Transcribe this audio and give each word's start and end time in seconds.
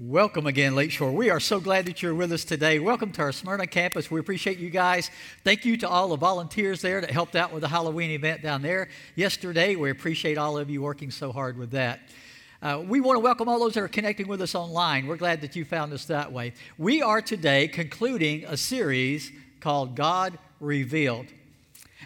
Welcome 0.00 0.46
again, 0.46 0.76
Lakeshore. 0.76 1.10
We 1.10 1.28
are 1.28 1.40
so 1.40 1.58
glad 1.58 1.86
that 1.86 2.04
you're 2.04 2.14
with 2.14 2.30
us 2.30 2.44
today. 2.44 2.78
Welcome 2.78 3.10
to 3.14 3.22
our 3.22 3.32
Smyrna 3.32 3.66
campus. 3.66 4.12
We 4.12 4.20
appreciate 4.20 4.58
you 4.58 4.70
guys. 4.70 5.10
Thank 5.42 5.64
you 5.64 5.76
to 5.78 5.88
all 5.88 6.06
the 6.06 6.16
volunteers 6.16 6.80
there 6.80 7.00
that 7.00 7.10
helped 7.10 7.34
out 7.34 7.52
with 7.52 7.62
the 7.62 7.68
Halloween 7.68 8.12
event 8.12 8.40
down 8.40 8.62
there 8.62 8.90
yesterday. 9.16 9.74
We 9.74 9.90
appreciate 9.90 10.38
all 10.38 10.56
of 10.56 10.70
you 10.70 10.82
working 10.82 11.10
so 11.10 11.32
hard 11.32 11.58
with 11.58 11.72
that. 11.72 11.98
Uh, 12.62 12.84
we 12.86 13.00
want 13.00 13.16
to 13.16 13.20
welcome 13.20 13.48
all 13.48 13.58
those 13.58 13.74
that 13.74 13.82
are 13.82 13.88
connecting 13.88 14.28
with 14.28 14.40
us 14.40 14.54
online. 14.54 15.08
We're 15.08 15.16
glad 15.16 15.40
that 15.40 15.56
you 15.56 15.64
found 15.64 15.92
us 15.92 16.04
that 16.04 16.30
way. 16.30 16.52
We 16.78 17.02
are 17.02 17.20
today 17.20 17.66
concluding 17.66 18.44
a 18.44 18.56
series 18.56 19.32
called 19.58 19.96
God 19.96 20.38
Revealed. 20.60 21.26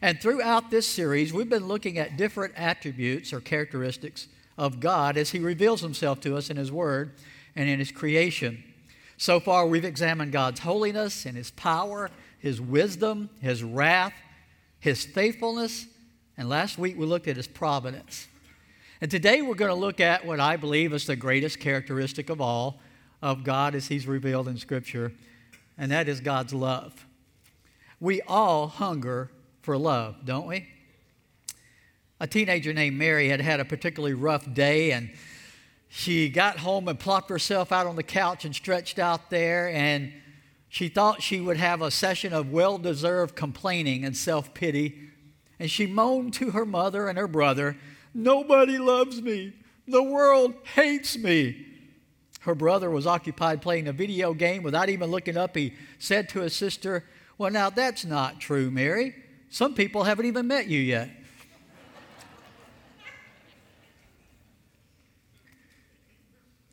And 0.00 0.18
throughout 0.18 0.70
this 0.70 0.86
series, 0.86 1.30
we've 1.34 1.50
been 1.50 1.68
looking 1.68 1.98
at 1.98 2.16
different 2.16 2.54
attributes 2.56 3.34
or 3.34 3.40
characteristics 3.40 4.28
of 4.56 4.80
God 4.80 5.18
as 5.18 5.32
He 5.32 5.40
reveals 5.40 5.82
Himself 5.82 6.20
to 6.22 6.38
us 6.38 6.48
in 6.48 6.56
His 6.56 6.72
Word 6.72 7.12
and 7.54 7.68
in 7.68 7.78
His 7.78 7.90
creation. 7.90 8.62
So 9.16 9.38
far, 9.38 9.66
we've 9.66 9.84
examined 9.84 10.32
God's 10.32 10.60
holiness 10.60 11.26
and 11.26 11.36
His 11.36 11.50
power, 11.52 12.10
His 12.38 12.60
wisdom, 12.60 13.30
His 13.40 13.62
wrath, 13.62 14.14
His 14.80 15.04
faithfulness, 15.04 15.86
and 16.36 16.48
last 16.48 16.78
week 16.78 16.98
we 16.98 17.06
looked 17.06 17.28
at 17.28 17.36
His 17.36 17.46
providence. 17.46 18.26
And 19.00 19.10
today 19.10 19.42
we're 19.42 19.54
going 19.54 19.70
to 19.70 19.74
look 19.74 20.00
at 20.00 20.24
what 20.24 20.40
I 20.40 20.56
believe 20.56 20.92
is 20.92 21.06
the 21.06 21.16
greatest 21.16 21.60
characteristic 21.60 22.30
of 22.30 22.40
all 22.40 22.80
of 23.20 23.44
God 23.44 23.74
as 23.74 23.88
He's 23.88 24.06
revealed 24.06 24.48
in 24.48 24.56
Scripture, 24.56 25.12
and 25.78 25.90
that 25.92 26.08
is 26.08 26.20
God's 26.20 26.52
love. 26.52 27.06
We 28.00 28.20
all 28.22 28.66
hunger 28.66 29.30
for 29.60 29.78
love, 29.78 30.24
don't 30.24 30.46
we? 30.46 30.68
A 32.18 32.26
teenager 32.26 32.72
named 32.72 32.96
Mary 32.96 33.28
had 33.28 33.40
had 33.40 33.60
a 33.60 33.64
particularly 33.64 34.14
rough 34.14 34.52
day 34.52 34.92
and 34.92 35.10
she 35.94 36.30
got 36.30 36.56
home 36.56 36.88
and 36.88 36.98
plopped 36.98 37.28
herself 37.28 37.70
out 37.70 37.86
on 37.86 37.96
the 37.96 38.02
couch 38.02 38.46
and 38.46 38.54
stretched 38.54 38.98
out 38.98 39.28
there, 39.28 39.68
and 39.68 40.10
she 40.70 40.88
thought 40.88 41.22
she 41.22 41.38
would 41.38 41.58
have 41.58 41.82
a 41.82 41.90
session 41.90 42.32
of 42.32 42.50
well 42.50 42.78
deserved 42.78 43.36
complaining 43.36 44.02
and 44.02 44.16
self 44.16 44.54
pity. 44.54 45.10
And 45.58 45.70
she 45.70 45.86
moaned 45.86 46.32
to 46.34 46.52
her 46.52 46.64
mother 46.64 47.08
and 47.08 47.18
her 47.18 47.28
brother, 47.28 47.76
Nobody 48.14 48.78
loves 48.78 49.20
me. 49.20 49.52
The 49.86 50.02
world 50.02 50.54
hates 50.74 51.18
me. 51.18 51.66
Her 52.40 52.54
brother 52.54 52.88
was 52.88 53.06
occupied 53.06 53.60
playing 53.60 53.86
a 53.86 53.92
video 53.92 54.32
game. 54.32 54.62
Without 54.62 54.88
even 54.88 55.10
looking 55.10 55.36
up, 55.36 55.54
he 55.54 55.74
said 55.98 56.26
to 56.30 56.40
his 56.40 56.56
sister, 56.56 57.04
Well, 57.36 57.50
now 57.50 57.68
that's 57.68 58.06
not 58.06 58.40
true, 58.40 58.70
Mary. 58.70 59.14
Some 59.50 59.74
people 59.74 60.04
haven't 60.04 60.24
even 60.24 60.46
met 60.46 60.68
you 60.68 60.80
yet. 60.80 61.10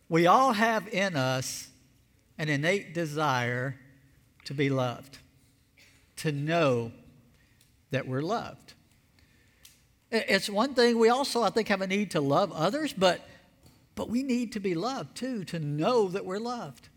We 0.10 0.26
all 0.26 0.54
have 0.54 0.88
in 0.88 1.16
us 1.16 1.70
an 2.40 2.50
innate 2.50 2.96
desire 2.96 3.76
to 4.46 4.56
be 4.56 4.70
loved, 4.70 5.20
to 6.18 6.32
know 6.32 6.92
that 7.92 8.08
we're 8.08 8.24
loved. 8.24 8.74
It's 10.12 10.50
one 10.50 10.74
thing 10.74 10.98
we 10.98 11.10
also, 11.10 11.44
I 11.44 11.52
think, 11.52 11.68
have 11.68 11.82
a 11.82 11.88
need 11.88 12.12
to 12.12 12.22
love 12.22 12.52
others, 12.52 12.92
but, 12.92 13.22
but 13.94 14.10
we 14.10 14.24
need 14.24 14.54
to 14.54 14.60
be 14.60 14.74
loved 14.74 15.16
too, 15.16 15.44
to 15.46 15.60
know 15.60 16.08
that 16.08 16.26
we're 16.26 16.40
loved. 16.40 16.90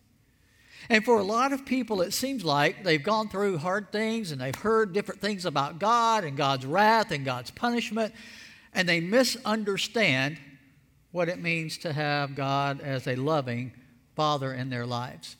And 0.88 1.05
for 1.05 1.18
a 1.18 1.22
lot 1.22 1.52
of 1.52 1.66
people, 1.66 2.00
it 2.00 2.12
seems 2.12 2.44
like 2.44 2.83
they've 2.83 3.02
gone 3.02 3.28
through 3.28 3.58
hard 3.58 3.92
things 3.92 4.33
and 4.33 4.40
they've 4.40 4.55
heard 4.55 4.94
different 4.94 5.20
things 5.20 5.44
about 5.44 5.78
God 5.78 6.24
and 6.24 6.36
God's 6.36 6.64
wrath 6.64 7.10
and 7.10 7.24
God's 7.24 7.50
punishment, 7.50 8.14
and 8.72 8.88
they 8.88 9.00
misunderstand 9.00 10.38
what 11.12 11.28
it 11.28 11.41
means 11.41 11.78
to 11.78 11.92
have 11.92 12.34
God 12.34 12.80
as 12.80 13.06
a 13.06 13.14
loving 13.14 13.72
Father 14.16 14.52
in 14.52 14.70
their 14.70 14.86
lives. 14.86 15.36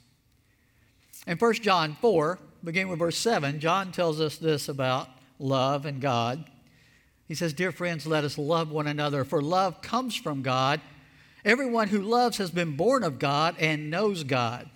In 1.26 1.38
1 1.38 1.54
John 1.54 1.96
4, 2.00 2.38
beginning 2.62 2.90
with 2.90 2.98
verse 2.98 3.18
7, 3.18 3.58
John 3.58 3.90
tells 3.90 4.20
us 4.20 4.36
this 4.36 4.68
about 4.68 5.08
love 5.38 5.86
and 5.86 6.00
God. 6.00 6.44
He 7.27 7.34
says, 7.34 7.52
Dear 7.52 7.72
friends, 7.72 8.06
let 8.06 8.24
us 8.24 8.36
love 8.36 8.70
one 8.70 8.86
another, 8.86 9.24
for 9.24 9.40
love 9.40 9.82
comes 9.82 10.14
from 10.14 10.42
God. 10.42 10.80
Everyone 11.44 11.88
who 11.88 12.02
loves 12.02 12.36
has 12.36 12.50
been 12.50 12.77
born 12.77 13.02
of 13.02 13.18
God 13.18 13.56
and 13.58 13.90
knows 13.90 14.24
God. 14.24 14.68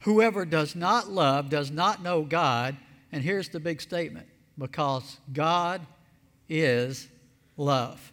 Whoever 0.00 0.44
does 0.44 0.74
not 0.74 1.10
love 1.10 1.50
does 1.50 1.70
not 1.70 2.02
know 2.02 2.22
God. 2.22 2.76
And 3.12 3.22
here's 3.22 3.48
the 3.48 3.60
big 3.60 3.80
statement 3.80 4.26
because 4.58 5.18
God 5.32 5.82
is 6.48 7.08
love. 7.56 8.12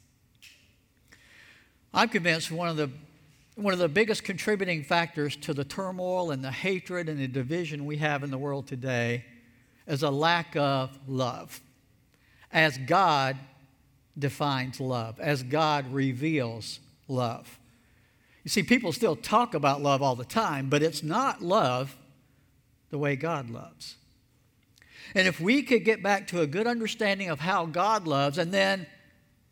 I'm 1.93 2.09
convinced 2.09 2.51
one 2.51 2.69
of 2.69 2.77
the 2.77 2.89
one 3.55 3.73
of 3.73 3.79
the 3.79 3.89
biggest 3.89 4.23
contributing 4.23 4.83
factors 4.83 5.35
to 5.35 5.53
the 5.53 5.65
turmoil 5.65 6.31
and 6.31 6.43
the 6.43 6.51
hatred 6.51 7.09
and 7.09 7.19
the 7.19 7.27
division 7.27 7.85
we 7.85 7.97
have 7.97 8.23
in 8.23 8.31
the 8.31 8.37
world 8.37 8.65
today 8.65 9.25
is 9.87 10.03
a 10.03 10.09
lack 10.09 10.55
of 10.55 10.97
love. 11.07 11.59
As 12.51 12.77
God 12.77 13.37
defines 14.17 14.79
love, 14.79 15.19
as 15.19 15.43
God 15.43 15.91
reveals 15.93 16.79
love. 17.07 17.59
You 18.43 18.49
see, 18.49 18.63
people 18.63 18.93
still 18.93 19.15
talk 19.15 19.53
about 19.53 19.81
love 19.81 20.01
all 20.01 20.15
the 20.15 20.25
time, 20.25 20.69
but 20.69 20.81
it's 20.81 21.03
not 21.03 21.41
love 21.41 21.95
the 22.89 22.97
way 22.97 23.15
God 23.15 23.49
loves. 23.49 23.95
And 25.13 25.27
if 25.27 25.39
we 25.39 25.61
could 25.61 25.83
get 25.83 26.01
back 26.01 26.27
to 26.27 26.41
a 26.41 26.47
good 26.47 26.67
understanding 26.67 27.29
of 27.29 27.41
how 27.41 27.65
God 27.65 28.07
loves 28.07 28.37
and 28.37 28.51
then 28.51 28.87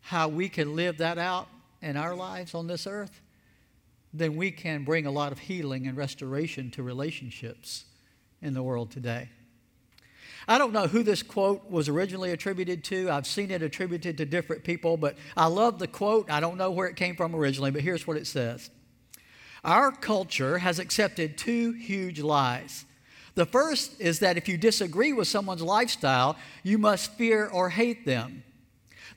how 0.00 0.28
we 0.28 0.48
can 0.48 0.74
live 0.74 0.98
that 0.98 1.18
out 1.18 1.48
in 1.82 1.96
our 1.96 2.14
lives 2.14 2.54
on 2.54 2.66
this 2.66 2.86
earth, 2.86 3.20
then 4.12 4.36
we 4.36 4.50
can 4.50 4.84
bring 4.84 5.06
a 5.06 5.10
lot 5.10 5.32
of 5.32 5.38
healing 5.38 5.86
and 5.86 5.96
restoration 5.96 6.70
to 6.72 6.82
relationships 6.82 7.84
in 8.42 8.54
the 8.54 8.62
world 8.62 8.90
today. 8.90 9.28
I 10.48 10.58
don't 10.58 10.72
know 10.72 10.86
who 10.86 11.02
this 11.02 11.22
quote 11.22 11.70
was 11.70 11.88
originally 11.88 12.32
attributed 12.32 12.82
to. 12.84 13.10
I've 13.10 13.26
seen 13.26 13.50
it 13.50 13.62
attributed 13.62 14.18
to 14.18 14.24
different 14.24 14.64
people, 14.64 14.96
but 14.96 15.16
I 15.36 15.46
love 15.46 15.78
the 15.78 15.86
quote. 15.86 16.30
I 16.30 16.40
don't 16.40 16.56
know 16.56 16.70
where 16.70 16.88
it 16.88 16.96
came 16.96 17.14
from 17.14 17.36
originally, 17.36 17.70
but 17.70 17.82
here's 17.82 18.06
what 18.06 18.16
it 18.16 18.26
says 18.26 18.70
Our 19.62 19.92
culture 19.92 20.58
has 20.58 20.78
accepted 20.78 21.38
two 21.38 21.72
huge 21.72 22.20
lies. 22.20 22.84
The 23.36 23.46
first 23.46 24.00
is 24.00 24.18
that 24.20 24.36
if 24.36 24.48
you 24.48 24.58
disagree 24.58 25.12
with 25.12 25.28
someone's 25.28 25.62
lifestyle, 25.62 26.36
you 26.64 26.78
must 26.78 27.14
fear 27.14 27.46
or 27.46 27.70
hate 27.70 28.04
them. 28.04 28.42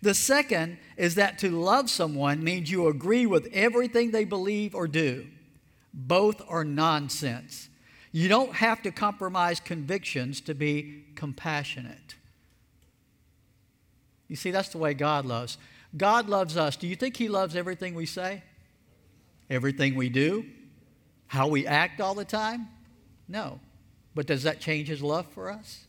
The 0.03 0.14
second 0.14 0.80
is 0.97 1.16
that 1.16 1.40
to 1.40 1.50
love 1.50 1.90
someone 1.90 2.44
means 2.44 2.69
you 2.69 2.90
agree 2.90 3.25
with 3.25 3.47
everything 3.53 4.12
they 4.12 4.25
believe 4.25 4.75
or 4.75 4.86
do. 4.86 5.28
Both 5.94 6.41
are 6.50 6.66
nonsense. 6.66 7.69
You 8.12 8.28
don't 8.28 8.52
have 8.56 8.81
to 8.81 8.92
compromise 8.92 9.62
convictions 9.62 10.42
to 10.42 10.53
be 10.53 11.06
compassionate. 11.16 12.16
You 14.28 14.36
see, 14.36 14.52
that's 14.52 14.68
the 14.68 14.78
way 14.78 14.94
God 14.94 15.25
loves. 15.25 15.58
God 15.96 16.28
loves 16.28 16.58
us. 16.58 16.75
Do 16.75 16.86
you 16.86 16.97
think 16.97 17.16
He 17.16 17.30
loves 17.30 17.56
everything 17.56 17.96
we 17.96 18.06
say? 18.06 18.44
Everything 19.50 19.96
we 19.96 20.09
do? 20.09 20.46
How 21.28 21.47
we 21.47 21.66
act 21.66 22.02
all 22.02 22.13
the 22.13 22.25
time? 22.25 22.68
No. 23.30 23.62
But 24.16 24.27
does 24.27 24.44
that 24.44 24.60
change 24.60 24.89
His 24.89 25.01
love 25.01 25.27
for 25.27 25.50
us? 25.50 25.86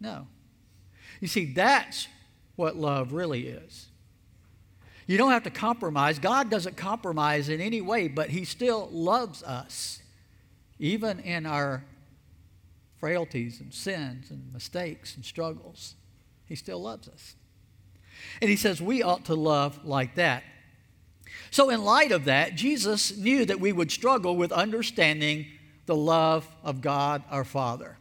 No. 0.00 0.26
You 1.20 1.28
see, 1.28 1.52
that's 1.52 2.08
what 2.56 2.76
love 2.76 3.12
really 3.12 3.48
is. 3.48 3.88
You 5.06 5.18
don't 5.18 5.32
have 5.32 5.42
to 5.42 5.50
compromise. 5.50 6.18
God 6.18 6.50
doesn't 6.50 6.76
compromise 6.76 7.48
in 7.48 7.60
any 7.60 7.80
way, 7.80 8.08
but 8.08 8.30
He 8.30 8.44
still 8.44 8.88
loves 8.90 9.42
us, 9.42 10.00
even 10.78 11.20
in 11.20 11.44
our 11.44 11.84
frailties 12.98 13.60
and 13.60 13.72
sins 13.72 14.30
and 14.30 14.52
mistakes 14.52 15.14
and 15.14 15.24
struggles. 15.24 15.94
He 16.46 16.54
still 16.54 16.80
loves 16.80 17.08
us. 17.08 17.34
And 18.40 18.48
He 18.48 18.56
says 18.56 18.80
we 18.80 19.02
ought 19.02 19.26
to 19.26 19.34
love 19.34 19.84
like 19.84 20.14
that. 20.14 20.42
So, 21.50 21.68
in 21.68 21.84
light 21.84 22.12
of 22.12 22.24
that, 22.24 22.54
Jesus 22.54 23.16
knew 23.16 23.44
that 23.44 23.60
we 23.60 23.72
would 23.72 23.90
struggle 23.90 24.36
with 24.36 24.52
understanding 24.52 25.46
the 25.86 25.96
love 25.96 26.48
of 26.62 26.80
God 26.80 27.22
our 27.30 27.44
Father. 27.44 27.98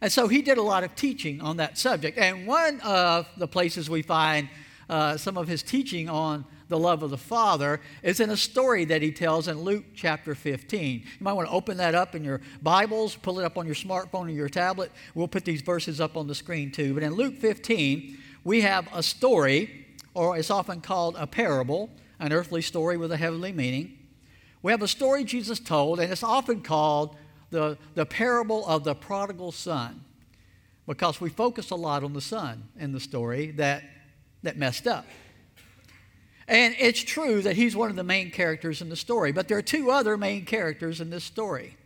And 0.00 0.10
so 0.10 0.28
he 0.28 0.40
did 0.40 0.58
a 0.58 0.62
lot 0.62 0.82
of 0.82 0.94
teaching 0.94 1.40
on 1.40 1.58
that 1.58 1.76
subject. 1.76 2.16
And 2.16 2.46
one 2.46 2.80
of 2.80 3.28
the 3.36 3.46
places 3.46 3.90
we 3.90 4.02
find 4.02 4.48
uh, 4.88 5.16
some 5.16 5.36
of 5.36 5.46
his 5.46 5.62
teaching 5.62 6.08
on 6.08 6.44
the 6.68 6.78
love 6.78 7.02
of 7.02 7.10
the 7.10 7.18
Father 7.18 7.80
is 8.02 8.20
in 8.20 8.30
a 8.30 8.36
story 8.36 8.84
that 8.86 9.02
he 9.02 9.12
tells 9.12 9.48
in 9.48 9.60
Luke 9.60 9.84
chapter 9.94 10.34
15. 10.34 11.00
You 11.00 11.06
might 11.18 11.32
want 11.32 11.48
to 11.48 11.54
open 11.54 11.76
that 11.78 11.94
up 11.94 12.14
in 12.14 12.24
your 12.24 12.40
Bibles, 12.62 13.16
pull 13.16 13.40
it 13.40 13.44
up 13.44 13.58
on 13.58 13.66
your 13.66 13.74
smartphone 13.74 14.26
or 14.26 14.30
your 14.30 14.48
tablet. 14.48 14.90
We'll 15.14 15.28
put 15.28 15.44
these 15.44 15.62
verses 15.62 16.00
up 16.00 16.16
on 16.16 16.28
the 16.28 16.34
screen 16.34 16.72
too. 16.72 16.94
But 16.94 17.02
in 17.02 17.14
Luke 17.14 17.36
15, 17.36 18.18
we 18.44 18.62
have 18.62 18.88
a 18.94 19.02
story, 19.02 19.86
or 20.14 20.38
it's 20.38 20.50
often 20.50 20.80
called 20.80 21.16
a 21.18 21.26
parable, 21.26 21.90
an 22.18 22.32
earthly 22.32 22.62
story 22.62 22.96
with 22.96 23.12
a 23.12 23.16
heavenly 23.16 23.52
meaning. 23.52 23.98
We 24.62 24.72
have 24.72 24.82
a 24.82 24.88
story 24.88 25.24
Jesus 25.24 25.58
told, 25.58 26.00
and 26.00 26.10
it's 26.10 26.22
often 26.22 26.62
called 26.62 27.16
the, 27.50 27.78
the 27.94 28.06
parable 28.06 28.66
of 28.66 28.84
the 28.84 28.94
prodigal 28.94 29.52
son 29.52 30.04
because 30.86 31.20
we 31.20 31.30
focus 31.30 31.70
a 31.70 31.74
lot 31.74 32.02
on 32.02 32.12
the 32.12 32.20
son 32.20 32.64
in 32.78 32.92
the 32.92 33.00
story 33.00 33.52
that, 33.52 33.84
that 34.42 34.56
messed 34.56 34.86
up. 34.86 35.06
And 36.48 36.74
it's 36.78 37.00
true 37.00 37.42
that 37.42 37.54
he's 37.54 37.76
one 37.76 37.90
of 37.90 37.96
the 37.96 38.02
main 38.02 38.32
characters 38.32 38.82
in 38.82 38.88
the 38.88 38.96
story, 38.96 39.30
but 39.30 39.46
there 39.46 39.56
are 39.56 39.62
two 39.62 39.90
other 39.90 40.16
main 40.16 40.44
characters 40.44 41.00
in 41.00 41.10
this 41.10 41.22
story. 41.22 41.76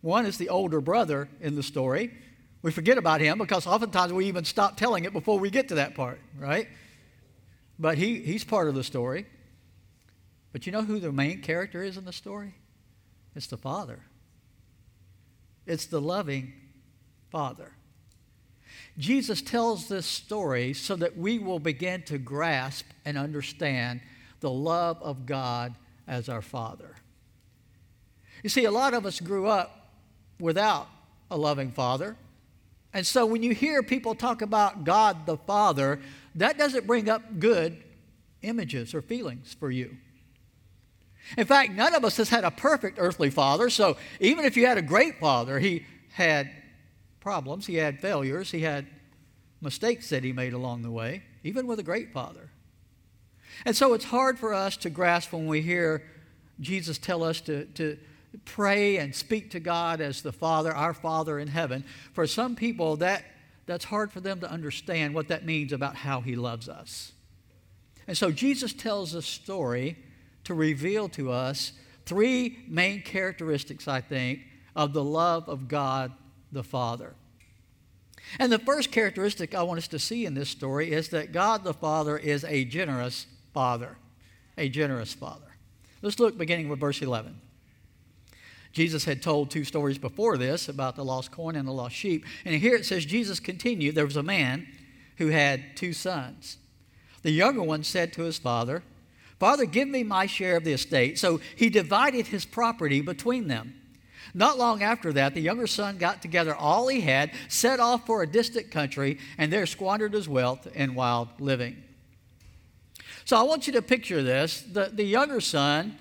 One 0.00 0.26
is 0.26 0.38
the 0.38 0.48
older 0.48 0.80
brother 0.80 1.28
in 1.40 1.54
the 1.54 1.62
story. 1.62 2.10
We 2.62 2.72
forget 2.72 2.98
about 2.98 3.20
him 3.20 3.38
because 3.38 3.66
oftentimes 3.66 4.12
we 4.12 4.26
even 4.26 4.44
stop 4.44 4.76
telling 4.76 5.04
it 5.04 5.12
before 5.12 5.38
we 5.38 5.50
get 5.50 5.68
to 5.68 5.76
that 5.76 5.94
part, 5.94 6.20
right? 6.36 6.66
But 7.78 7.96
he, 7.96 8.18
he's 8.20 8.44
part 8.44 8.68
of 8.68 8.74
the 8.74 8.84
story. 8.84 9.26
But 10.52 10.66
you 10.66 10.72
know 10.72 10.82
who 10.82 10.98
the 10.98 11.12
main 11.12 11.40
character 11.40 11.82
is 11.82 11.96
in 11.96 12.04
the 12.04 12.12
story? 12.12 12.54
It's 13.36 13.46
the 13.46 13.56
father. 13.56 14.00
It's 15.70 15.86
the 15.86 16.00
loving 16.00 16.52
father. 17.30 17.70
Jesus 18.98 19.40
tells 19.40 19.86
this 19.86 20.04
story 20.04 20.72
so 20.72 20.96
that 20.96 21.16
we 21.16 21.38
will 21.38 21.60
begin 21.60 22.02
to 22.02 22.18
grasp 22.18 22.86
and 23.04 23.16
understand 23.16 24.00
the 24.40 24.50
love 24.50 25.00
of 25.00 25.26
God 25.26 25.76
as 26.08 26.28
our 26.28 26.42
Father. 26.42 26.96
You 28.42 28.50
see, 28.50 28.64
a 28.64 28.70
lot 28.72 28.94
of 28.94 29.06
us 29.06 29.20
grew 29.20 29.46
up 29.46 29.92
without 30.40 30.88
a 31.30 31.36
loving 31.36 31.70
Father. 31.70 32.16
And 32.92 33.06
so 33.06 33.24
when 33.24 33.44
you 33.44 33.54
hear 33.54 33.80
people 33.84 34.16
talk 34.16 34.42
about 34.42 34.82
God 34.82 35.24
the 35.24 35.36
Father, 35.36 36.00
that 36.34 36.58
doesn't 36.58 36.84
bring 36.84 37.08
up 37.08 37.38
good 37.38 37.80
images 38.42 38.92
or 38.92 39.02
feelings 39.02 39.54
for 39.60 39.70
you. 39.70 39.96
In 41.36 41.46
fact, 41.46 41.72
none 41.72 41.94
of 41.94 42.04
us 42.04 42.16
has 42.16 42.28
had 42.28 42.44
a 42.44 42.50
perfect 42.50 42.98
earthly 43.00 43.30
father, 43.30 43.70
so 43.70 43.96
even 44.18 44.44
if 44.44 44.56
you 44.56 44.66
had 44.66 44.78
a 44.78 44.82
great 44.82 45.20
father, 45.20 45.58
he 45.58 45.84
had 46.12 46.50
problems, 47.20 47.66
he 47.66 47.76
had 47.76 48.00
failures, 48.00 48.50
he 48.50 48.60
had 48.60 48.86
mistakes 49.60 50.08
that 50.10 50.24
he 50.24 50.32
made 50.32 50.52
along 50.52 50.82
the 50.82 50.90
way, 50.90 51.22
even 51.44 51.66
with 51.66 51.78
a 51.78 51.82
great 51.82 52.12
father. 52.12 52.50
And 53.64 53.76
so 53.76 53.92
it's 53.92 54.06
hard 54.06 54.38
for 54.38 54.54
us 54.54 54.76
to 54.78 54.90
grasp 54.90 55.32
when 55.32 55.46
we 55.46 55.60
hear 55.60 56.02
Jesus 56.60 56.98
tell 56.98 57.22
us 57.22 57.40
to, 57.42 57.66
to 57.66 57.98
pray 58.44 58.98
and 58.98 59.14
speak 59.14 59.50
to 59.50 59.60
God 59.60 60.00
as 60.00 60.22
the 60.22 60.32
Father, 60.32 60.74
our 60.74 60.94
Father 60.94 61.38
in 61.38 61.48
heaven. 61.48 61.84
For 62.12 62.26
some 62.26 62.56
people, 62.56 62.96
that, 62.96 63.24
that's 63.66 63.84
hard 63.84 64.12
for 64.12 64.20
them 64.20 64.40
to 64.40 64.50
understand 64.50 65.14
what 65.14 65.28
that 65.28 65.44
means 65.44 65.72
about 65.72 65.96
how 65.96 66.20
He 66.20 66.36
loves 66.36 66.68
us. 66.68 67.12
And 68.06 68.16
so 68.16 68.30
Jesus 68.30 68.72
tells 68.72 69.14
a 69.14 69.22
story 69.22 69.96
to 70.50 70.54
reveal 70.54 71.08
to 71.08 71.30
us 71.30 71.74
three 72.06 72.58
main 72.66 73.02
characteristics, 73.02 73.86
I 73.86 74.00
think, 74.00 74.40
of 74.74 74.92
the 74.92 75.04
love 75.04 75.48
of 75.48 75.68
God 75.68 76.12
the 76.50 76.64
Father. 76.64 77.14
And 78.40 78.50
the 78.50 78.58
first 78.58 78.90
characteristic 78.90 79.54
I 79.54 79.62
want 79.62 79.78
us 79.78 79.86
to 79.86 80.00
see 80.00 80.26
in 80.26 80.34
this 80.34 80.50
story 80.50 80.90
is 80.90 81.10
that 81.10 81.30
God 81.30 81.62
the 81.62 81.72
Father 81.72 82.18
is 82.18 82.42
a 82.42 82.64
generous 82.64 83.28
Father. 83.54 83.96
A 84.58 84.68
generous 84.68 85.14
Father. 85.14 85.54
Let's 86.02 86.18
look 86.18 86.36
beginning 86.36 86.68
with 86.68 86.80
verse 86.80 87.00
11. 87.00 87.40
Jesus 88.72 89.04
had 89.04 89.22
told 89.22 89.52
two 89.52 89.62
stories 89.62 89.98
before 89.98 90.36
this 90.36 90.68
about 90.68 90.96
the 90.96 91.04
lost 91.04 91.30
coin 91.30 91.54
and 91.54 91.68
the 91.68 91.72
lost 91.72 91.94
sheep. 91.94 92.24
And 92.44 92.56
here 92.56 92.74
it 92.74 92.86
says, 92.86 93.04
Jesus 93.04 93.38
continued, 93.38 93.94
there 93.94 94.04
was 94.04 94.16
a 94.16 94.22
man 94.24 94.66
who 95.18 95.28
had 95.28 95.76
two 95.76 95.92
sons. 95.92 96.58
The 97.22 97.30
younger 97.30 97.62
one 97.62 97.84
said 97.84 98.12
to 98.14 98.22
his 98.22 98.38
father, 98.38 98.82
Father, 99.40 99.64
give 99.64 99.88
me 99.88 100.04
my 100.04 100.26
share 100.26 100.58
of 100.58 100.64
the 100.64 100.74
estate. 100.74 101.18
So 101.18 101.40
he 101.56 101.70
divided 101.70 102.28
his 102.28 102.44
property 102.44 103.00
between 103.00 103.48
them. 103.48 103.74
Not 104.34 104.58
long 104.58 104.82
after 104.82 105.12
that, 105.14 105.34
the 105.34 105.40
younger 105.40 105.66
son 105.66 105.96
got 105.96 106.22
together 106.22 106.54
all 106.54 106.86
he 106.88 107.00
had, 107.00 107.32
set 107.48 107.80
off 107.80 108.06
for 108.06 108.22
a 108.22 108.26
distant 108.26 108.70
country, 108.70 109.18
and 109.38 109.52
there 109.52 109.66
squandered 109.66 110.12
his 110.12 110.28
wealth 110.28 110.68
in 110.74 110.94
wild 110.94 111.28
living. 111.40 111.82
So 113.24 113.36
I 113.36 113.42
want 113.42 113.66
you 113.66 113.72
to 113.72 113.82
picture 113.82 114.22
this. 114.22 114.60
The, 114.60 114.90
the 114.92 115.04
younger 115.04 115.40
son 115.40 115.96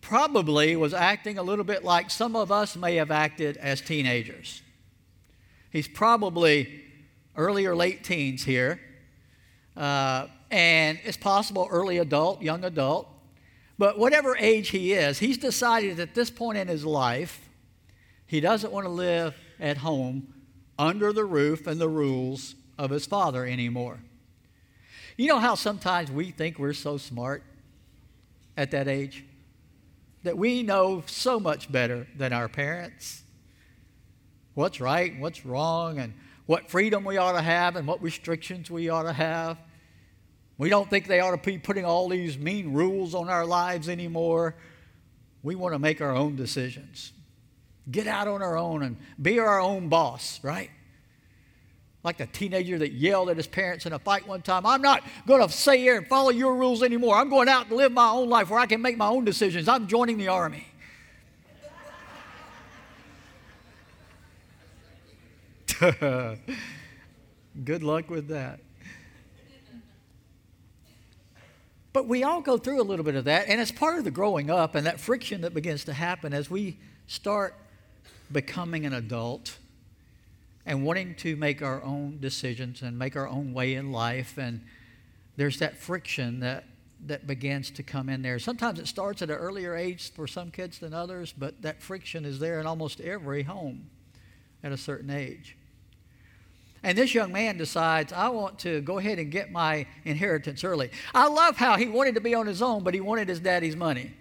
probably 0.00 0.76
was 0.76 0.94
acting 0.94 1.38
a 1.38 1.42
little 1.42 1.64
bit 1.64 1.84
like 1.84 2.10
some 2.10 2.36
of 2.36 2.52
us 2.52 2.76
may 2.76 2.94
have 2.94 3.10
acted 3.10 3.56
as 3.56 3.80
teenagers. 3.80 4.62
He's 5.70 5.88
probably 5.88 6.84
early 7.36 7.66
or 7.66 7.74
late 7.74 8.04
teens 8.04 8.44
here, 8.44 8.80
uh, 9.76 10.28
and 10.50 10.98
it's 11.04 11.16
possible 11.16 11.68
early 11.70 11.98
adult, 11.98 12.42
young 12.42 12.64
adult. 12.64 13.08
But 13.78 13.98
whatever 13.98 14.36
age 14.36 14.70
he 14.70 14.92
is, 14.92 15.18
he's 15.18 15.38
decided 15.38 16.00
at 16.00 16.14
this 16.14 16.30
point 16.30 16.58
in 16.58 16.68
his 16.68 16.84
life 16.84 17.48
he 18.26 18.40
doesn't 18.40 18.72
want 18.72 18.86
to 18.86 18.90
live 18.90 19.34
at 19.60 19.78
home 19.78 20.34
under 20.78 21.12
the 21.12 21.24
roof 21.24 21.66
and 21.66 21.80
the 21.80 21.88
rules 21.88 22.54
of 22.78 22.90
his 22.90 23.06
father 23.06 23.46
anymore. 23.46 23.98
You 25.16 25.28
know 25.28 25.38
how 25.38 25.54
sometimes 25.54 26.10
we 26.10 26.30
think 26.30 26.58
we're 26.58 26.74
so 26.74 26.98
smart 26.98 27.42
at 28.56 28.70
that 28.72 28.88
age? 28.88 29.24
That 30.24 30.36
we 30.36 30.62
know 30.62 31.04
so 31.06 31.38
much 31.38 31.70
better 31.70 32.06
than 32.16 32.32
our 32.32 32.48
parents 32.48 33.22
what's 34.54 34.80
right 34.80 35.12
and 35.12 35.20
what's 35.20 35.44
wrong 35.44 35.98
and 35.98 36.14
what 36.46 36.70
freedom 36.70 37.04
we 37.04 37.18
ought 37.18 37.32
to 37.32 37.42
have 37.42 37.76
and 37.76 37.86
what 37.86 38.02
restrictions 38.02 38.70
we 38.70 38.88
ought 38.88 39.02
to 39.02 39.12
have. 39.12 39.58
We 40.58 40.70
don't 40.70 40.88
think 40.88 41.06
they 41.06 41.20
ought 41.20 41.32
to 41.32 41.36
be 41.50 41.58
putting 41.58 41.84
all 41.84 42.08
these 42.08 42.38
mean 42.38 42.72
rules 42.72 43.14
on 43.14 43.28
our 43.28 43.44
lives 43.44 43.88
anymore. 43.88 44.54
We 45.42 45.54
want 45.54 45.74
to 45.74 45.78
make 45.78 46.00
our 46.00 46.14
own 46.14 46.36
decisions 46.36 47.12
get 47.90 48.06
out 48.06 48.28
on 48.28 48.42
our 48.42 48.56
own 48.56 48.82
and 48.82 48.96
be 49.20 49.38
our 49.38 49.60
own 49.60 49.88
boss, 49.88 50.40
right? 50.42 50.70
Like 52.02 52.18
the 52.18 52.26
teenager 52.26 52.78
that 52.78 52.92
yelled 52.92 53.30
at 53.30 53.36
his 53.36 53.46
parents 53.46 53.86
in 53.86 53.92
a 53.92 53.98
fight 53.98 54.26
one 54.26 54.42
time, 54.42 54.64
I'm 54.66 54.82
not 54.82 55.02
going 55.26 55.46
to 55.46 55.52
stay 55.52 55.78
here 55.78 55.96
and 55.96 56.06
follow 56.06 56.30
your 56.30 56.56
rules 56.56 56.82
anymore. 56.82 57.16
I'm 57.16 57.28
going 57.28 57.48
out 57.48 57.68
and 57.68 57.76
live 57.76 57.92
my 57.92 58.08
own 58.08 58.28
life 58.28 58.50
where 58.50 58.60
I 58.60 58.66
can 58.66 58.80
make 58.80 58.96
my 58.96 59.08
own 59.08 59.24
decisions. 59.24 59.68
I'm 59.68 59.86
joining 59.86 60.18
the 60.18 60.28
army. 60.28 60.66
Good 67.64 67.82
luck 67.82 68.08
with 68.08 68.28
that. 68.28 68.60
But 71.96 72.08
we 72.08 72.24
all 72.24 72.42
go 72.42 72.58
through 72.58 72.78
a 72.78 72.84
little 72.84 73.06
bit 73.06 73.14
of 73.14 73.24
that, 73.24 73.48
and 73.48 73.58
it's 73.58 73.72
part 73.72 73.96
of 73.96 74.04
the 74.04 74.10
growing 74.10 74.50
up 74.50 74.74
and 74.74 74.86
that 74.86 75.00
friction 75.00 75.40
that 75.40 75.54
begins 75.54 75.82
to 75.84 75.94
happen 75.94 76.34
as 76.34 76.50
we 76.50 76.76
start 77.06 77.54
becoming 78.30 78.84
an 78.84 78.92
adult 78.92 79.56
and 80.66 80.84
wanting 80.84 81.14
to 81.14 81.36
make 81.36 81.62
our 81.62 81.82
own 81.82 82.18
decisions 82.20 82.82
and 82.82 82.98
make 82.98 83.16
our 83.16 83.26
own 83.26 83.54
way 83.54 83.72
in 83.72 83.92
life. 83.92 84.36
And 84.36 84.60
there's 85.38 85.58
that 85.60 85.78
friction 85.78 86.40
that, 86.40 86.64
that 87.06 87.26
begins 87.26 87.70
to 87.70 87.82
come 87.82 88.10
in 88.10 88.20
there. 88.20 88.38
Sometimes 88.38 88.78
it 88.78 88.88
starts 88.88 89.22
at 89.22 89.30
an 89.30 89.36
earlier 89.36 89.74
age 89.74 90.12
for 90.12 90.26
some 90.26 90.50
kids 90.50 90.78
than 90.78 90.92
others, 90.92 91.32
but 91.32 91.62
that 91.62 91.80
friction 91.80 92.26
is 92.26 92.38
there 92.38 92.60
in 92.60 92.66
almost 92.66 93.00
every 93.00 93.44
home 93.44 93.88
at 94.62 94.70
a 94.70 94.76
certain 94.76 95.08
age. 95.08 95.56
And 96.82 96.96
this 96.96 97.14
young 97.14 97.32
man 97.32 97.56
decides, 97.56 98.12
I 98.12 98.28
want 98.28 98.58
to 98.60 98.80
go 98.80 98.98
ahead 98.98 99.18
and 99.18 99.30
get 99.30 99.50
my 99.50 99.86
inheritance 100.04 100.62
early. 100.62 100.90
I 101.14 101.28
love 101.28 101.56
how 101.56 101.76
he 101.76 101.88
wanted 101.88 102.14
to 102.14 102.20
be 102.20 102.34
on 102.34 102.46
his 102.46 102.62
own, 102.62 102.84
but 102.84 102.94
he 102.94 103.00
wanted 103.00 103.28
his 103.28 103.40
daddy's 103.40 103.74
money. 103.74 104.12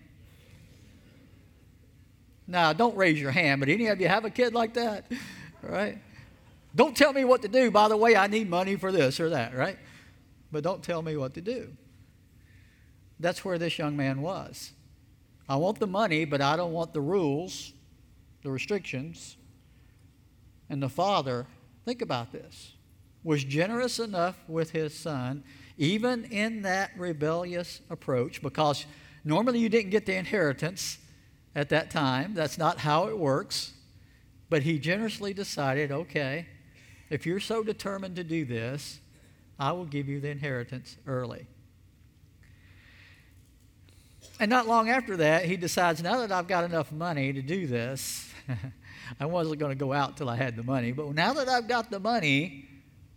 Now, 2.47 2.73
don't 2.73 2.95
raise 2.95 3.19
your 3.19 3.31
hand, 3.31 3.59
but 3.59 3.69
any 3.69 3.87
of 3.87 3.99
you 3.99 4.07
have 4.07 4.25
a 4.25 4.29
kid 4.29 4.53
like 4.53 4.75
that? 4.75 5.11
Right? 5.61 5.97
Don't 6.75 6.95
tell 6.95 7.13
me 7.13 7.23
what 7.23 7.41
to 7.41 7.47
do. 7.47 7.71
By 7.71 7.87
the 7.87 7.97
way, 7.97 8.15
I 8.15 8.27
need 8.27 8.49
money 8.49 8.75
for 8.75 8.91
this 8.91 9.19
or 9.19 9.29
that, 9.29 9.55
right? 9.55 9.77
But 10.51 10.63
don't 10.63 10.83
tell 10.83 11.01
me 11.01 11.17
what 11.17 11.33
to 11.35 11.41
do. 11.41 11.69
That's 13.19 13.43
where 13.45 13.57
this 13.57 13.77
young 13.77 13.95
man 13.95 14.21
was. 14.21 14.71
I 15.47 15.55
want 15.55 15.79
the 15.79 15.87
money, 15.87 16.25
but 16.25 16.41
I 16.41 16.55
don't 16.55 16.73
want 16.73 16.93
the 16.93 17.01
rules, 17.01 17.73
the 18.43 18.51
restrictions. 18.51 19.37
And 20.69 20.81
the 20.81 20.89
father, 20.89 21.47
think 21.85 22.01
about 22.01 22.31
this, 22.31 22.73
was 23.23 23.43
generous 23.43 23.99
enough 23.99 24.35
with 24.47 24.71
his 24.71 24.93
son, 24.93 25.43
even 25.77 26.25
in 26.25 26.63
that 26.63 26.91
rebellious 26.97 27.81
approach, 27.89 28.41
because 28.41 28.85
normally 29.23 29.59
you 29.59 29.69
didn't 29.69 29.91
get 29.91 30.05
the 30.05 30.15
inheritance 30.15 30.97
at 31.55 31.69
that 31.69 31.91
time. 31.91 32.33
That's 32.33 32.57
not 32.57 32.79
how 32.79 33.07
it 33.07 33.17
works. 33.17 33.73
But 34.49 34.63
he 34.63 34.77
generously 34.77 35.33
decided 35.33 35.91
okay, 35.91 36.47
if 37.09 37.25
you're 37.25 37.39
so 37.39 37.63
determined 37.63 38.15
to 38.15 38.23
do 38.23 38.45
this, 38.45 38.99
I 39.59 39.71
will 39.71 39.85
give 39.85 40.07
you 40.07 40.19
the 40.19 40.29
inheritance 40.29 40.97
early. 41.07 41.47
And 44.39 44.49
not 44.49 44.67
long 44.67 44.89
after 44.89 45.17
that, 45.17 45.45
he 45.45 45.55
decides, 45.55 46.03
now 46.03 46.19
that 46.19 46.31
I've 46.31 46.47
got 46.47 46.63
enough 46.65 46.91
money 46.91 47.31
to 47.31 47.41
do 47.41 47.67
this, 47.67 48.29
I 49.19 49.25
wasn't 49.25 49.59
going 49.59 49.71
to 49.71 49.77
go 49.77 49.93
out 49.93 50.17
till 50.17 50.29
I 50.29 50.35
had 50.35 50.55
the 50.55 50.63
money, 50.63 50.91
but 50.91 51.13
now 51.13 51.33
that 51.33 51.47
I've 51.47 51.67
got 51.67 51.91
the 51.91 51.99
money, 51.99 52.65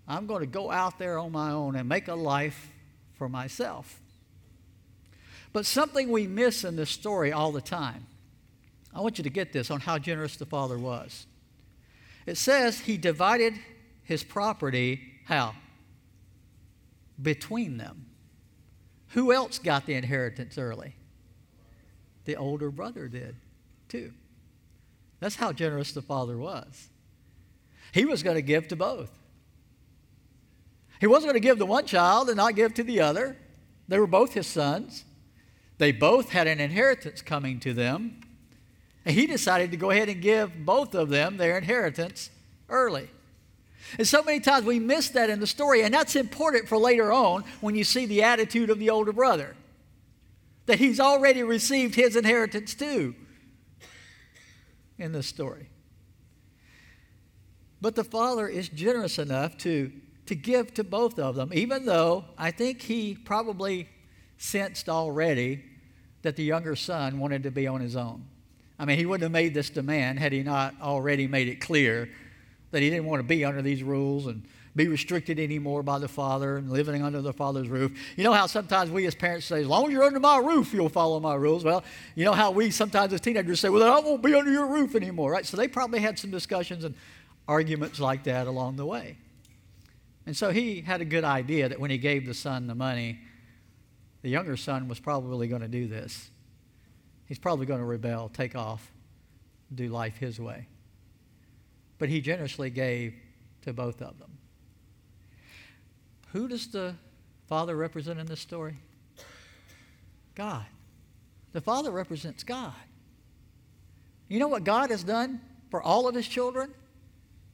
I'm 0.06 0.26
going 0.26 0.40
to 0.40 0.46
go 0.46 0.70
out 0.70 0.98
there 0.98 1.18
on 1.18 1.32
my 1.32 1.50
own 1.50 1.76
and 1.76 1.88
make 1.88 2.08
a 2.08 2.14
life 2.14 2.70
for 3.14 3.28
myself. 3.28 4.00
But 5.52 5.66
something 5.66 6.10
we 6.10 6.26
miss 6.26 6.64
in 6.64 6.76
this 6.76 6.90
story 6.90 7.32
all 7.32 7.52
the 7.52 7.60
time, 7.60 8.06
I 8.94 9.00
want 9.00 9.18
you 9.18 9.24
to 9.24 9.30
get 9.30 9.52
this 9.52 9.70
on 9.70 9.80
how 9.80 9.98
generous 9.98 10.36
the 10.36 10.46
father 10.46 10.78
was. 10.78 11.26
It 12.26 12.36
says 12.36 12.80
he 12.80 12.96
divided 12.96 13.54
his 14.02 14.22
property, 14.22 15.00
how? 15.24 15.54
Between 17.20 17.78
them. 17.78 18.06
Who 19.08 19.32
else 19.32 19.58
got 19.58 19.86
the 19.86 19.94
inheritance 19.94 20.58
early? 20.58 20.94
The 22.24 22.36
older 22.36 22.70
brother 22.70 23.08
did, 23.08 23.36
too. 23.88 24.12
That's 25.20 25.36
how 25.36 25.52
generous 25.52 25.92
the 25.92 26.02
father 26.02 26.36
was. 26.36 26.88
He 27.92 28.04
was 28.04 28.22
going 28.22 28.36
to 28.36 28.42
give 28.42 28.68
to 28.68 28.76
both. 28.76 29.10
He 31.00 31.06
wasn't 31.06 31.32
going 31.32 31.40
to 31.40 31.46
give 31.46 31.58
to 31.58 31.66
one 31.66 31.86
child 31.86 32.28
and 32.28 32.36
not 32.36 32.54
give 32.54 32.74
to 32.74 32.84
the 32.84 33.00
other. 33.00 33.36
They 33.88 33.98
were 33.98 34.06
both 34.06 34.34
his 34.34 34.46
sons. 34.46 35.04
They 35.78 35.92
both 35.92 36.30
had 36.30 36.46
an 36.46 36.60
inheritance 36.60 37.22
coming 37.22 37.60
to 37.60 37.72
them. 37.72 38.20
And 39.04 39.14
he 39.14 39.26
decided 39.26 39.70
to 39.70 39.76
go 39.76 39.90
ahead 39.90 40.08
and 40.08 40.20
give 40.20 40.64
both 40.64 40.94
of 40.94 41.08
them 41.08 41.36
their 41.36 41.56
inheritance 41.56 42.30
early. 42.68 43.08
And 43.96 44.06
so 44.06 44.22
many 44.22 44.40
times 44.40 44.66
we 44.66 44.78
miss 44.78 45.08
that 45.10 45.30
in 45.30 45.40
the 45.40 45.46
story, 45.46 45.82
and 45.82 45.94
that's 45.94 46.14
important 46.14 46.68
for 46.68 46.76
later 46.76 47.10
on 47.10 47.44
when 47.60 47.74
you 47.74 47.84
see 47.84 48.04
the 48.04 48.22
attitude 48.22 48.68
of 48.68 48.78
the 48.78 48.90
older 48.90 49.12
brother. 49.12 49.56
That 50.66 50.78
he's 50.78 51.00
already 51.00 51.42
received 51.42 51.94
his 51.94 52.16
inheritance 52.16 52.74
too 52.74 53.14
in 54.98 55.12
this 55.12 55.26
story. 55.26 55.68
But 57.80 57.94
the 57.94 58.04
father 58.04 58.48
is 58.48 58.68
generous 58.68 59.18
enough 59.18 59.56
to, 59.58 59.92
to 60.26 60.34
give 60.34 60.74
to 60.74 60.84
both 60.84 61.18
of 61.18 61.36
them, 61.36 61.50
even 61.52 61.86
though 61.86 62.24
I 62.36 62.50
think 62.50 62.82
he 62.82 63.14
probably 63.14 63.88
sensed 64.36 64.88
already 64.88 65.64
that 66.22 66.36
the 66.36 66.42
younger 66.42 66.74
son 66.74 67.18
wanted 67.18 67.44
to 67.44 67.50
be 67.50 67.66
on 67.66 67.80
his 67.80 67.94
own. 67.94 68.24
I 68.78 68.84
mean, 68.84 68.98
he 68.98 69.06
wouldn't 69.06 69.22
have 69.22 69.32
made 69.32 69.54
this 69.54 69.70
demand 69.70 70.18
had 70.18 70.32
he 70.32 70.42
not 70.42 70.74
already 70.80 71.26
made 71.26 71.48
it 71.48 71.60
clear 71.60 72.08
that 72.70 72.82
he 72.82 72.90
didn't 72.90 73.06
want 73.06 73.20
to 73.20 73.26
be 73.26 73.44
under 73.44 73.62
these 73.62 73.82
rules 73.82 74.26
and 74.26 74.44
be 74.78 74.88
restricted 74.88 75.40
anymore 75.40 75.82
by 75.82 75.98
the 75.98 76.08
father 76.08 76.56
and 76.56 76.70
living 76.70 77.02
under 77.02 77.20
the 77.20 77.32
father's 77.32 77.68
roof. 77.68 77.92
You 78.16 78.22
know 78.22 78.32
how 78.32 78.46
sometimes 78.46 78.90
we 78.92 79.06
as 79.06 79.14
parents 79.14 79.46
say, 79.46 79.60
as 79.60 79.66
long 79.66 79.86
as 79.86 79.92
you're 79.92 80.04
under 80.04 80.20
my 80.20 80.38
roof, 80.38 80.72
you'll 80.72 80.88
follow 80.88 81.18
my 81.18 81.34
rules. 81.34 81.64
Well, 81.64 81.82
you 82.14 82.24
know 82.24 82.32
how 82.32 82.52
we 82.52 82.70
sometimes 82.70 83.12
as 83.12 83.20
teenagers 83.20 83.58
say, 83.58 83.68
well, 83.68 83.92
I 83.92 83.98
won't 83.98 84.22
be 84.22 84.34
under 84.34 84.52
your 84.52 84.68
roof 84.68 84.94
anymore, 84.94 85.32
right? 85.32 85.44
So 85.44 85.56
they 85.56 85.66
probably 85.66 85.98
had 85.98 86.16
some 86.16 86.30
discussions 86.30 86.84
and 86.84 86.94
arguments 87.48 87.98
like 87.98 88.22
that 88.24 88.46
along 88.46 88.76
the 88.76 88.86
way. 88.86 89.18
And 90.26 90.36
so 90.36 90.50
he 90.50 90.80
had 90.80 91.00
a 91.00 91.04
good 91.04 91.24
idea 91.24 91.68
that 91.68 91.80
when 91.80 91.90
he 91.90 91.98
gave 91.98 92.24
the 92.24 92.34
son 92.34 92.68
the 92.68 92.74
money, 92.76 93.18
the 94.22 94.30
younger 94.30 94.56
son 94.56 94.86
was 94.86 95.00
probably 95.00 95.48
going 95.48 95.62
to 95.62 95.68
do 95.68 95.88
this. 95.88 96.30
He's 97.26 97.38
probably 97.38 97.66
going 97.66 97.80
to 97.80 97.86
rebel, 97.86 98.30
take 98.32 98.54
off, 98.54 98.92
do 99.74 99.88
life 99.88 100.18
his 100.18 100.38
way. 100.38 100.68
But 101.98 102.10
he 102.10 102.20
generously 102.20 102.70
gave 102.70 103.14
to 103.62 103.72
both 103.72 104.00
of 104.02 104.18
them. 104.20 104.37
Who 106.32 106.48
does 106.48 106.68
the 106.68 106.94
Father 107.48 107.76
represent 107.76 108.18
in 108.18 108.26
this 108.26 108.40
story? 108.40 108.76
God. 110.34 110.66
The 111.52 111.60
Father 111.60 111.90
represents 111.90 112.44
God. 112.44 112.74
You 114.28 114.38
know 114.38 114.48
what 114.48 114.64
God 114.64 114.90
has 114.90 115.02
done 115.02 115.40
for 115.70 115.82
all 115.82 116.06
of 116.06 116.14
His 116.14 116.28
children? 116.28 116.72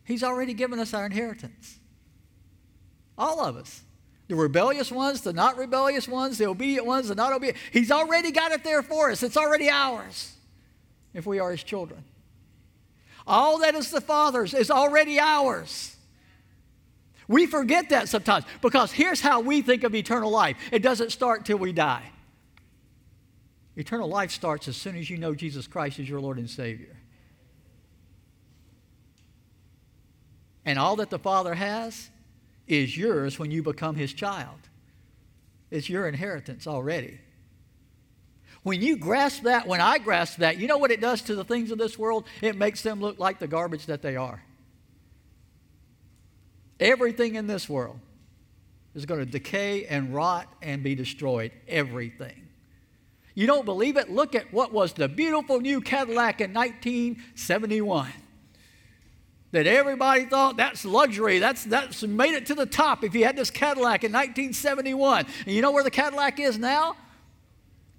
He's 0.05 0.23
already 0.23 0.55
given 0.55 0.79
us 0.79 0.93
our 0.93 1.07
inheritance. 1.07 1.79
All 3.17 3.41
of 3.41 3.57
us. 3.57 3.83
The 4.27 4.35
rebellious 4.35 4.91
ones, 4.91 5.21
the 5.21 5.33
not 5.33 5.57
rebellious 5.57 6.09
ones, 6.09 6.39
the 6.39 6.47
obedient 6.47 6.87
ones, 6.87 7.09
the 7.09 7.15
not 7.15 7.33
obedient. 7.33 7.59
He's 7.73 7.91
already 7.91 8.33
got 8.33 8.53
it 8.53 8.65
there 8.65 8.83
for 8.83 9.11
us. 9.11 9.23
It's 9.23 9.37
already 9.37 9.69
ours 9.71 10.35
if 11.13 11.27
we 11.27 11.39
are 11.39 11.53
His 11.53 11.63
children. 11.63 12.05
All 13.27 13.59
that 13.61 13.75
is 13.75 13.91
the 13.91 14.01
Father's 14.01 14.53
is 14.53 14.71
already 14.71 15.19
ours. 15.19 15.94
We 17.29 17.47
forget 17.47 17.91
that 17.91 18.09
sometimes 18.09 18.45
because 18.61 18.93
here's 18.93 19.21
how 19.21 19.41
we 19.41 19.63
think 19.63 19.85
of 19.85 19.95
eternal 19.95 20.31
life 20.31 20.57
it 20.71 20.83
doesn't 20.83 21.11
start 21.11 21.45
till 21.45 21.59
we 21.59 21.73
die. 21.73 22.11
Eternal 23.77 24.09
life 24.09 24.31
starts 24.31 24.69
as 24.69 24.77
soon 24.77 24.97
as 24.97 25.11
you 25.11 25.19
know 25.19 25.35
Jesus 25.35 25.67
Christ 25.67 25.99
is 25.99 26.09
your 26.09 26.21
Lord 26.21 26.39
and 26.39 26.49
Savior. 26.49 26.97
And 30.65 30.79
all 30.79 30.97
that 30.97 31.11
the 31.11 31.19
Father 31.19 31.55
has 31.55 32.11
is 32.67 32.97
yours 32.97 33.39
when 33.39 33.51
you 33.51 33.63
become 33.63 33.97
His 33.97 34.13
child. 34.13 34.59
It's 35.71 35.89
your 35.89 36.07
inheritance 36.07 36.67
already. 36.67 37.19
When 38.63 38.81
you 38.81 38.97
grasp 38.97 39.43
that, 39.43 39.67
when 39.67 39.81
I 39.81 39.99
grasp 39.99 40.39
that, 40.39 40.57
you 40.57 40.67
know 40.67 40.79
what 40.79 40.91
it 40.91 41.01
does 41.01 41.21
to 41.23 41.35
the 41.35 41.45
things 41.45 41.71
of 41.71 41.79
this 41.79 41.99
world? 41.99 42.27
It 42.41 42.57
makes 42.57 42.83
them 42.83 43.01
look 43.01 43.19
like 43.19 43.39
the 43.39 43.47
garbage 43.47 43.87
that 43.87 44.01
they 44.01 44.17
are. 44.17 44.43
Everything 46.81 47.37
in 47.37 47.47
this 47.47 47.69
world 47.69 47.99
is 48.95 49.07
going 49.07 49.21
to 49.21 49.27
decay 49.27 49.87
and 49.87 50.15
rot 50.15 50.47
and 50.63 50.83
be 50.83 50.95
destroyed. 50.95 51.53
Everything. 51.69 52.49
You 53.35 53.47
don't 53.47 53.65
believe 53.65 53.97
it? 53.97 54.11
Look 54.11 54.35
at 54.35 54.53
what 54.53 54.73
was 54.73 54.93
the 54.93 55.09
beautiful 55.09 55.61
new 55.61 55.81
Cadillac 55.81 56.41
in 56.41 56.55
1971 56.55 58.13
that 59.55 59.69
everybody 59.69 60.25
thought 60.25 60.57
that's 60.57 60.85
luxury. 60.85 61.39
That's, 61.39 61.65
that's 61.65 62.03
made 62.03 62.35
it 62.35 62.47
to 62.47 62.55
the 62.55 62.67
top 62.67 63.05
if 63.05 63.15
you 63.15 63.25
had 63.25 63.37
this 63.37 63.51
Cadillac 63.51 64.03
in 64.03 64.13
1971. 64.13 65.27
And 65.47 65.55
you 65.55 65.63
know 65.63 65.71
where 65.71 65.85
the 65.85 65.93
Cadillac 65.93 66.41
is 66.41 66.59
now? 66.59 66.97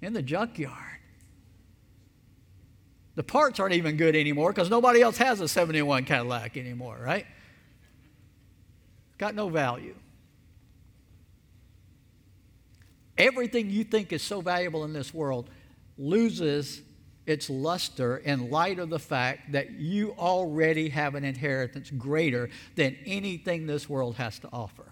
In 0.02 0.12
the 0.12 0.20
junkyard. 0.20 0.76
The 3.14 3.22
parts 3.22 3.58
aren't 3.58 3.74
even 3.74 3.96
good 3.96 4.14
anymore 4.14 4.52
because 4.52 4.68
nobody 4.68 5.00
else 5.00 5.16
has 5.16 5.40
a 5.40 5.48
71 5.48 6.04
Cadillac 6.04 6.58
anymore, 6.58 6.98
right? 7.02 7.26
Got 9.18 9.34
no 9.34 9.48
value. 9.48 9.94
Everything 13.18 13.70
you 13.70 13.84
think 13.84 14.12
is 14.12 14.22
so 14.22 14.40
valuable 14.40 14.84
in 14.84 14.92
this 14.92 15.14
world 15.14 15.48
loses 15.96 16.82
its 17.26 17.50
luster 17.50 18.18
in 18.18 18.50
light 18.50 18.78
of 18.78 18.88
the 18.88 18.98
fact 18.98 19.52
that 19.52 19.72
you 19.72 20.14
already 20.18 20.90
have 20.90 21.14
an 21.14 21.24
inheritance 21.24 21.90
greater 21.90 22.50
than 22.76 22.96
anything 23.04 23.66
this 23.66 23.88
world 23.88 24.16
has 24.16 24.38
to 24.38 24.48
offer. 24.52 24.84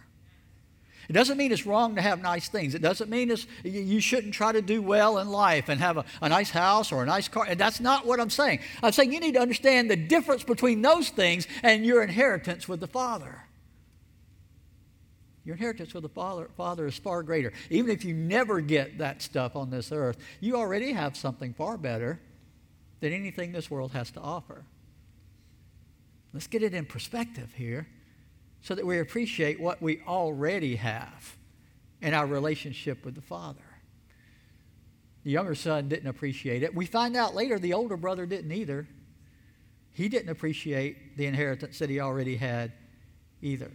It 1.09 1.13
doesn't 1.13 1.37
mean 1.37 1.53
it's 1.53 1.67
wrong 1.67 1.97
to 1.97 2.03
have 2.03 2.23
nice 2.23 2.49
things. 2.49 2.75
It 2.75 2.81
doesn't 2.81 3.11
mean 3.11 3.31
it's, 3.31 3.47
you 3.63 4.01
shouldn't 4.01 4.33
try 4.33 4.53
to 4.53 4.63
do 4.63 4.81
well 4.81 5.19
in 5.19 5.29
life 5.29 5.69
and 5.69 5.79
have 5.81 5.99
a, 5.99 6.05
a 6.23 6.31
nice 6.31 6.51
house 6.51 6.93
or 6.93 7.03
a 7.03 7.07
nice 7.07 7.29
car. 7.29 7.45
And 7.47 7.61
that's 7.61 7.79
not 7.79 8.07
what 8.07 8.21
I'm 8.21 8.31
saying. 8.31 8.61
I'm 8.83 8.93
saying 8.93 9.13
you 9.13 9.21
need 9.21 9.35
to 9.35 9.41
understand 9.41 9.91
the 9.91 9.97
difference 9.97 10.45
between 10.45 10.81
those 10.81 11.11
things 11.11 11.47
and 11.63 11.85
your 11.85 12.03
inheritance 12.03 12.67
with 12.67 12.81
the 12.81 12.87
Father. 12.87 13.43
Your 15.45 15.57
inheritance 15.57 15.93
with 15.93 16.03
the 16.03 16.09
Father, 16.09 16.49
Father 16.57 16.87
is 16.87 16.97
far 16.97 17.23
greater. 17.23 17.53
Even 17.69 17.91
if 17.91 18.05
you 18.05 18.15
never 18.15 18.61
get 18.61 18.99
that 18.99 19.21
stuff 19.21 19.57
on 19.57 19.71
this 19.71 19.93
earth, 19.93 20.17
you 20.41 20.57
already 20.57 20.93
have 20.93 21.17
something 21.17 21.53
far 21.53 21.77
better 21.77 22.21
than 23.01 23.13
anything 23.13 23.53
this 23.53 23.71
world 23.71 23.93
has 23.93 24.11
to 24.13 24.21
offer. 24.21 24.65
Let's 26.33 26.47
get 26.47 26.63
it 26.63 26.73
in 26.73 26.87
perspective 26.87 27.53
here 27.55 27.87
so 28.63 28.75
that 28.75 28.87
we 28.87 28.99
appreciate 28.99 29.61
what 29.61 29.83
we 29.83 30.01
already 30.07 30.77
have 30.77 31.37
in 32.01 32.15
our 32.15 32.27
relationship 32.27 33.05
with 33.05 33.15
the 33.15 33.21
Father. 33.21 33.61
The 35.25 35.31
younger 35.31 35.55
son 35.55 35.89
didn't 35.89 36.09
appreciate 36.09 36.63
it. 36.63 36.75
We 36.75 36.87
find 36.87 37.17
out 37.17 37.35
later 37.35 37.59
the 37.59 37.75
older 37.75 37.97
brother 37.97 38.25
didn't 38.25 38.53
either. 38.53 38.89
He 39.93 40.09
didn't 40.09 40.31
appreciate 40.31 41.17
the 41.17 41.27
inheritance 41.27 41.79
that 41.79 41.91
he 41.91 42.01
already 42.01 42.37
had 42.37 42.73
either. 43.43 43.71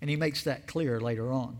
And 0.00 0.08
he 0.08 0.16
makes 0.16 0.44
that 0.44 0.66
clear 0.66 1.00
later 1.00 1.30
on. 1.30 1.58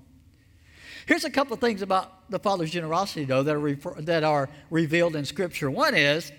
Here's 1.06 1.24
a 1.24 1.30
couple 1.30 1.54
of 1.54 1.60
things 1.60 1.82
about 1.82 2.30
the 2.30 2.38
Father's 2.38 2.70
generosity, 2.70 3.24
though, 3.24 3.42
that 3.42 3.54
are, 3.54 3.58
refer- 3.58 4.00
that 4.02 4.24
are 4.24 4.48
revealed 4.70 5.16
in 5.16 5.24
Scripture. 5.24 5.70
One 5.70 5.94
is 5.94 6.32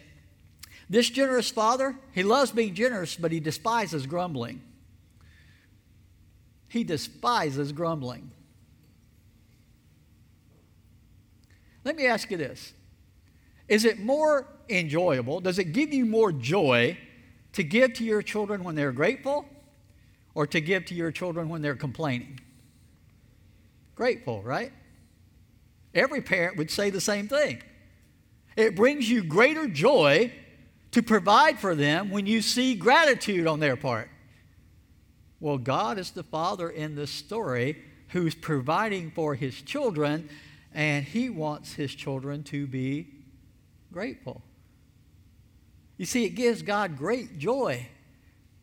this 0.90 1.10
generous 1.10 1.50
Father, 1.50 1.96
he 2.12 2.24
loves 2.24 2.52
being 2.52 2.74
generous, 2.74 3.16
but 3.16 3.32
he 3.32 3.40
despises 3.40 4.06
grumbling. 4.06 4.62
He 6.68 6.84
despises 6.84 7.72
grumbling. 7.72 8.32
Let 11.84 11.96
me 11.96 12.06
ask 12.08 12.30
you 12.32 12.38
this 12.38 12.74
Is 13.68 13.86
it 13.86 14.00
more 14.00 14.48
enjoyable? 14.70 15.40
Does 15.40 15.60
it 15.60 15.74
give 15.74 15.94
you 15.94 16.06
more 16.06 16.32
joy 16.32 16.98
to 17.54 17.64
give 17.64 17.94
to 17.96 18.04
your 18.04 18.22
children 18.22 18.64
when 18.64 18.76
they're 18.76 18.92
grateful 18.92 19.46
or 20.34 20.48
to 20.48 20.62
give 20.62 20.86
to 20.86 20.96
your 20.96 21.12
children 21.12 21.50
when 21.50 21.62
they're 21.62 21.76
complaining? 21.76 22.40
Grateful, 23.96 24.42
right? 24.42 24.72
Every 25.94 26.22
parent 26.22 26.58
would 26.58 26.72
say 26.72 26.90
the 26.90 27.02
same 27.02 27.28
thing. 27.28 27.62
It 28.56 28.76
brings 28.76 29.10
you 29.10 29.24
greater 29.24 29.68
joy 29.68 30.32
to 30.92 31.02
provide 31.02 31.60
for 31.60 31.76
them 31.76 32.10
when 32.10 32.26
you 32.26 32.42
see 32.42 32.76
gratitude 32.76 33.48
on 33.48 33.60
their 33.60 33.76
part. 33.76 34.10
Well, 35.40 35.58
God 35.58 35.98
is 35.98 36.12
the 36.12 36.24
Father 36.24 36.70
in 36.70 36.96
this 36.96 37.12
story 37.12 37.82
who's 38.10 38.36
providing 38.36 39.12
for 39.12 39.36
his 39.36 39.62
children, 39.62 40.30
and 40.74 41.06
he 41.06 41.30
wants 41.30 41.74
his 41.74 41.96
children 41.96 42.44
to 42.44 42.68
be 42.68 43.08
grateful. 43.92 44.42
You 45.98 46.06
see, 46.06 46.26
it 46.26 46.32
gives 46.32 46.62
God 46.62 46.98
great 46.98 47.38
joy 47.38 47.88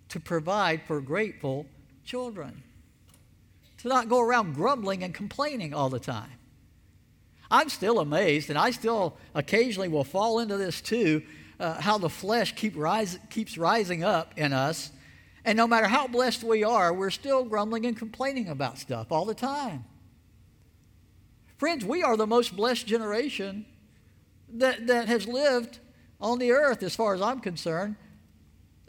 to 0.09 0.21
provide 0.21 0.83
for 0.87 1.01
grateful 1.01 1.67
children, 2.05 2.63
to 3.79 3.89
not 3.89 4.09
go 4.09 4.21
around 4.21 4.55
grumbling 4.55 5.03
and 5.03 5.15
complaining 5.15 5.75
all 5.75 5.89
the 5.89 6.01
time. 6.01 6.33
I'm 7.51 7.69
still 7.69 8.01
amazed, 8.01 8.51
and 8.51 8.59
I 8.59 8.71
still 8.71 9.17
occasionally 9.35 9.89
will 9.89 10.05
fall 10.05 10.39
into 10.39 10.57
this 10.57 10.81
too, 10.81 11.23
uh, 11.59 11.81
how 11.81 11.99
the 11.99 12.11
flesh 12.11 12.55
keep 12.55 12.75
rise, 12.77 13.19
keeps 13.31 13.57
rising 13.57 14.05
up 14.05 14.35
in 14.37 14.53
us 14.53 14.93
and 15.49 15.57
no 15.57 15.67
matter 15.67 15.87
how 15.87 16.07
blessed 16.07 16.45
we 16.45 16.63
are, 16.63 16.93
we're 16.93 17.09
still 17.09 17.43
grumbling 17.43 17.87
and 17.87 17.97
complaining 17.97 18.49
about 18.49 18.77
stuff 18.77 19.11
all 19.11 19.25
the 19.25 19.35
time. 19.35 19.87
Friends, 21.57 21.87
we 21.87 22.03
are 22.03 22.19
the 22.19 22.27
most 22.27 22.55
blessed 22.55 22.87
generation 22.87 23.65
that, 24.53 24.87
that 24.89 25.09
has 25.09 25.27
lived 25.27 25.79
on 26.21 26.39
the 26.39 26.53
earth, 26.53 26.83
as 26.83 26.95
far 26.95 27.15
as 27.15 27.23
I'm 27.23 27.41
concerned. 27.41 27.97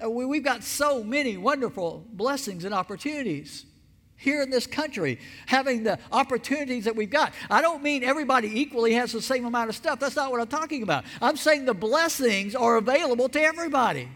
Uh, 0.03 0.09
we, 0.09 0.25
we've 0.25 0.43
got 0.43 0.63
so 0.63 1.03
many 1.03 1.37
wonderful 1.37 2.05
blessings 2.11 2.65
and 2.65 2.73
opportunities 2.73 3.65
here 4.15 4.41
in 4.41 4.49
this 4.49 4.67
country, 4.67 5.17
having 5.45 5.83
the 5.83 5.97
opportunities 6.11 6.85
that 6.85 6.95
we've 6.95 7.09
got. 7.09 7.33
I 7.49 7.61
don't 7.61 7.81
mean 7.81 8.03
everybody 8.03 8.59
equally 8.59 8.93
has 8.93 9.13
the 9.13 9.21
same 9.21 9.45
amount 9.45 9.69
of 9.69 9.75
stuff. 9.75 9.99
That's 9.99 10.15
not 10.15 10.29
what 10.31 10.41
I'm 10.41 10.47
talking 10.47 10.83
about. 10.83 11.05
I'm 11.21 11.37
saying 11.37 11.65
the 11.65 11.73
blessings 11.73 12.53
are 12.53 12.75
available 12.77 13.29
to 13.29 13.41
everybody. 13.41 14.09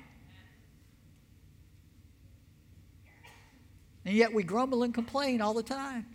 And 4.05 4.15
yet 4.15 4.33
we 4.33 4.43
grumble 4.43 4.83
and 4.83 4.93
complain 4.93 5.41
all 5.41 5.53
the 5.53 5.63
time. 5.63 6.05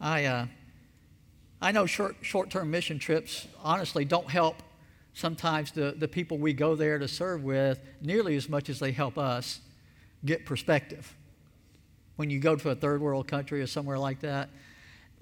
I, 0.00 0.24
uh, 0.26 0.46
I 1.60 1.72
know 1.72 1.84
short, 1.86 2.16
short-term 2.22 2.70
mission 2.70 3.00
trips 3.00 3.48
honestly 3.62 4.04
don't 4.04 4.30
help 4.30 4.62
sometimes 5.14 5.72
the, 5.72 5.94
the 5.96 6.08
people 6.08 6.38
we 6.38 6.52
go 6.52 6.74
there 6.74 6.98
to 6.98 7.08
serve 7.08 7.42
with 7.42 7.80
nearly 8.00 8.36
as 8.36 8.48
much 8.48 8.68
as 8.68 8.78
they 8.78 8.92
help 8.92 9.18
us 9.18 9.60
get 10.24 10.44
perspective. 10.44 11.14
When 12.16 12.30
you 12.30 12.38
go 12.38 12.56
to 12.56 12.70
a 12.70 12.74
third 12.74 13.00
world 13.00 13.26
country 13.26 13.60
or 13.60 13.66
somewhere 13.66 13.98
like 13.98 14.20
that, 14.20 14.50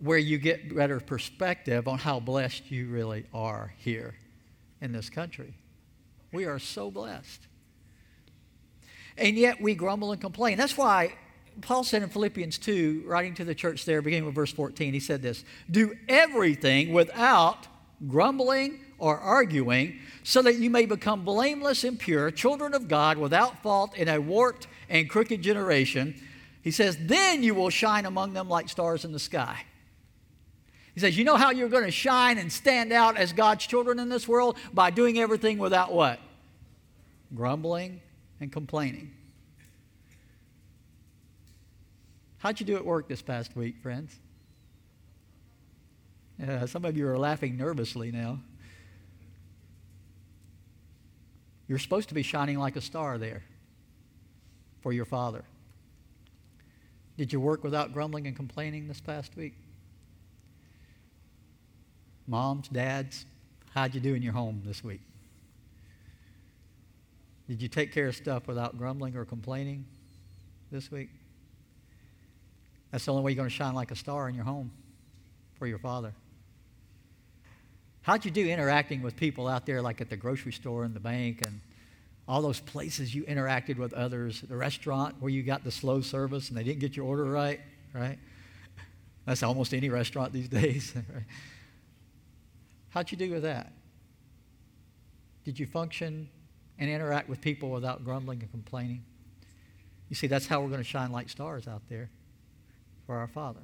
where 0.00 0.18
you 0.18 0.38
get 0.38 0.74
better 0.74 1.00
perspective 1.00 1.88
on 1.88 1.98
how 1.98 2.20
blessed 2.20 2.70
you 2.70 2.88
really 2.88 3.24
are 3.34 3.72
here 3.78 4.14
in 4.80 4.92
this 4.92 5.10
country. 5.10 5.54
We 6.32 6.44
are 6.44 6.58
so 6.58 6.90
blessed 6.90 7.48
and 9.18 9.36
yet 9.36 9.60
we 9.60 9.74
grumble 9.74 10.12
and 10.12 10.20
complain. 10.20 10.56
That's 10.56 10.76
why 10.76 11.14
Paul 11.60 11.84
said 11.84 12.02
in 12.02 12.08
Philippians 12.08 12.58
2, 12.58 13.04
writing 13.04 13.34
to 13.34 13.44
the 13.44 13.54
church 13.54 13.84
there, 13.84 14.00
beginning 14.00 14.26
with 14.26 14.34
verse 14.34 14.52
14, 14.52 14.94
he 14.94 15.00
said 15.00 15.22
this 15.22 15.44
Do 15.70 15.94
everything 16.08 16.92
without 16.92 17.66
grumbling 18.06 18.80
or 18.98 19.18
arguing, 19.18 20.00
so 20.22 20.42
that 20.42 20.56
you 20.56 20.70
may 20.70 20.84
become 20.84 21.24
blameless 21.24 21.84
and 21.84 21.98
pure, 21.98 22.30
children 22.30 22.74
of 22.74 22.88
God, 22.88 23.16
without 23.16 23.62
fault 23.62 23.96
in 23.96 24.08
a 24.08 24.20
warped 24.20 24.66
and 24.88 25.08
crooked 25.08 25.40
generation. 25.40 26.20
He 26.62 26.70
says, 26.70 26.98
Then 27.00 27.42
you 27.42 27.54
will 27.54 27.70
shine 27.70 28.04
among 28.06 28.32
them 28.32 28.48
like 28.48 28.68
stars 28.68 29.04
in 29.04 29.12
the 29.12 29.18
sky. 29.18 29.64
He 30.94 31.00
says, 31.00 31.16
You 31.16 31.24
know 31.24 31.36
how 31.36 31.50
you're 31.50 31.68
going 31.68 31.84
to 31.84 31.90
shine 31.90 32.38
and 32.38 32.52
stand 32.52 32.92
out 32.92 33.16
as 33.16 33.32
God's 33.32 33.66
children 33.66 34.00
in 34.00 34.08
this 34.08 34.26
world? 34.26 34.56
By 34.74 34.90
doing 34.90 35.18
everything 35.18 35.58
without 35.58 35.92
what? 35.92 36.18
Grumbling 37.34 38.00
and 38.40 38.50
complaining. 38.50 39.12
How'd 42.38 42.60
you 42.60 42.66
do 42.66 42.76
at 42.76 42.84
work 42.84 43.08
this 43.08 43.22
past 43.22 43.56
week, 43.56 43.76
friends? 43.82 44.18
Some 46.66 46.84
of 46.84 46.96
you 46.96 47.08
are 47.08 47.18
laughing 47.18 47.56
nervously 47.56 48.12
now. 48.12 48.40
You're 51.68 51.78
supposed 51.78 52.08
to 52.08 52.14
be 52.14 52.22
shining 52.22 52.58
like 52.58 52.76
a 52.76 52.80
star 52.80 53.18
there 53.18 53.42
for 54.80 54.92
your 54.92 55.04
Father. 55.04 55.44
Did 57.18 57.32
you 57.32 57.40
work 57.40 57.62
without 57.62 57.92
grumbling 57.92 58.26
and 58.26 58.34
complaining 58.34 58.88
this 58.88 59.00
past 59.00 59.36
week? 59.36 59.54
Moms, 62.26 62.68
dads, 62.68 63.26
how'd 63.74 63.94
you 63.94 64.00
do 64.00 64.14
in 64.14 64.22
your 64.22 64.32
home 64.32 64.62
this 64.64 64.82
week? 64.82 65.00
Did 67.48 67.62
you 67.62 67.68
take 67.68 67.92
care 67.92 68.08
of 68.08 68.16
stuff 68.16 68.46
without 68.46 68.78
grumbling 68.78 69.16
or 69.16 69.24
complaining 69.24 69.84
this 70.70 70.90
week? 70.90 71.10
That's 72.90 73.04
the 73.04 73.12
only 73.12 73.24
way 73.24 73.32
you're 73.32 73.36
going 73.36 73.48
to 73.48 73.54
shine 73.54 73.74
like 73.74 73.90
a 73.90 73.96
star 73.96 74.28
in 74.28 74.34
your 74.34 74.44
home 74.44 74.70
for 75.58 75.66
your 75.66 75.78
Father. 75.78 76.14
How'd 78.08 78.24
you 78.24 78.30
do 78.30 78.48
interacting 78.48 79.02
with 79.02 79.16
people 79.16 79.46
out 79.46 79.66
there, 79.66 79.82
like 79.82 80.00
at 80.00 80.08
the 80.08 80.16
grocery 80.16 80.52
store 80.52 80.84
and 80.84 80.94
the 80.94 81.00
bank 81.00 81.44
and 81.44 81.60
all 82.26 82.40
those 82.40 82.58
places 82.58 83.14
you 83.14 83.24
interacted 83.24 83.76
with 83.76 83.92
others, 83.92 84.40
the 84.40 84.56
restaurant 84.56 85.16
where 85.20 85.30
you 85.30 85.42
got 85.42 85.62
the 85.62 85.70
slow 85.70 86.00
service 86.00 86.48
and 86.48 86.56
they 86.56 86.64
didn't 86.64 86.80
get 86.80 86.96
your 86.96 87.04
order 87.04 87.24
right, 87.24 87.60
right? 87.92 88.18
That's 89.26 89.42
almost 89.42 89.74
any 89.74 89.90
restaurant 89.90 90.32
these 90.32 90.48
days. 90.62 90.94
Right? 90.96 91.24
How'd 92.88 93.10
you 93.10 93.18
do 93.18 93.30
with 93.30 93.42
that? 93.42 93.72
Did 95.44 95.58
you 95.58 95.66
function 95.66 96.30
and 96.78 96.88
interact 96.88 97.28
with 97.28 97.40
people 97.40 97.70
without 97.70 98.04
grumbling 98.04 98.40
and 98.40 98.50
complaining. 98.50 99.04
You 100.08 100.16
see, 100.16 100.28
that's 100.28 100.46
how 100.46 100.60
we're 100.60 100.68
going 100.68 100.80
to 100.80 100.88
shine 100.88 101.12
like 101.12 101.28
stars 101.28 101.68
out 101.68 101.82
there 101.88 102.08
for 103.06 103.16
our 103.16 103.26
Father. 103.26 103.60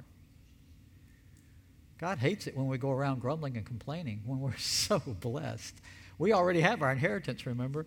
God 1.97 2.19
hates 2.19 2.47
it 2.47 2.57
when 2.57 2.67
we 2.67 2.77
go 2.77 2.91
around 2.91 3.21
grumbling 3.21 3.55
and 3.57 3.65
complaining 3.65 4.21
when 4.25 4.39
we're 4.39 4.57
so 4.57 4.99
blessed. 4.99 5.75
We 6.17 6.33
already 6.33 6.61
have 6.61 6.81
our 6.81 6.91
inheritance, 6.91 7.45
remember? 7.45 7.85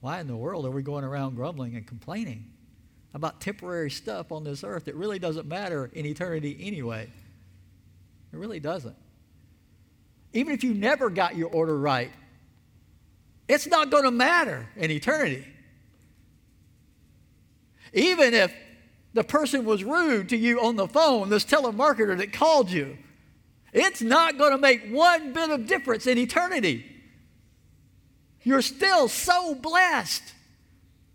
Why 0.00 0.20
in 0.20 0.26
the 0.26 0.36
world 0.36 0.66
are 0.66 0.70
we 0.70 0.82
going 0.82 1.04
around 1.04 1.36
grumbling 1.36 1.76
and 1.76 1.86
complaining 1.86 2.50
about 3.14 3.40
temporary 3.40 3.90
stuff 3.90 4.32
on 4.32 4.42
this 4.42 4.64
earth 4.64 4.86
that 4.86 4.94
really 4.94 5.18
doesn't 5.18 5.46
matter 5.46 5.90
in 5.92 6.06
eternity 6.06 6.56
anyway? 6.60 7.08
It 8.32 8.36
really 8.36 8.60
doesn't. 8.60 8.96
Even 10.32 10.54
if 10.54 10.64
you 10.64 10.74
never 10.74 11.10
got 11.10 11.36
your 11.36 11.50
order 11.50 11.78
right, 11.78 12.10
it's 13.48 13.66
not 13.66 13.90
going 13.90 14.04
to 14.04 14.10
matter 14.10 14.66
in 14.76 14.90
eternity. 14.90 15.46
Even 17.92 18.32
if 18.32 18.52
the 19.12 19.22
person 19.22 19.66
was 19.66 19.84
rude 19.84 20.30
to 20.30 20.36
you 20.36 20.60
on 20.62 20.76
the 20.76 20.88
phone, 20.88 21.28
this 21.28 21.44
telemarketer 21.44 22.16
that 22.16 22.32
called 22.32 22.70
you, 22.70 22.96
it's 23.72 24.02
not 24.02 24.38
going 24.38 24.52
to 24.52 24.58
make 24.58 24.88
one 24.90 25.32
bit 25.32 25.50
of 25.50 25.66
difference 25.66 26.06
in 26.06 26.18
eternity. 26.18 26.84
You're 28.42 28.62
still 28.62 29.08
so 29.08 29.54
blessed, 29.54 30.22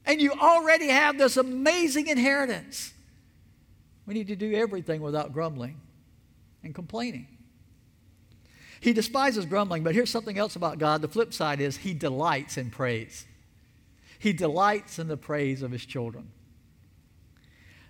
and 0.05 0.21
you 0.21 0.31
already 0.31 0.87
have 0.87 1.17
this 1.17 1.37
amazing 1.37 2.07
inheritance. 2.07 2.93
We 4.05 4.13
need 4.13 4.27
to 4.27 4.35
do 4.35 4.53
everything 4.53 5.01
without 5.01 5.33
grumbling 5.33 5.79
and 6.63 6.73
complaining. 6.73 7.27
He 8.79 8.93
despises 8.93 9.45
grumbling, 9.45 9.83
but 9.83 9.93
here's 9.93 10.09
something 10.09 10.37
else 10.37 10.55
about 10.55 10.79
God. 10.79 11.01
The 11.01 11.07
flip 11.07 11.33
side 11.33 11.59
is 11.59 11.77
he 11.77 11.93
delights 11.93 12.57
in 12.57 12.69
praise. 12.69 13.25
He 14.19 14.33
delights 14.33 14.97
in 14.97 15.07
the 15.07 15.17
praise 15.17 15.61
of 15.61 15.71
his 15.71 15.85
children. 15.85 16.31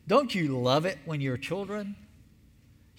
Don't 0.08 0.34
you 0.34 0.58
love 0.58 0.86
it 0.86 0.97
when 1.06 1.21
your 1.21 1.38
children 1.38 1.95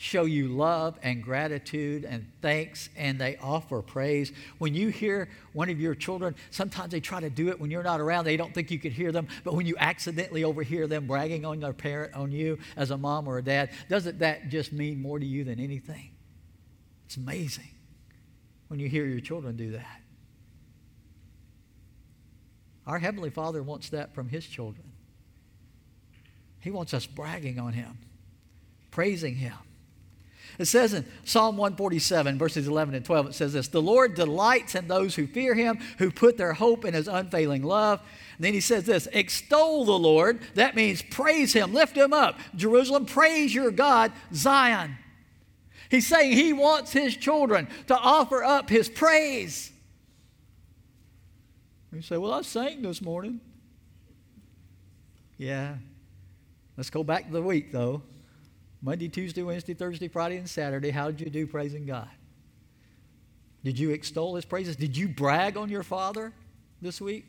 show 0.00 0.24
you 0.24 0.46
love 0.46 0.96
and 1.02 1.22
gratitude 1.22 2.04
and 2.04 2.24
thanks 2.40 2.88
and 2.96 3.20
they 3.20 3.37
offer 3.37 3.82
praise? 3.82 4.32
When 4.58 4.74
you 4.74 4.88
hear 4.88 5.28
one 5.52 5.68
of 5.68 5.80
your 5.80 5.94
children, 5.94 6.37
sometimes 6.50 6.92
they 6.92 7.00
try 7.00 7.20
to 7.20 7.28
do 7.28 7.48
it 7.48 7.61
when 7.61 7.70
you're 7.70 7.82
not 7.82 8.00
around. 8.00 8.24
They 8.24 8.37
don't 8.37 8.54
think 8.54 8.70
you 8.70 8.78
could 8.78 8.92
hear 8.92 9.12
them, 9.12 9.28
but 9.44 9.54
when 9.54 9.66
you 9.66 9.76
accidentally 9.76 10.44
overhear 10.44 10.87
them 10.87 11.06
bragging 11.06 11.44
on 11.44 11.61
their 11.61 11.72
parent, 11.72 12.14
on 12.14 12.32
you 12.32 12.58
as 12.76 12.92
a 12.92 12.96
mom 12.96 13.28
or 13.28 13.38
a 13.38 13.42
dad, 13.42 13.70
doesn't 13.88 14.20
that 14.20 14.48
just 14.48 14.72
mean 14.72 15.02
more 15.02 15.18
to 15.18 15.26
you 15.26 15.44
than 15.44 15.61
anything? 15.61 16.12
It's 17.06 17.16
amazing 17.16 17.70
when 18.68 18.78
you 18.78 18.88
hear 18.88 19.04
your 19.04 19.20
children 19.20 19.56
do 19.56 19.72
that. 19.72 20.00
Our 22.87 22.98
Heavenly 22.98 23.30
Father 23.30 23.62
wants 23.62 23.90
that 23.90 24.14
from 24.14 24.28
His 24.28 24.46
children. 24.46 24.92
He 26.61 26.70
wants 26.70 26.94
us 26.94 27.04
bragging 27.04 27.58
on 27.58 27.72
Him, 27.72 27.98
praising 28.90 29.34
Him. 29.34 29.54
It 30.59 30.66
says 30.66 30.92
in 30.92 31.07
Psalm 31.25 31.57
147, 31.57 32.37
verses 32.37 32.66
11 32.66 32.97
and 32.97 33.05
12, 33.05 33.29
it 33.29 33.35
says 33.35 33.53
this 33.53 33.68
The 33.68 33.81
Lord 33.81 34.14
delights 34.14 34.75
in 34.75 34.88
those 34.88 35.14
who 35.14 35.27
fear 35.29 35.55
Him, 35.55 35.79
who 35.99 36.11
put 36.11 36.37
their 36.37 36.53
hope 36.53 36.85
in 36.85 36.94
His 36.94 37.07
unfailing 37.07 37.62
love. 37.62 38.01
And 38.37 38.44
then 38.44 38.55
He 38.55 38.61
says 38.61 38.85
this 38.85 39.07
Extol 39.12 39.85
the 39.85 39.92
Lord. 39.92 40.40
That 40.55 40.75
means 40.75 41.01
praise 41.01 41.53
Him, 41.53 41.73
lift 41.73 41.97
Him 41.97 42.12
up. 42.12 42.38
Jerusalem, 42.57 43.07
praise 43.07 43.55
your 43.55 43.71
God, 43.71 44.12
Zion. 44.35 44.97
He's 45.90 46.07
saying 46.07 46.33
he 46.33 46.53
wants 46.53 46.92
his 46.92 47.16
children 47.16 47.66
to 47.87 47.97
offer 47.97 48.44
up 48.44 48.68
his 48.68 48.88
praise. 48.88 49.73
You 51.92 52.03
say, 52.03 52.18
Well, 52.18 52.35
I 52.35 52.42
sang 52.42 52.83
this 52.83 53.01
morning. 53.01 53.40
Yeah. 55.38 55.77
Let's 56.77 56.90
go 56.90 57.03
back 57.03 57.27
to 57.27 57.33
the 57.33 57.42
week, 57.42 57.73
though. 57.73 58.03
Monday, 58.80 59.08
Tuesday, 59.08 59.42
Wednesday, 59.42 59.74
Thursday, 59.74 60.08
Friday, 60.08 60.36
and 60.36 60.48
Saturday. 60.48 60.90
How 60.90 61.10
did 61.10 61.20
you 61.20 61.30
do 61.30 61.46
praising 61.46 61.84
God? 61.86 62.08
Did 63.64 63.78
you 63.78 63.90
extol 63.90 64.36
his 64.36 64.44
praises? 64.44 64.76
Did 64.76 64.96
you 64.96 65.08
brag 65.08 65.56
on 65.56 65.68
your 65.68 65.82
father 65.82 66.32
this 66.80 67.00
week 67.00 67.26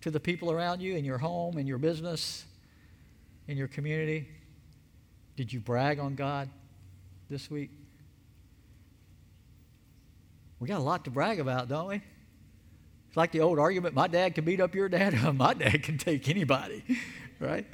to 0.00 0.10
the 0.10 0.20
people 0.20 0.50
around 0.50 0.80
you 0.80 0.96
in 0.96 1.04
your 1.04 1.18
home, 1.18 1.58
in 1.58 1.66
your 1.66 1.78
business, 1.78 2.44
in 3.46 3.58
your 3.58 3.68
community? 3.68 4.26
Did 5.36 5.52
you 5.52 5.60
brag 5.60 5.98
on 5.98 6.14
God 6.14 6.48
this 7.28 7.50
week? 7.50 7.70
We 10.60 10.68
got 10.68 10.78
a 10.78 10.82
lot 10.82 11.04
to 11.04 11.10
brag 11.10 11.40
about, 11.40 11.68
don't 11.68 11.88
we? 11.88 12.00
It's 13.08 13.16
like 13.16 13.32
the 13.32 13.40
old 13.40 13.58
argument 13.58 13.94
my 13.94 14.06
dad 14.06 14.34
can 14.34 14.44
beat 14.44 14.60
up 14.60 14.74
your 14.74 14.88
dad, 14.88 15.34
my 15.34 15.52
dad 15.52 15.82
can 15.82 15.98
take 15.98 16.28
anybody, 16.28 16.82
right? 17.40 17.66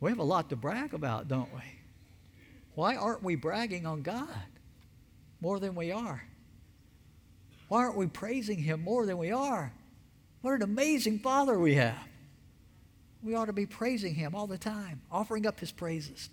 We 0.00 0.10
have 0.10 0.18
a 0.18 0.24
lot 0.24 0.50
to 0.50 0.56
brag 0.56 0.94
about, 0.94 1.28
don't 1.28 1.52
we? 1.54 1.62
Why 2.74 2.96
aren't 2.96 3.22
we 3.22 3.36
bragging 3.36 3.86
on 3.86 4.02
God 4.02 4.28
more 5.40 5.60
than 5.60 5.74
we 5.74 5.92
are? 5.92 6.24
Why 7.68 7.84
aren't 7.84 7.96
we 7.96 8.06
praising 8.06 8.58
Him 8.58 8.82
more 8.82 9.06
than 9.06 9.18
we 9.18 9.30
are? 9.30 9.72
What 10.42 10.54
an 10.54 10.62
amazing 10.62 11.20
Father 11.20 11.58
we 11.58 11.74
have. 11.76 12.08
We 13.22 13.34
ought 13.34 13.46
to 13.46 13.52
be 13.52 13.66
praising 13.66 14.14
Him 14.14 14.34
all 14.34 14.46
the 14.46 14.58
time, 14.58 15.00
offering 15.10 15.46
up 15.46 15.60
His 15.60 15.72
praises. 15.72 16.28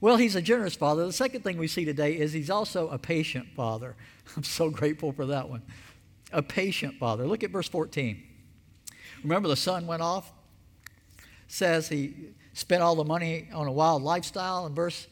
Well, 0.00 0.16
He's 0.16 0.34
a 0.34 0.42
generous 0.42 0.74
Father. 0.74 1.06
The 1.06 1.12
second 1.12 1.42
thing 1.44 1.58
we 1.58 1.68
see 1.68 1.84
today 1.84 2.18
is 2.18 2.32
He's 2.32 2.50
also 2.50 2.88
a 2.88 2.98
patient 2.98 3.48
Father. 3.54 3.94
I'm 4.36 4.42
so 4.42 4.70
grateful 4.70 5.12
for 5.12 5.26
that 5.26 5.48
one. 5.48 5.62
A 6.32 6.42
patient 6.42 6.98
Father. 6.98 7.26
Look 7.26 7.44
at 7.44 7.50
verse 7.50 7.68
14. 7.68 8.22
Remember, 9.22 9.48
the 9.48 9.56
son 9.56 9.86
went 9.86 10.02
off, 10.02 10.32
says 11.48 11.88
he 11.88 12.14
spent 12.56 12.82
all 12.82 12.94
the 12.94 13.04
money 13.04 13.48
on 13.52 13.66
a 13.66 13.72
wild 13.72 14.02
lifestyle. 14.02 14.64
In 14.66 14.74
verse 14.74 15.06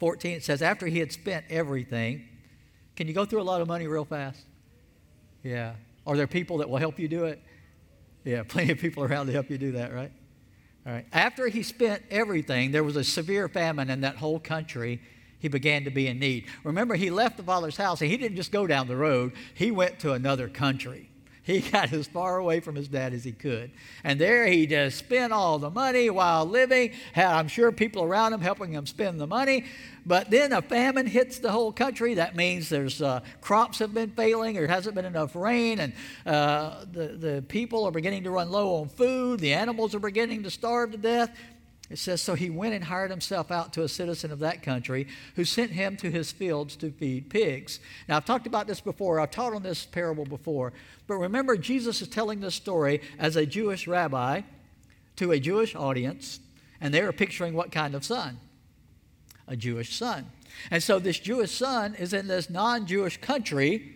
14, 0.00 0.32
it 0.32 0.44
says, 0.44 0.62
after 0.62 0.86
he 0.86 0.98
had 0.98 1.12
spent 1.12 1.44
everything, 1.48 2.24
can 2.96 3.06
you 3.06 3.14
go 3.14 3.24
through 3.24 3.40
a 3.40 3.44
lot 3.44 3.60
of 3.60 3.68
money 3.68 3.86
real 3.86 4.04
fast? 4.04 4.40
Yeah. 5.44 5.74
Are 6.04 6.16
there 6.16 6.26
people 6.26 6.58
that 6.58 6.68
will 6.68 6.78
help 6.78 6.98
you 6.98 7.06
do 7.06 7.26
it? 7.26 7.40
Yeah, 8.24 8.42
plenty 8.48 8.72
of 8.72 8.78
people 8.78 9.04
around 9.04 9.26
to 9.26 9.32
help 9.32 9.48
you 9.48 9.58
do 9.58 9.72
that, 9.72 9.94
right? 9.94 10.10
All 10.84 10.92
right. 10.92 11.06
After 11.12 11.46
he 11.46 11.62
spent 11.62 12.02
everything, 12.10 12.72
there 12.72 12.82
was 12.82 12.96
a 12.96 13.04
severe 13.04 13.46
famine 13.46 13.90
in 13.90 14.00
that 14.00 14.16
whole 14.16 14.40
country. 14.40 15.00
He 15.38 15.46
began 15.46 15.84
to 15.84 15.90
be 15.90 16.08
in 16.08 16.18
need. 16.18 16.46
Remember, 16.64 16.96
he 16.96 17.10
left 17.10 17.36
the 17.36 17.44
father's 17.44 17.76
house 17.76 18.00
and 18.00 18.10
he 18.10 18.16
didn't 18.16 18.36
just 18.36 18.50
go 18.50 18.66
down 18.66 18.88
the 18.88 18.96
road, 18.96 19.34
he 19.54 19.70
went 19.70 20.00
to 20.00 20.14
another 20.14 20.48
country. 20.48 21.10
He 21.48 21.60
got 21.60 21.94
as 21.94 22.06
far 22.06 22.36
away 22.36 22.60
from 22.60 22.74
his 22.74 22.88
dad 22.88 23.14
as 23.14 23.24
he 23.24 23.32
could. 23.32 23.70
And 24.04 24.20
there 24.20 24.46
he 24.46 24.66
just 24.66 24.98
spent 24.98 25.32
all 25.32 25.58
the 25.58 25.70
money 25.70 26.10
while 26.10 26.44
living. 26.44 26.92
Had, 27.14 27.28
I'm 27.28 27.48
sure, 27.48 27.72
people 27.72 28.02
around 28.02 28.34
him 28.34 28.42
helping 28.42 28.70
him 28.70 28.84
spend 28.84 29.18
the 29.18 29.26
money. 29.26 29.64
But 30.04 30.30
then 30.30 30.52
a 30.52 30.60
famine 30.60 31.06
hits 31.06 31.38
the 31.38 31.50
whole 31.50 31.72
country. 31.72 32.12
That 32.12 32.36
means 32.36 32.68
there's 32.68 33.00
uh, 33.00 33.20
crops 33.40 33.78
have 33.78 33.94
been 33.94 34.10
failing, 34.10 34.56
there 34.56 34.66
hasn't 34.66 34.94
been 34.94 35.06
enough 35.06 35.34
rain, 35.34 35.80
and 35.80 35.94
uh, 36.26 36.84
the, 36.92 37.08
the 37.08 37.44
people 37.48 37.84
are 37.84 37.92
beginning 37.92 38.24
to 38.24 38.30
run 38.30 38.50
low 38.50 38.82
on 38.82 38.90
food. 38.90 39.40
The 39.40 39.54
animals 39.54 39.94
are 39.94 40.00
beginning 40.00 40.42
to 40.42 40.50
starve 40.50 40.92
to 40.92 40.98
death. 40.98 41.34
It 41.90 41.98
says, 41.98 42.20
So 42.20 42.34
he 42.34 42.50
went 42.50 42.74
and 42.74 42.84
hired 42.84 43.10
himself 43.10 43.50
out 43.50 43.72
to 43.74 43.82
a 43.82 43.88
citizen 43.88 44.30
of 44.30 44.40
that 44.40 44.62
country 44.62 45.06
who 45.36 45.44
sent 45.44 45.70
him 45.70 45.96
to 45.98 46.10
his 46.10 46.32
fields 46.32 46.76
to 46.76 46.90
feed 46.90 47.30
pigs. 47.30 47.80
Now, 48.08 48.18
I've 48.18 48.24
talked 48.24 48.46
about 48.46 48.66
this 48.66 48.80
before. 48.80 49.20
I've 49.20 49.30
taught 49.30 49.54
on 49.54 49.62
this 49.62 49.86
parable 49.86 50.24
before. 50.24 50.72
But 51.06 51.16
remember, 51.16 51.56
Jesus 51.56 52.02
is 52.02 52.08
telling 52.08 52.40
this 52.40 52.54
story 52.54 53.00
as 53.18 53.36
a 53.36 53.46
Jewish 53.46 53.86
rabbi 53.86 54.42
to 55.16 55.32
a 55.32 55.40
Jewish 55.40 55.74
audience, 55.74 56.40
and 56.80 56.92
they 56.92 57.00
are 57.00 57.12
picturing 57.12 57.54
what 57.54 57.72
kind 57.72 57.94
of 57.94 58.04
son? 58.04 58.38
A 59.46 59.56
Jewish 59.56 59.96
son. 59.96 60.26
And 60.70 60.82
so 60.82 60.98
this 60.98 61.18
Jewish 61.18 61.52
son 61.52 61.94
is 61.94 62.12
in 62.12 62.26
this 62.26 62.50
non 62.50 62.86
Jewish 62.86 63.18
country, 63.18 63.94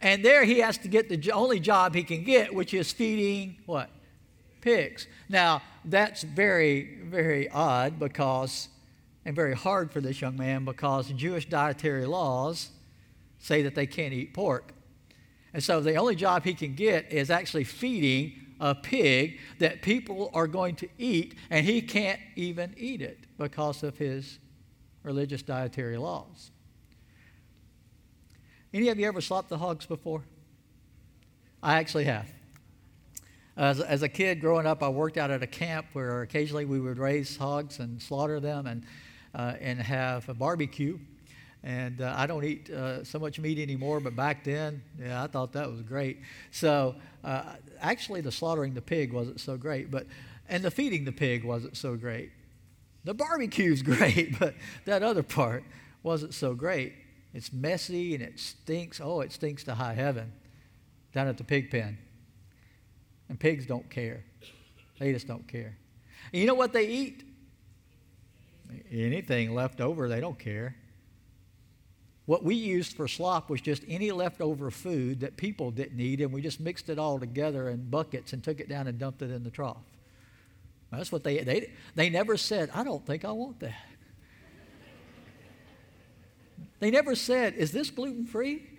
and 0.00 0.24
there 0.24 0.44
he 0.44 0.58
has 0.58 0.78
to 0.78 0.88
get 0.88 1.08
the 1.08 1.32
only 1.32 1.60
job 1.60 1.94
he 1.94 2.02
can 2.02 2.24
get, 2.24 2.52
which 2.52 2.74
is 2.74 2.90
feeding 2.92 3.56
what? 3.66 3.90
Pigs. 4.60 5.06
Now, 5.28 5.62
that's 5.84 6.22
very, 6.22 6.98
very 7.04 7.48
odd 7.48 7.98
because, 7.98 8.68
and 9.24 9.34
very 9.34 9.54
hard 9.54 9.90
for 9.90 10.00
this 10.00 10.20
young 10.20 10.36
man 10.36 10.64
because 10.64 11.08
Jewish 11.08 11.46
dietary 11.46 12.06
laws 12.06 12.70
say 13.38 13.62
that 13.62 13.74
they 13.74 13.86
can't 13.86 14.12
eat 14.12 14.34
pork. 14.34 14.72
And 15.52 15.62
so 15.62 15.80
the 15.80 15.96
only 15.96 16.14
job 16.14 16.44
he 16.44 16.54
can 16.54 16.74
get 16.74 17.10
is 17.12 17.30
actually 17.30 17.64
feeding 17.64 18.34
a 18.60 18.74
pig 18.74 19.38
that 19.58 19.82
people 19.82 20.30
are 20.34 20.46
going 20.46 20.76
to 20.76 20.88
eat, 20.98 21.34
and 21.48 21.64
he 21.64 21.80
can't 21.80 22.20
even 22.36 22.74
eat 22.76 23.00
it 23.00 23.18
because 23.38 23.82
of 23.82 23.96
his 23.96 24.38
religious 25.02 25.42
dietary 25.42 25.96
laws. 25.96 26.50
Any 28.72 28.88
of 28.88 28.98
you 29.00 29.06
ever 29.08 29.20
slopped 29.20 29.48
the 29.48 29.58
hogs 29.58 29.86
before? 29.86 30.22
I 31.62 31.76
actually 31.78 32.04
have. 32.04 32.28
As, 33.60 33.78
as 33.78 34.02
a 34.02 34.08
kid 34.08 34.40
growing 34.40 34.66
up, 34.66 34.82
I 34.82 34.88
worked 34.88 35.18
out 35.18 35.30
at 35.30 35.42
a 35.42 35.46
camp 35.46 35.88
where 35.92 36.22
occasionally 36.22 36.64
we 36.64 36.80
would 36.80 36.96
raise 36.96 37.36
hogs 37.36 37.78
and 37.78 38.00
slaughter 38.00 38.40
them 38.40 38.66
and, 38.66 38.86
uh, 39.34 39.52
and 39.60 39.78
have 39.78 40.26
a 40.30 40.34
barbecue. 40.34 40.98
And 41.62 42.00
uh, 42.00 42.14
I 42.16 42.26
don't 42.26 42.42
eat 42.42 42.70
uh, 42.70 43.04
so 43.04 43.18
much 43.18 43.38
meat 43.38 43.58
anymore, 43.58 44.00
but 44.00 44.16
back 44.16 44.44
then, 44.44 44.82
yeah, 44.98 45.22
I 45.22 45.26
thought 45.26 45.52
that 45.52 45.70
was 45.70 45.82
great. 45.82 46.20
So 46.50 46.94
uh, 47.22 47.42
actually, 47.82 48.22
the 48.22 48.32
slaughtering 48.32 48.72
the 48.72 48.80
pig 48.80 49.12
wasn't 49.12 49.40
so 49.40 49.58
great, 49.58 49.90
but 49.90 50.06
and 50.48 50.64
the 50.64 50.70
feeding 50.70 51.04
the 51.04 51.12
pig 51.12 51.44
wasn't 51.44 51.76
so 51.76 51.96
great. 51.96 52.30
The 53.04 53.12
barbecue's 53.12 53.82
great, 53.92 54.38
but 54.38 54.54
that 54.86 55.02
other 55.02 55.22
part 55.22 55.64
wasn't 56.02 56.32
so 56.32 56.54
great. 56.54 56.94
It's 57.34 57.52
messy 57.52 58.14
and 58.14 58.22
it 58.22 58.40
stinks. 58.40 59.02
Oh, 59.02 59.20
it 59.20 59.32
stinks 59.32 59.64
to 59.64 59.74
high 59.74 59.92
heaven 59.92 60.32
down 61.12 61.28
at 61.28 61.36
the 61.36 61.44
pig 61.44 61.70
pen. 61.70 61.98
And 63.30 63.38
pigs 63.38 63.64
don't 63.64 63.88
care. 63.88 64.24
They 64.98 65.12
just 65.12 65.28
don't 65.28 65.46
care. 65.46 65.78
And 66.32 66.40
you 66.40 66.48
know 66.48 66.54
what 66.54 66.72
they 66.72 66.88
eat? 66.88 67.22
Anything 68.90 69.54
left 69.54 69.80
over, 69.80 70.08
they 70.08 70.20
don't 70.20 70.38
care. 70.38 70.74
What 72.26 72.44
we 72.44 72.56
used 72.56 72.96
for 72.96 73.06
slop 73.06 73.48
was 73.48 73.60
just 73.60 73.84
any 73.88 74.10
leftover 74.10 74.70
food 74.70 75.20
that 75.20 75.36
people 75.36 75.70
didn't 75.70 76.00
eat, 76.00 76.20
and 76.20 76.32
we 76.32 76.42
just 76.42 76.58
mixed 76.60 76.88
it 76.88 76.98
all 76.98 77.18
together 77.20 77.68
in 77.68 77.88
buckets 77.88 78.32
and 78.32 78.42
took 78.42 78.58
it 78.60 78.68
down 78.68 78.88
and 78.88 78.98
dumped 78.98 79.22
it 79.22 79.30
in 79.30 79.44
the 79.44 79.50
trough. 79.50 79.78
That's 80.90 81.12
what 81.12 81.22
they 81.22 81.38
they 81.38 81.70
they 81.94 82.10
never 82.10 82.36
said, 82.36 82.70
I 82.74 82.82
don't 82.82 83.06
think 83.06 83.24
I 83.24 83.30
want 83.30 83.60
that. 83.60 83.74
They 86.80 86.90
never 86.90 87.14
said, 87.14 87.54
Is 87.54 87.70
this 87.70 87.90
gluten 87.90 88.26
free? 88.26 88.69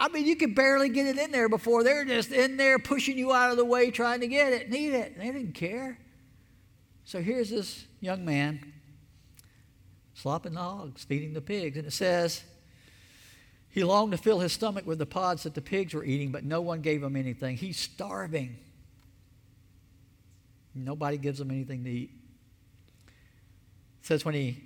I 0.00 0.08
mean, 0.08 0.26
you 0.26 0.34
could 0.34 0.54
barely 0.54 0.88
get 0.88 1.04
it 1.04 1.18
in 1.18 1.30
there 1.30 1.50
before 1.50 1.84
they're 1.84 2.06
just 2.06 2.32
in 2.32 2.56
there 2.56 2.78
pushing 2.78 3.18
you 3.18 3.34
out 3.34 3.50
of 3.50 3.58
the 3.58 3.66
way 3.66 3.90
trying 3.90 4.20
to 4.20 4.26
get 4.26 4.54
it 4.54 4.70
need 4.70 4.94
it. 4.94 5.18
They 5.18 5.26
didn't 5.26 5.52
care. 5.52 5.98
So 7.04 7.20
here's 7.20 7.50
this 7.50 7.84
young 8.00 8.24
man 8.24 8.72
slopping 10.14 10.54
the 10.54 10.60
hogs, 10.60 11.04
feeding 11.04 11.34
the 11.34 11.42
pigs. 11.42 11.76
And 11.76 11.86
it 11.86 11.92
says, 11.92 12.42
he 13.68 13.84
longed 13.84 14.12
to 14.12 14.18
fill 14.18 14.40
his 14.40 14.52
stomach 14.52 14.86
with 14.86 14.98
the 14.98 15.06
pods 15.06 15.42
that 15.42 15.54
the 15.54 15.60
pigs 15.60 15.92
were 15.92 16.04
eating, 16.04 16.32
but 16.32 16.44
no 16.44 16.62
one 16.62 16.80
gave 16.80 17.02
him 17.02 17.14
anything. 17.14 17.58
He's 17.58 17.78
starving. 17.78 18.56
Nobody 20.74 21.18
gives 21.18 21.40
him 21.40 21.50
anything 21.50 21.84
to 21.84 21.90
eat. 21.90 22.10
It 23.06 24.06
says 24.06 24.24
when 24.24 24.34
he 24.34 24.64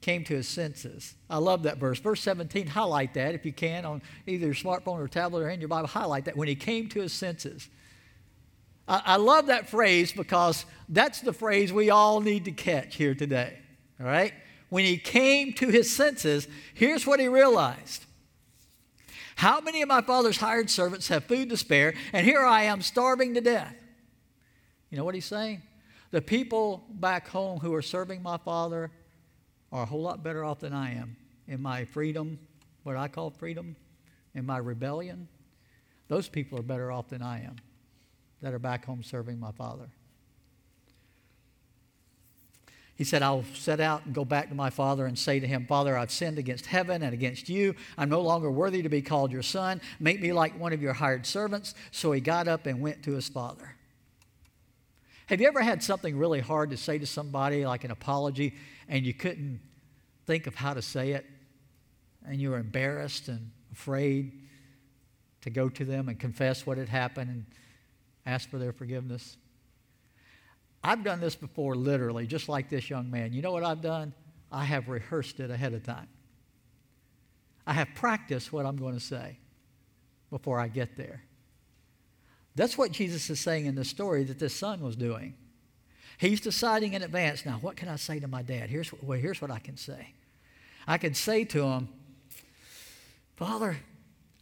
came 0.00 0.24
to 0.24 0.34
his 0.34 0.48
senses. 0.48 1.14
I 1.28 1.38
love 1.38 1.64
that 1.64 1.78
verse. 1.78 1.98
Verse 1.98 2.22
17, 2.22 2.66
highlight 2.66 3.14
that 3.14 3.34
if 3.34 3.44
you 3.44 3.52
can 3.52 3.84
on 3.84 4.02
either 4.26 4.46
your 4.46 4.54
smartphone 4.54 4.98
or 4.98 5.08
tablet 5.08 5.42
or 5.42 5.50
in 5.50 5.60
your 5.60 5.68
Bible. 5.68 5.88
Highlight 5.88 6.24
that 6.24 6.36
when 6.36 6.48
he 6.48 6.54
came 6.54 6.88
to 6.90 7.00
his 7.00 7.12
senses. 7.12 7.68
I, 8.88 9.02
I 9.04 9.16
love 9.16 9.46
that 9.46 9.68
phrase 9.68 10.12
because 10.12 10.64
that's 10.88 11.20
the 11.20 11.32
phrase 11.32 11.72
we 11.72 11.90
all 11.90 12.20
need 12.20 12.46
to 12.46 12.52
catch 12.52 12.96
here 12.96 13.14
today. 13.14 13.58
All 14.00 14.06
right? 14.06 14.32
When 14.70 14.84
he 14.84 14.96
came 14.96 15.52
to 15.54 15.68
his 15.68 15.94
senses, 15.94 16.48
here's 16.72 17.06
what 17.06 17.20
he 17.20 17.28
realized. 17.28 18.06
How 19.36 19.60
many 19.60 19.82
of 19.82 19.88
my 19.88 20.02
father's 20.02 20.36
hired 20.36 20.70
servants 20.70 21.08
have 21.08 21.24
food 21.24 21.50
to 21.50 21.56
spare, 21.56 21.94
and 22.12 22.26
here 22.26 22.44
I 22.44 22.64
am 22.64 22.82
starving 22.82 23.34
to 23.34 23.40
death? 23.40 23.74
You 24.90 24.98
know 24.98 25.04
what 25.04 25.14
he's 25.14 25.24
saying? 25.24 25.62
The 26.10 26.20
people 26.20 26.84
back 26.90 27.28
home 27.28 27.60
who 27.60 27.74
are 27.74 27.82
serving 27.82 28.22
my 28.22 28.36
father 28.36 28.90
are 29.72 29.82
a 29.82 29.86
whole 29.86 30.02
lot 30.02 30.22
better 30.22 30.44
off 30.44 30.60
than 30.60 30.72
I 30.72 30.94
am 30.94 31.16
in 31.46 31.60
my 31.62 31.84
freedom, 31.84 32.38
what 32.82 32.96
I 32.96 33.08
call 33.08 33.30
freedom, 33.30 33.76
in 34.34 34.46
my 34.46 34.58
rebellion. 34.58 35.28
Those 36.08 36.28
people 36.28 36.58
are 36.58 36.62
better 36.62 36.90
off 36.90 37.08
than 37.08 37.22
I 37.22 37.42
am 37.42 37.56
that 38.42 38.54
are 38.54 38.58
back 38.58 38.84
home 38.84 39.02
serving 39.02 39.38
my 39.38 39.52
Father. 39.52 39.88
He 43.00 43.04
said, 43.04 43.22
I'll 43.22 43.44
set 43.54 43.80
out 43.80 44.04
and 44.04 44.14
go 44.14 44.26
back 44.26 44.50
to 44.50 44.54
my 44.54 44.68
father 44.68 45.06
and 45.06 45.18
say 45.18 45.40
to 45.40 45.46
him, 45.46 45.64
Father, 45.64 45.96
I've 45.96 46.10
sinned 46.10 46.36
against 46.36 46.66
heaven 46.66 47.02
and 47.02 47.14
against 47.14 47.48
you. 47.48 47.74
I'm 47.96 48.10
no 48.10 48.20
longer 48.20 48.50
worthy 48.50 48.82
to 48.82 48.90
be 48.90 49.00
called 49.00 49.32
your 49.32 49.40
son. 49.40 49.80
Make 49.98 50.20
me 50.20 50.34
like 50.34 50.60
one 50.60 50.74
of 50.74 50.82
your 50.82 50.92
hired 50.92 51.24
servants. 51.24 51.74
So 51.92 52.12
he 52.12 52.20
got 52.20 52.46
up 52.46 52.66
and 52.66 52.78
went 52.78 53.02
to 53.04 53.12
his 53.12 53.26
father. 53.26 53.74
Have 55.28 55.40
you 55.40 55.48
ever 55.48 55.62
had 55.62 55.82
something 55.82 56.18
really 56.18 56.40
hard 56.40 56.68
to 56.72 56.76
say 56.76 56.98
to 56.98 57.06
somebody, 57.06 57.64
like 57.64 57.84
an 57.84 57.90
apology, 57.90 58.54
and 58.90 59.06
you 59.06 59.14
couldn't 59.14 59.60
think 60.26 60.46
of 60.46 60.54
how 60.54 60.74
to 60.74 60.82
say 60.82 61.12
it? 61.12 61.24
And 62.26 62.38
you 62.38 62.50
were 62.50 62.58
embarrassed 62.58 63.28
and 63.28 63.50
afraid 63.72 64.32
to 65.40 65.48
go 65.48 65.70
to 65.70 65.84
them 65.86 66.08
and 66.08 66.18
confess 66.20 66.66
what 66.66 66.76
had 66.76 66.88
happened 66.88 67.30
and 67.30 67.46
ask 68.26 68.50
for 68.50 68.58
their 68.58 68.72
forgiveness? 68.72 69.38
I've 70.82 71.04
done 71.04 71.20
this 71.20 71.36
before, 71.36 71.76
literally, 71.76 72.26
just 72.26 72.48
like 72.48 72.68
this 72.68 72.90
young 72.90 73.10
man. 73.10 73.32
You 73.32 73.42
know 73.42 73.52
what 73.52 73.64
I've 73.64 73.80
done? 73.80 74.12
I 74.50 74.64
have 74.64 74.88
rehearsed 74.88 75.40
it 75.40 75.50
ahead 75.50 75.72
of 75.72 75.84
time. 75.84 76.08
I 77.66 77.74
have 77.74 77.88
practiced 77.94 78.52
what 78.52 78.66
I'm 78.66 78.76
going 78.76 78.94
to 78.94 79.00
say 79.00 79.38
before 80.30 80.58
I 80.58 80.68
get 80.68 80.96
there. 80.96 81.22
That's 82.56 82.76
what 82.76 82.90
Jesus 82.90 83.30
is 83.30 83.38
saying 83.38 83.66
in 83.66 83.76
the 83.76 83.84
story 83.84 84.24
that 84.24 84.38
this 84.38 84.54
son 84.54 84.80
was 84.80 84.96
doing. 84.96 85.34
He's 86.20 86.42
deciding 86.42 86.92
in 86.92 87.02
advance 87.02 87.46
now, 87.46 87.56
what 87.62 87.76
can 87.76 87.88
I 87.88 87.96
say 87.96 88.20
to 88.20 88.28
my 88.28 88.42
dad? 88.42 88.68
Here's, 88.68 88.92
well, 89.02 89.18
here's 89.18 89.40
what 89.40 89.50
I 89.50 89.58
can 89.58 89.78
say 89.78 90.12
I 90.86 90.98
can 90.98 91.14
say 91.14 91.44
to 91.46 91.64
him, 91.64 91.88
Father, 93.36 93.78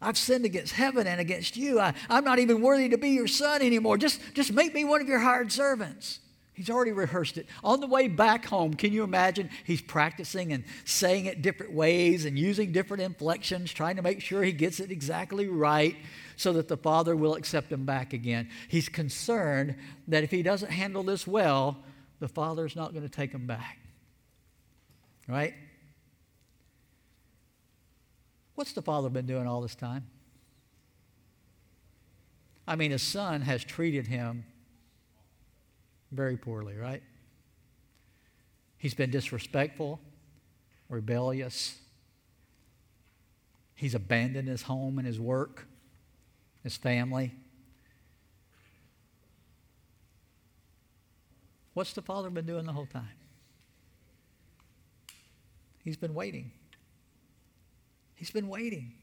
I've 0.02 0.18
sinned 0.18 0.44
against 0.44 0.72
heaven 0.72 1.06
and 1.06 1.20
against 1.20 1.56
you. 1.56 1.78
I, 1.78 1.94
am 2.10 2.24
not 2.24 2.40
even 2.40 2.62
worthy 2.62 2.88
to 2.88 2.98
be 2.98 3.10
your 3.10 3.28
son 3.28 3.62
anymore. 3.62 3.96
Just, 3.96 4.20
just 4.34 4.52
make 4.52 4.74
me 4.74 4.84
one 4.84 5.00
of 5.00 5.06
your 5.06 5.20
hired 5.20 5.52
servants. 5.52 6.18
He's 6.58 6.70
already 6.70 6.90
rehearsed 6.90 7.38
it. 7.38 7.46
On 7.62 7.78
the 7.78 7.86
way 7.86 8.08
back 8.08 8.44
home, 8.46 8.74
can 8.74 8.92
you 8.92 9.04
imagine? 9.04 9.48
He's 9.62 9.80
practicing 9.80 10.52
and 10.52 10.64
saying 10.84 11.26
it 11.26 11.40
different 11.40 11.72
ways 11.72 12.24
and 12.24 12.36
using 12.36 12.72
different 12.72 13.04
inflections, 13.04 13.72
trying 13.72 13.94
to 13.94 14.02
make 14.02 14.20
sure 14.20 14.42
he 14.42 14.50
gets 14.50 14.80
it 14.80 14.90
exactly 14.90 15.46
right 15.46 15.94
so 16.34 16.52
that 16.54 16.66
the 16.66 16.76
Father 16.76 17.14
will 17.14 17.36
accept 17.36 17.70
him 17.70 17.84
back 17.84 18.12
again. 18.12 18.48
He's 18.66 18.88
concerned 18.88 19.76
that 20.08 20.24
if 20.24 20.32
he 20.32 20.42
doesn't 20.42 20.72
handle 20.72 21.04
this 21.04 21.28
well, 21.28 21.76
the 22.18 22.26
Father's 22.26 22.74
not 22.74 22.92
going 22.92 23.04
to 23.04 23.08
take 23.08 23.30
him 23.30 23.46
back. 23.46 23.78
Right? 25.28 25.54
What's 28.56 28.72
the 28.72 28.82
Father 28.82 29.08
been 29.08 29.26
doing 29.26 29.46
all 29.46 29.60
this 29.60 29.76
time? 29.76 30.08
I 32.66 32.74
mean, 32.74 32.90
his 32.90 33.02
son 33.02 33.42
has 33.42 33.62
treated 33.62 34.08
him 34.08 34.44
very 36.10 36.36
poorly, 36.36 36.76
right? 36.76 37.02
He's 38.78 38.94
been 38.94 39.10
disrespectful, 39.10 40.00
rebellious. 40.88 41.78
He's 43.74 43.94
abandoned 43.94 44.48
his 44.48 44.62
home 44.62 44.98
and 44.98 45.06
his 45.06 45.20
work, 45.20 45.66
his 46.62 46.76
family. 46.76 47.34
What's 51.74 51.92
the 51.92 52.02
father 52.02 52.30
been 52.30 52.46
doing 52.46 52.66
the 52.66 52.72
whole 52.72 52.86
time? 52.86 53.08
He's 55.84 55.96
been 55.96 56.14
waiting. 56.14 56.50
He's 58.14 58.30
been 58.30 58.48
waiting 58.48 58.94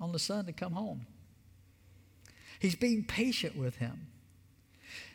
on 0.00 0.12
the 0.12 0.18
son 0.18 0.44
to 0.46 0.52
come 0.52 0.72
home. 0.72 1.06
He's 2.58 2.74
being 2.74 3.04
patient 3.04 3.56
with 3.56 3.76
him. 3.76 4.08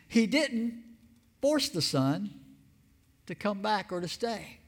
He 0.08 0.26
didn't 0.26 0.82
force 1.40 1.68
the 1.68 1.82
son 1.82 2.30
to 3.26 3.34
come 3.34 3.60
back 3.60 3.92
or 3.92 4.00
to 4.00 4.08
stay. 4.08 4.58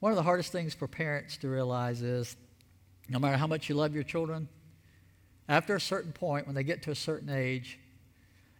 One 0.00 0.12
of 0.12 0.16
the 0.16 0.22
hardest 0.22 0.52
things 0.52 0.74
for 0.74 0.86
parents 0.86 1.36
to 1.38 1.48
realize 1.48 2.00
is 2.00 2.36
no 3.08 3.18
matter 3.18 3.36
how 3.36 3.46
much 3.46 3.68
you 3.68 3.74
love 3.74 3.94
your 3.94 4.04
children, 4.04 4.48
after 5.48 5.74
a 5.74 5.80
certain 5.80 6.12
point, 6.12 6.46
when 6.46 6.54
they 6.54 6.64
get 6.64 6.82
to 6.84 6.90
a 6.90 6.94
certain 6.94 7.28
age, 7.28 7.78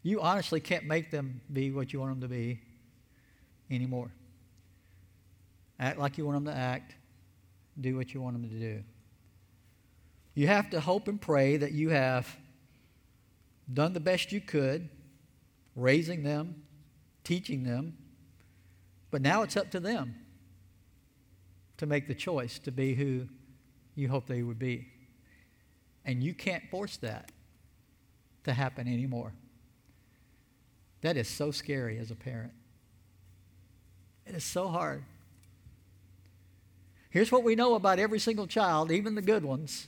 you 0.03 0.20
honestly 0.20 0.61
can't 0.61 0.85
make 0.85 1.11
them 1.11 1.40
be 1.50 1.70
what 1.70 1.92
you 1.92 2.00
want 2.00 2.12
them 2.12 2.29
to 2.29 2.29
be 2.29 2.61
anymore. 3.70 4.11
Act 5.79 5.98
like 5.98 6.18
you 6.18 6.27
want 6.27 6.44
them 6.44 6.53
to 6.53 6.59
act, 6.59 6.94
do 7.81 7.96
what 7.96 8.12
you 8.12 8.20
want 8.20 8.40
them 8.40 8.48
to 8.50 8.59
do. 8.59 8.83
You 10.35 10.48
have 10.48 10.70
to 10.70 10.81
hope 10.81 11.09
and 11.09 11.20
pray 11.20 11.57
that 11.57 11.72
you 11.72 11.90
have 11.90 12.37
done 13.72 13.92
the 13.92 14.00
best 14.00 14.33
you 14.33 14.40
could 14.40 14.88
raising 15.76 16.22
them, 16.22 16.62
teaching 17.22 17.64
them. 17.64 17.96
But 19.10 19.22
now 19.22 19.42
it's 19.42 19.56
up 19.56 19.70
to 19.72 19.80
them 19.80 20.16
to 21.76 21.87
make 21.87 22.06
the 22.08 22.14
choice 22.14 22.58
to 22.60 22.72
be 22.72 22.94
who 22.94 23.28
you 23.94 24.08
hope 24.08 24.26
they 24.26 24.42
would 24.42 24.58
be. 24.58 24.88
And 26.04 26.22
you 26.22 26.34
can't 26.34 26.64
force 26.70 26.96
that 26.98 27.32
to 28.44 28.52
happen 28.52 28.87
anymore. 28.87 29.32
That 31.00 31.16
is 31.16 31.28
so 31.28 31.50
scary 31.50 31.98
as 31.98 32.10
a 32.10 32.14
parent. 32.14 32.52
It 34.26 34.34
is 34.34 34.44
so 34.44 34.68
hard. 34.68 35.04
Here's 37.10 37.30
what 37.30 37.44
we 37.44 37.54
know 37.54 37.74
about 37.74 37.98
every 37.98 38.18
single 38.18 38.46
child, 38.46 38.90
even 38.90 39.14
the 39.14 39.22
good 39.22 39.44
ones 39.44 39.87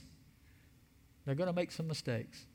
they're 1.25 1.35
going 1.35 1.47
to 1.49 1.53
make 1.53 1.73
some 1.73 1.87
mistakes. 1.87 2.45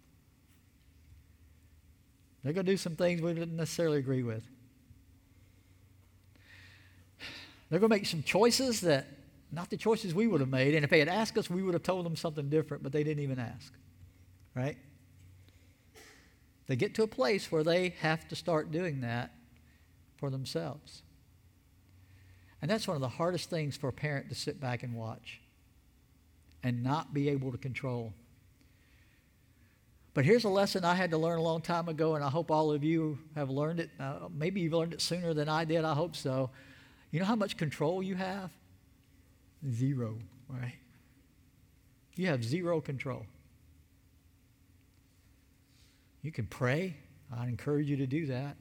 They're 2.42 2.52
going 2.52 2.66
to 2.66 2.72
do 2.72 2.76
some 2.76 2.96
things 2.96 3.22
we 3.22 3.32
didn't 3.34 3.56
necessarily 3.56 3.98
agree 3.98 4.22
with. 4.22 4.44
They're 7.70 7.78
going 7.78 7.90
to 7.90 7.96
make 7.96 8.06
some 8.06 8.22
choices 8.22 8.80
that, 8.82 9.06
not 9.50 9.70
the 9.70 9.76
choices 9.76 10.14
we 10.14 10.26
would 10.26 10.40
have 10.40 10.50
made. 10.50 10.74
And 10.74 10.84
if 10.84 10.90
they 10.90 10.98
had 10.98 11.08
asked 11.08 11.38
us, 11.38 11.48
we 11.48 11.62
would 11.62 11.74
have 11.74 11.82
told 11.82 12.04
them 12.04 12.16
something 12.16 12.50
different, 12.50 12.82
but 12.82 12.92
they 12.92 13.04
didn't 13.04 13.22
even 13.22 13.38
ask. 13.38 13.72
Right? 14.54 14.76
They 16.66 16.76
get 16.76 16.94
to 16.96 17.02
a 17.02 17.08
place 17.08 17.50
where 17.50 17.64
they 17.64 17.90
have 18.00 18.28
to 18.28 18.36
start 18.36 18.70
doing 18.70 19.00
that 19.00 19.32
for 20.16 20.30
themselves. 20.30 21.02
And 22.60 22.70
that's 22.70 22.86
one 22.86 22.94
of 22.94 23.00
the 23.00 23.08
hardest 23.08 23.50
things 23.50 23.76
for 23.76 23.88
a 23.88 23.92
parent 23.92 24.28
to 24.28 24.34
sit 24.34 24.60
back 24.60 24.82
and 24.82 24.94
watch 24.94 25.40
and 26.62 26.82
not 26.82 27.12
be 27.12 27.28
able 27.28 27.50
to 27.52 27.58
control. 27.58 28.12
But 30.14 30.26
here's 30.26 30.44
a 30.44 30.48
lesson 30.48 30.84
I 30.84 30.94
had 30.94 31.10
to 31.12 31.18
learn 31.18 31.38
a 31.38 31.42
long 31.42 31.62
time 31.62 31.88
ago, 31.88 32.16
and 32.16 32.24
I 32.24 32.28
hope 32.28 32.50
all 32.50 32.70
of 32.70 32.84
you 32.84 33.18
have 33.34 33.48
learned 33.48 33.80
it. 33.80 33.90
Uh, 33.98 34.28
maybe 34.30 34.60
you've 34.60 34.74
learned 34.74 34.92
it 34.92 35.00
sooner 35.00 35.32
than 35.32 35.48
I 35.48 35.64
did. 35.64 35.84
I 35.84 35.94
hope 35.94 36.14
so. 36.14 36.50
You 37.10 37.20
know 37.20 37.26
how 37.26 37.36
much 37.36 37.56
control 37.56 38.02
you 38.02 38.14
have? 38.14 38.50
Zero, 39.70 40.18
right? 40.48 40.74
You 42.16 42.26
have 42.26 42.44
zero 42.44 42.80
control. 42.80 43.24
You 46.20 46.30
can 46.30 46.46
pray. 46.46 46.96
I'd 47.34 47.48
encourage 47.48 47.88
you 47.88 47.96
to 47.96 48.06
do 48.06 48.26
that. 48.26 48.56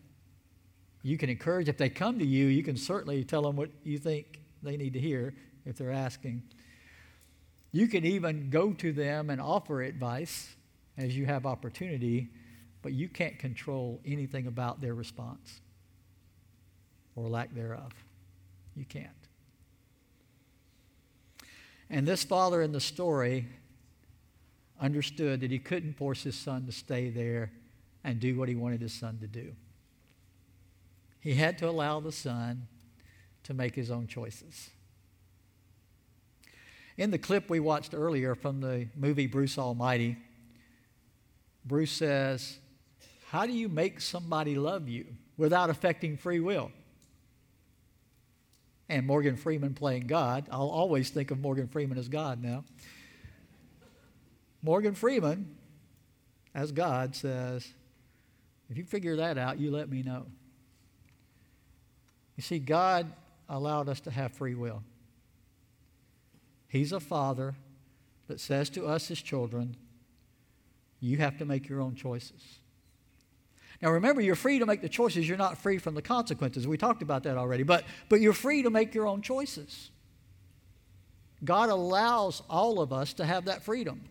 You 1.03 1.17
can 1.17 1.29
encourage, 1.29 1.67
if 1.67 1.77
they 1.77 1.89
come 1.89 2.19
to 2.19 2.25
you, 2.25 2.47
you 2.47 2.63
can 2.63 2.77
certainly 2.77 3.23
tell 3.25 3.41
them 3.41 3.57
what 3.57 3.71
you 3.83 3.97
think 3.97 4.39
they 4.63 4.77
need 4.77 4.93
to 4.93 4.99
hear 4.99 5.33
if 5.65 5.75
they're 5.75 5.91
asking. 5.91 6.43
You 7.73 7.87
can 7.87 8.05
even 8.05 8.49
go 8.49 8.71
to 8.73 8.93
them 8.93 9.29
and 9.29 9.41
offer 9.41 9.81
advice 9.81 10.55
as 10.97 11.15
you 11.15 11.25
have 11.25 11.45
opportunity, 11.45 12.29
but 12.81 12.93
you 12.93 13.07
can't 13.07 13.37
control 13.39 13.99
anything 14.05 14.47
about 14.47 14.81
their 14.81 14.93
response 14.93 15.61
or 17.15 17.27
lack 17.27 17.53
thereof. 17.53 17.91
You 18.75 18.85
can't. 18.85 19.09
And 21.89 22.07
this 22.07 22.23
father 22.23 22.61
in 22.61 22.71
the 22.71 22.79
story 22.79 23.47
understood 24.79 25.41
that 25.41 25.51
he 25.51 25.59
couldn't 25.59 25.93
force 25.93 26.23
his 26.23 26.35
son 26.35 26.65
to 26.65 26.71
stay 26.71 27.09
there 27.09 27.51
and 28.03 28.19
do 28.19 28.37
what 28.37 28.49
he 28.49 28.55
wanted 28.55 28.81
his 28.81 28.93
son 28.93 29.19
to 29.19 29.27
do. 29.27 29.53
He 31.19 31.35
had 31.35 31.57
to 31.59 31.69
allow 31.69 31.99
the 31.99 32.11
son 32.11 32.67
to 33.43 33.53
make 33.53 33.75
his 33.75 33.91
own 33.91 34.07
choices. 34.07 34.69
In 36.97 37.11
the 37.11 37.17
clip 37.17 37.49
we 37.49 37.59
watched 37.59 37.93
earlier 37.93 38.35
from 38.35 38.61
the 38.61 38.87
movie 38.95 39.27
Bruce 39.27 39.57
Almighty, 39.57 40.17
Bruce 41.65 41.91
says, 41.91 42.59
How 43.29 43.45
do 43.45 43.53
you 43.53 43.69
make 43.69 44.01
somebody 44.01 44.55
love 44.55 44.87
you 44.87 45.05
without 45.37 45.69
affecting 45.69 46.17
free 46.17 46.39
will? 46.39 46.71
And 48.89 49.07
Morgan 49.07 49.37
Freeman 49.37 49.73
playing 49.73 50.07
God. 50.07 50.47
I'll 50.51 50.69
always 50.69 51.09
think 51.09 51.31
of 51.31 51.39
Morgan 51.39 51.67
Freeman 51.67 51.97
as 51.97 52.09
God 52.09 52.43
now. 52.43 52.65
Morgan 54.61 54.93
Freeman, 54.93 55.55
as 56.53 56.71
God, 56.71 57.15
says, 57.15 57.67
If 58.69 58.77
you 58.77 58.83
figure 58.83 59.15
that 59.17 59.37
out, 59.37 59.59
you 59.59 59.71
let 59.71 59.89
me 59.89 60.03
know. 60.03 60.25
You 62.35 62.43
see, 62.43 62.59
God 62.59 63.11
allowed 63.49 63.89
us 63.89 63.99
to 64.01 64.11
have 64.11 64.33
free 64.33 64.55
will. 64.55 64.83
He's 66.67 66.91
a 66.91 66.99
father 66.99 67.55
that 68.27 68.39
says 68.39 68.69
to 68.71 68.85
us 68.85 69.11
as 69.11 69.21
children, 69.21 69.75
you 71.01 71.17
have 71.17 71.37
to 71.39 71.45
make 71.45 71.67
your 71.67 71.81
own 71.81 71.95
choices. 71.95 72.59
Now 73.81 73.91
remember, 73.91 74.21
you're 74.21 74.35
free 74.35 74.59
to 74.59 74.65
make 74.65 74.81
the 74.81 74.89
choices. 74.89 75.27
You're 75.27 75.37
not 75.37 75.57
free 75.57 75.79
from 75.79 75.95
the 75.95 76.01
consequences. 76.01 76.67
We 76.67 76.77
talked 76.77 77.01
about 77.01 77.23
that 77.23 77.37
already. 77.37 77.63
But, 77.63 77.83
but 78.07 78.21
you're 78.21 78.31
free 78.31 78.63
to 78.63 78.69
make 78.69 78.93
your 78.93 79.07
own 79.07 79.21
choices. 79.21 79.89
God 81.43 81.69
allows 81.69 82.43
all 82.49 82.79
of 82.79 82.93
us 82.93 83.13
to 83.13 83.25
have 83.25 83.45
that 83.45 83.63
freedom. 83.63 84.03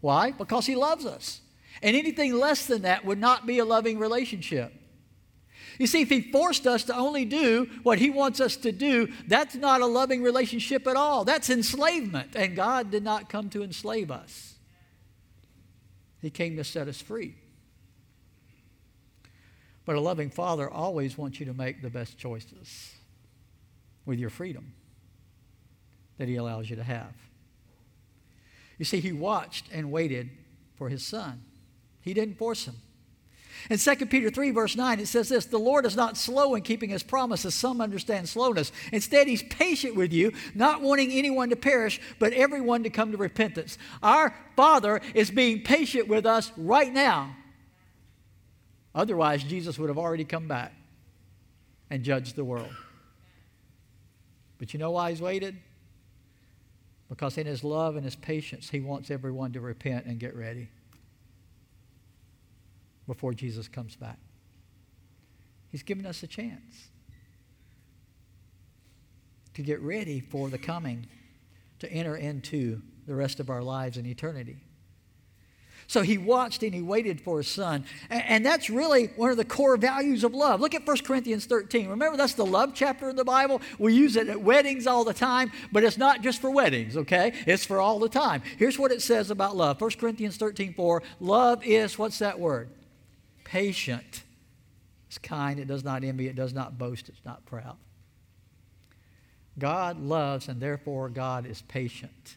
Why? 0.00 0.32
Because 0.32 0.66
He 0.66 0.74
loves 0.74 1.04
us. 1.04 1.42
And 1.82 1.94
anything 1.94 2.34
less 2.34 2.66
than 2.66 2.82
that 2.82 3.04
would 3.04 3.18
not 3.18 3.46
be 3.46 3.58
a 3.58 3.64
loving 3.64 3.98
relationship. 3.98 4.72
You 5.78 5.86
see, 5.86 6.00
if 6.02 6.08
He 6.08 6.32
forced 6.32 6.66
us 6.66 6.84
to 6.84 6.96
only 6.96 7.26
do 7.26 7.68
what 7.82 7.98
He 7.98 8.08
wants 8.08 8.40
us 8.40 8.56
to 8.56 8.72
do, 8.72 9.08
that's 9.26 9.54
not 9.54 9.82
a 9.82 9.86
loving 9.86 10.22
relationship 10.22 10.86
at 10.86 10.96
all. 10.96 11.24
That's 11.24 11.50
enslavement. 11.50 12.30
And 12.34 12.56
God 12.56 12.90
did 12.90 13.04
not 13.04 13.28
come 13.28 13.50
to 13.50 13.62
enslave 13.62 14.10
us, 14.10 14.49
He 16.20 16.30
came 16.30 16.56
to 16.56 16.64
set 16.64 16.88
us 16.88 17.00
free. 17.00 17.34
But 19.84 19.96
a 19.96 20.00
loving 20.00 20.30
father 20.30 20.70
always 20.70 21.16
wants 21.16 21.40
you 21.40 21.46
to 21.46 21.54
make 21.54 21.82
the 21.82 21.90
best 21.90 22.18
choices 22.18 22.94
with 24.04 24.18
your 24.18 24.30
freedom 24.30 24.72
that 26.18 26.28
he 26.28 26.36
allows 26.36 26.68
you 26.68 26.76
to 26.76 26.84
have. 26.84 27.14
You 28.78 28.84
see, 28.84 29.00
he 29.00 29.12
watched 29.12 29.66
and 29.72 29.90
waited 29.90 30.30
for 30.76 30.88
his 30.88 31.04
son, 31.04 31.42
he 32.00 32.14
didn't 32.14 32.38
force 32.38 32.66
him. 32.66 32.76
In 33.68 33.78
2 33.78 34.06
Peter 34.06 34.30
3, 34.30 34.50
verse 34.52 34.76
9, 34.76 35.00
it 35.00 35.06
says 35.06 35.28
this 35.28 35.46
The 35.46 35.58
Lord 35.58 35.84
is 35.84 35.96
not 35.96 36.16
slow 36.16 36.54
in 36.54 36.62
keeping 36.62 36.90
his 36.90 37.02
promises. 37.02 37.54
Some 37.54 37.80
understand 37.80 38.28
slowness. 38.28 38.72
Instead, 38.92 39.26
he's 39.26 39.42
patient 39.42 39.96
with 39.96 40.12
you, 40.12 40.32
not 40.54 40.80
wanting 40.80 41.10
anyone 41.12 41.50
to 41.50 41.56
perish, 41.56 42.00
but 42.18 42.32
everyone 42.32 42.84
to 42.84 42.90
come 42.90 43.12
to 43.12 43.18
repentance. 43.18 43.76
Our 44.02 44.34
Father 44.56 45.00
is 45.14 45.30
being 45.30 45.62
patient 45.62 46.08
with 46.08 46.24
us 46.24 46.52
right 46.56 46.92
now. 46.92 47.36
Otherwise, 48.94 49.44
Jesus 49.44 49.78
would 49.78 49.88
have 49.88 49.98
already 49.98 50.24
come 50.24 50.48
back 50.48 50.72
and 51.90 52.02
judged 52.02 52.36
the 52.36 52.44
world. 52.44 52.74
But 54.58 54.72
you 54.72 54.78
know 54.78 54.92
why 54.92 55.10
he's 55.10 55.20
waited? 55.20 55.56
Because 57.08 57.36
in 57.38 57.46
his 57.46 57.64
love 57.64 57.96
and 57.96 58.04
his 58.04 58.16
patience, 58.16 58.70
he 58.70 58.80
wants 58.80 59.10
everyone 59.10 59.52
to 59.52 59.60
repent 59.60 60.06
and 60.06 60.18
get 60.18 60.34
ready 60.36 60.68
before 63.10 63.34
Jesus 63.34 63.66
comes 63.66 63.96
back. 63.96 64.20
He's 65.72 65.82
given 65.82 66.06
us 66.06 66.22
a 66.22 66.28
chance 66.28 66.90
to 69.54 69.62
get 69.62 69.80
ready 69.80 70.20
for 70.20 70.48
the 70.48 70.58
coming, 70.58 71.08
to 71.80 71.92
enter 71.92 72.14
into 72.14 72.80
the 73.08 73.16
rest 73.16 73.40
of 73.40 73.50
our 73.50 73.64
lives 73.64 73.96
in 73.96 74.06
eternity. 74.06 74.58
So 75.88 76.02
he 76.02 76.18
watched 76.18 76.62
and 76.62 76.72
he 76.72 76.82
waited 76.82 77.20
for 77.20 77.38
his 77.38 77.48
son. 77.48 77.84
And, 78.10 78.46
that's 78.46 78.70
really 78.70 79.06
one 79.16 79.32
of 79.32 79.36
the 79.36 79.44
core 79.44 79.76
values 79.76 80.22
of 80.22 80.32
love. 80.32 80.60
Look 80.60 80.76
at 80.76 80.86
1 80.86 80.98
Corinthians 80.98 81.46
13. 81.46 81.88
Remember, 81.88 82.16
that's 82.16 82.34
the 82.34 82.46
love 82.46 82.74
chapter 82.76 83.08
of 83.08 83.16
the 83.16 83.24
Bible. 83.24 83.60
We 83.76 83.92
use 83.92 84.14
it 84.14 84.28
at 84.28 84.40
weddings 84.40 84.86
all 84.86 85.02
the 85.02 85.12
time, 85.12 85.50
but 85.72 85.82
it's 85.82 85.98
not 85.98 86.22
just 86.22 86.40
for 86.40 86.48
weddings, 86.48 86.96
okay? 86.96 87.32
It's 87.44 87.64
for 87.64 87.80
all 87.80 87.98
the 87.98 88.08
time. 88.08 88.42
Here's 88.56 88.78
what 88.78 88.92
it 88.92 89.02
says 89.02 89.32
about 89.32 89.56
love 89.56 89.80
1 89.80 89.90
Corinthians 89.98 90.36
13 90.36 90.74
4. 90.74 91.02
Love 91.18 91.66
is, 91.66 91.98
what's 91.98 92.20
that 92.20 92.38
word? 92.38 92.70
Patient. 93.50 94.22
It's 95.08 95.18
kind. 95.18 95.58
It 95.58 95.66
does 95.66 95.82
not 95.82 96.04
envy. 96.04 96.28
It 96.28 96.36
does 96.36 96.54
not 96.54 96.78
boast. 96.78 97.08
It's 97.08 97.24
not 97.24 97.44
proud. 97.46 97.78
God 99.58 100.00
loves, 100.00 100.46
and 100.46 100.60
therefore 100.60 101.08
God 101.08 101.46
is 101.46 101.60
patient. 101.62 102.36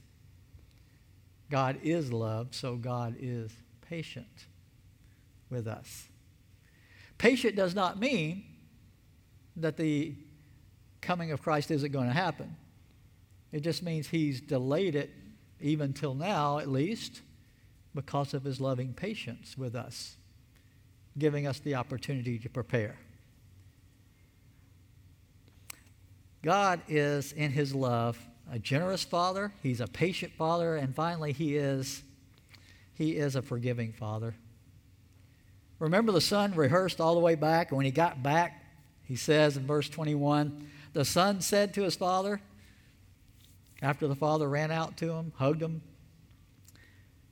God 1.52 1.78
is 1.84 2.12
love, 2.12 2.48
so 2.56 2.78
God 2.78 3.16
is 3.20 3.52
patient 3.88 4.48
with 5.52 5.68
us. 5.68 6.08
Patient 7.20 7.56
does 7.56 7.76
not 7.76 8.00
mean 8.00 8.46
that 9.56 9.78
the 9.78 10.16
coming 11.00 11.32
of 11.32 11.44
Christ 11.44 11.70
isn't 11.70 11.92
going 11.92 12.08
to 12.08 12.14
happen. 12.14 12.56
It 13.52 13.60
just 13.60 13.84
means 13.84 14.08
he's 14.08 14.42
delayed 14.42 14.96
it 14.96 15.12
even 15.62 15.94
till 15.94 16.16
now, 16.16 16.58
at 16.58 16.70
least, 16.70 17.22
because 17.94 18.34
of 18.34 18.44
his 18.44 18.60
loving 18.60 18.96
patience 18.96 19.56
with 19.56 19.76
us, 19.76 20.18
giving 21.18 21.48
us 21.48 21.60
the 21.60 21.76
opportunity 21.76 22.40
to 22.40 22.50
prepare. 22.50 22.96
God 26.44 26.82
is, 26.88 27.32
in 27.32 27.52
his 27.52 27.74
love, 27.74 28.18
a 28.52 28.60
generous 28.60 29.04
father, 29.04 29.54
he's 29.62 29.80
a 29.80 29.88
patient 29.88 30.34
father, 30.34 30.76
and 30.76 30.94
finally 30.94 31.32
he 31.32 31.56
is 31.56 32.04
he 32.96 33.18
is 33.18 33.36
a 33.36 33.42
forgiving 33.42 33.92
father. 33.92 34.36
Remember 35.80 36.12
the 36.12 36.22
son 36.22 36.54
rehearsed 36.54 37.02
all 37.02 37.16
the 37.16 37.20
way 37.20 37.36
back, 37.36 37.72
and 37.72 37.78
when 37.78 37.86
he 37.86 37.92
got 37.92 38.22
back, 38.22 38.64
he 39.04 39.16
says 39.16 39.58
in 39.58 39.66
verse 39.66 39.90
21, 39.90 40.70
the 40.94 41.04
son 41.04 41.42
said 41.42 41.74
to 41.74 41.82
his 41.82 41.96
father, 41.96 42.40
after 43.82 44.08
the 44.08 44.16
father 44.16 44.48
ran 44.48 44.72
out 44.72 44.96
to 44.98 45.12
him, 45.12 45.34
hugged 45.38 45.62
him, 45.62 45.82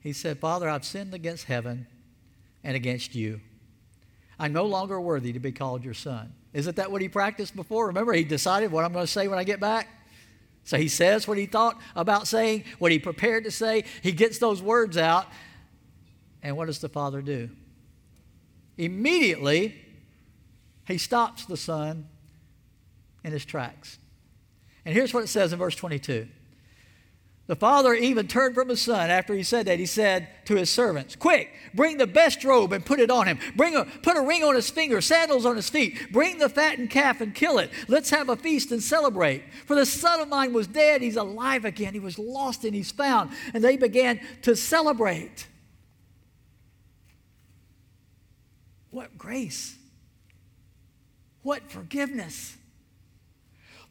he 0.00 0.12
said, 0.12 0.40
Father, 0.40 0.68
I've 0.68 0.84
sinned 0.84 1.14
against 1.14 1.44
heaven 1.44 1.86
and 2.64 2.74
against 2.74 3.14
you. 3.14 3.40
I'm 4.42 4.52
no 4.52 4.64
longer 4.64 5.00
worthy 5.00 5.32
to 5.34 5.38
be 5.38 5.52
called 5.52 5.84
your 5.84 5.94
son. 5.94 6.32
Isn't 6.52 6.74
that 6.74 6.90
what 6.90 7.00
he 7.00 7.08
practiced 7.08 7.54
before? 7.54 7.86
Remember, 7.86 8.12
he 8.12 8.24
decided 8.24 8.72
what 8.72 8.84
I'm 8.84 8.92
going 8.92 9.06
to 9.06 9.10
say 9.10 9.28
when 9.28 9.38
I 9.38 9.44
get 9.44 9.60
back? 9.60 9.86
So 10.64 10.76
he 10.76 10.88
says 10.88 11.28
what 11.28 11.38
he 11.38 11.46
thought 11.46 11.80
about 11.94 12.26
saying, 12.26 12.64
what 12.80 12.90
he 12.90 12.98
prepared 12.98 13.44
to 13.44 13.52
say. 13.52 13.84
He 14.02 14.10
gets 14.10 14.38
those 14.38 14.60
words 14.60 14.96
out. 14.96 15.28
And 16.42 16.56
what 16.56 16.66
does 16.66 16.80
the 16.80 16.88
father 16.88 17.22
do? 17.22 17.50
Immediately, 18.76 19.76
he 20.88 20.98
stops 20.98 21.44
the 21.44 21.56
son 21.56 22.08
in 23.22 23.30
his 23.30 23.44
tracks. 23.44 23.96
And 24.84 24.92
here's 24.92 25.14
what 25.14 25.22
it 25.22 25.28
says 25.28 25.52
in 25.52 25.60
verse 25.60 25.76
22 25.76 26.26
the 27.48 27.56
father 27.56 27.92
even 27.92 28.28
turned 28.28 28.54
from 28.54 28.68
his 28.68 28.80
son 28.80 29.10
after 29.10 29.34
he 29.34 29.42
said 29.42 29.66
that. 29.66 29.80
He 29.80 29.86
said 29.86 30.28
to 30.44 30.54
his 30.54 30.70
servants, 30.70 31.16
Quick, 31.16 31.50
bring 31.74 31.98
the 31.98 32.06
best 32.06 32.44
robe 32.44 32.72
and 32.72 32.86
put 32.86 33.00
it 33.00 33.10
on 33.10 33.26
him. 33.26 33.38
Bring 33.56 33.74
a, 33.74 33.84
put 33.84 34.16
a 34.16 34.20
ring 34.20 34.44
on 34.44 34.54
his 34.54 34.70
finger, 34.70 35.00
sandals 35.00 35.44
on 35.44 35.56
his 35.56 35.68
feet. 35.68 36.12
Bring 36.12 36.38
the 36.38 36.48
fattened 36.48 36.90
calf 36.90 37.20
and 37.20 37.34
kill 37.34 37.58
it. 37.58 37.70
Let's 37.88 38.10
have 38.10 38.28
a 38.28 38.36
feast 38.36 38.70
and 38.70 38.80
celebrate. 38.80 39.42
For 39.66 39.74
the 39.74 39.84
son 39.84 40.20
of 40.20 40.28
mine 40.28 40.52
was 40.52 40.68
dead, 40.68 41.02
he's 41.02 41.16
alive 41.16 41.64
again. 41.64 41.94
He 41.94 42.00
was 42.00 42.18
lost 42.18 42.64
and 42.64 42.74
he's 42.74 42.92
found. 42.92 43.32
And 43.52 43.62
they 43.62 43.76
began 43.76 44.20
to 44.42 44.54
celebrate. 44.54 45.48
What 48.90 49.18
grace! 49.18 49.76
What 51.42 51.68
forgiveness! 51.70 52.56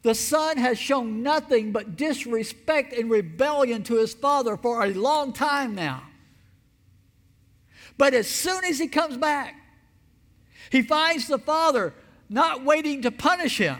The 0.02 0.14
son 0.14 0.56
has 0.56 0.78
shown 0.78 1.22
nothing 1.22 1.70
but 1.70 1.96
disrespect 1.96 2.92
and 2.92 3.10
rebellion 3.10 3.84
to 3.84 3.94
his 3.94 4.14
father 4.14 4.56
for 4.56 4.84
a 4.84 4.92
long 4.92 5.32
time 5.32 5.74
now. 5.74 6.02
But 7.96 8.14
as 8.14 8.28
soon 8.28 8.64
as 8.64 8.78
he 8.78 8.88
comes 8.88 9.16
back, 9.16 9.54
he 10.70 10.82
finds 10.82 11.28
the 11.28 11.38
father 11.38 11.94
not 12.28 12.64
waiting 12.64 13.02
to 13.02 13.10
punish 13.12 13.58
him. 13.58 13.78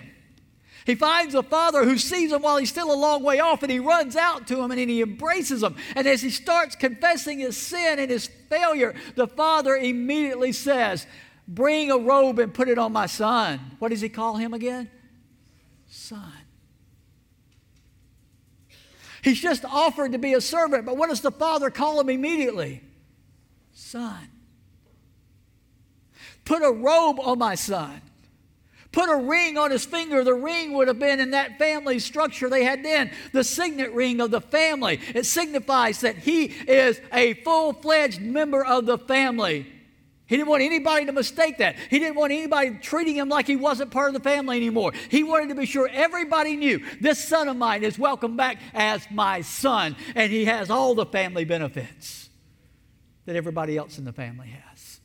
He 0.85 0.95
finds 0.95 1.33
the 1.33 1.43
father 1.43 1.85
who 1.85 1.97
sees 1.97 2.33
him 2.33 2.43
while 2.43 2.57
he's 2.57 2.71
still 2.71 2.93
a 2.93 2.95
long 2.95 3.23
way 3.23 3.41
off 3.41 3.63
and 3.63 3.71
he 3.71 3.79
runs 3.79 4.17
out 4.17 4.47
to 4.49 4.61
him 4.61 4.71
and 4.71 4.79
he 4.79 5.01
embraces 5.01 5.63
him. 5.63 5.77
And 5.97 6.07
as 6.07 6.23
he 6.23 6.31
starts 6.31 6.75
confessing 6.77 7.39
his 7.39 7.57
sin 7.57 7.99
and 7.99 8.11
his 8.11 8.27
failure, 8.49 8.95
the 9.15 9.27
father 9.27 9.77
immediately 9.77 10.53
says, 10.53 11.07
Bring 11.49 11.91
a 11.91 11.99
robe 11.99 12.39
and 12.39 12.53
put 12.53 12.69
it 12.69 12.79
on 12.79 12.93
my 12.93 13.07
son. 13.07 13.61
What 13.79 13.91
does 13.91 14.01
he 14.01 14.09
call 14.09 14.37
him 14.37 14.55
again? 14.55 14.91
Son. 15.93 16.33
He's 19.23 19.41
just 19.41 19.65
offered 19.65 20.13
to 20.13 20.19
be 20.19 20.33
a 20.33 20.41
servant, 20.41 20.85
but 20.85 20.97
what 20.97 21.11
does 21.11 21.21
the 21.21 21.31
father 21.31 21.71
call 21.71 22.01
him 22.01 22.09
immediately? 22.09 22.83
Son. 23.73 24.29
Put 26.45 26.63
a 26.63 26.73
robe 26.73 27.21
on 27.21 27.39
my 27.39 27.55
son. 27.55 28.01
Put 28.91 29.09
a 29.09 29.17
ring 29.17 29.57
on 29.57 29.71
his 29.71 29.85
finger. 29.85 30.25
The 30.25 30.35
ring 30.35 30.73
would 30.73 30.89
have 30.89 30.99
been 30.99 31.21
in 31.21 31.31
that 31.31 31.59
family 31.59 31.99
structure 31.99 32.51
they 32.51 32.65
had 32.65 32.83
then, 32.83 33.13
the 33.33 33.45
signet 33.45 33.93
ring 33.93 34.21
of 34.21 34.31
the 34.31 34.41
family. 34.41 34.99
It 35.15 35.25
signifies 35.25 36.01
that 36.01 36.17
he 36.17 36.47
is 36.47 37.01
a 37.13 37.35
full 37.35 37.75
fledged 37.75 38.21
member 38.21 38.65
of 38.65 38.87
the 38.87 38.99
family. 38.99 39.67
He 40.27 40.37
didn't 40.37 40.49
want 40.49 40.63
anybody 40.63 41.07
to 41.07 41.13
mistake 41.13 41.59
that. 41.59 41.77
He 41.91 41.99
didn't 41.99 42.15
want 42.15 42.33
anybody 42.33 42.79
treating 42.81 43.17
him 43.17 43.29
like 43.29 43.47
he 43.47 43.57
wasn't 43.57 43.91
part 43.91 44.09
of 44.09 44.15
the 44.15 44.29
family 44.29 44.57
anymore. 44.57 44.93
He 45.11 45.23
wanted 45.23 45.49
to 45.51 45.55
be 45.55 45.67
sure 45.67 45.89
everybody 45.93 46.57
knew 46.57 46.81
this 47.01 47.23
son 47.23 47.49
of 47.49 47.57
mine 47.57 47.83
is 47.83 47.99
welcome 47.99 48.37
back 48.37 48.59
as 48.73 49.07
my 49.11 49.43
son, 49.43 49.97
and 50.15 50.33
he 50.33 50.47
has 50.47 50.71
all 50.71 50.95
the 50.95 51.07
family 51.07 51.45
benefits 51.45 52.31
that 53.27 53.37
everybody 53.37 53.77
else 53.77 53.99
in 53.99 54.05
the 54.05 54.13
family 54.13 54.49
has. 54.49 55.01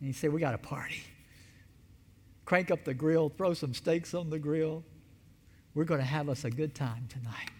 And 0.00 0.06
he 0.06 0.12
said, 0.12 0.32
We 0.32 0.40
got 0.40 0.54
a 0.54 0.58
party. 0.58 1.02
Crank 2.44 2.70
up 2.70 2.84
the 2.84 2.94
grill, 2.94 3.30
throw 3.30 3.54
some 3.54 3.72
steaks 3.72 4.14
on 4.14 4.30
the 4.30 4.38
grill. 4.38 4.84
We're 5.74 5.84
going 5.84 6.00
to 6.00 6.06
have 6.06 6.28
us 6.28 6.44
a 6.44 6.50
good 6.50 6.74
time 6.74 7.06
tonight. 7.08 7.50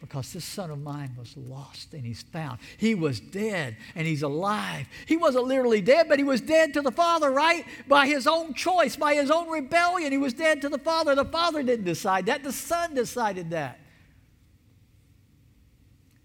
Because 0.00 0.32
this 0.32 0.44
son 0.44 0.70
of 0.70 0.80
mine 0.80 1.14
was 1.18 1.36
lost 1.36 1.92
and 1.92 2.04
he's 2.04 2.22
found. 2.22 2.60
He 2.76 2.94
was 2.94 3.18
dead 3.18 3.76
and 3.94 4.06
he's 4.06 4.22
alive. 4.22 4.86
He 5.06 5.16
wasn't 5.16 5.46
literally 5.46 5.80
dead, 5.80 6.08
but 6.08 6.18
he 6.18 6.24
was 6.24 6.40
dead 6.40 6.72
to 6.74 6.82
the 6.82 6.92
Father, 6.92 7.30
right? 7.30 7.64
By 7.88 8.06
his 8.06 8.26
own 8.26 8.54
choice, 8.54 8.94
by 8.94 9.14
his 9.14 9.30
own 9.30 9.48
rebellion. 9.50 10.12
He 10.12 10.18
was 10.18 10.34
dead 10.34 10.62
to 10.62 10.68
the 10.68 10.78
Father. 10.78 11.14
The 11.14 11.24
Father 11.24 11.62
didn't 11.62 11.84
decide 11.84 12.26
that, 12.26 12.44
the 12.44 12.52
Son 12.52 12.94
decided 12.94 13.50
that. 13.50 13.80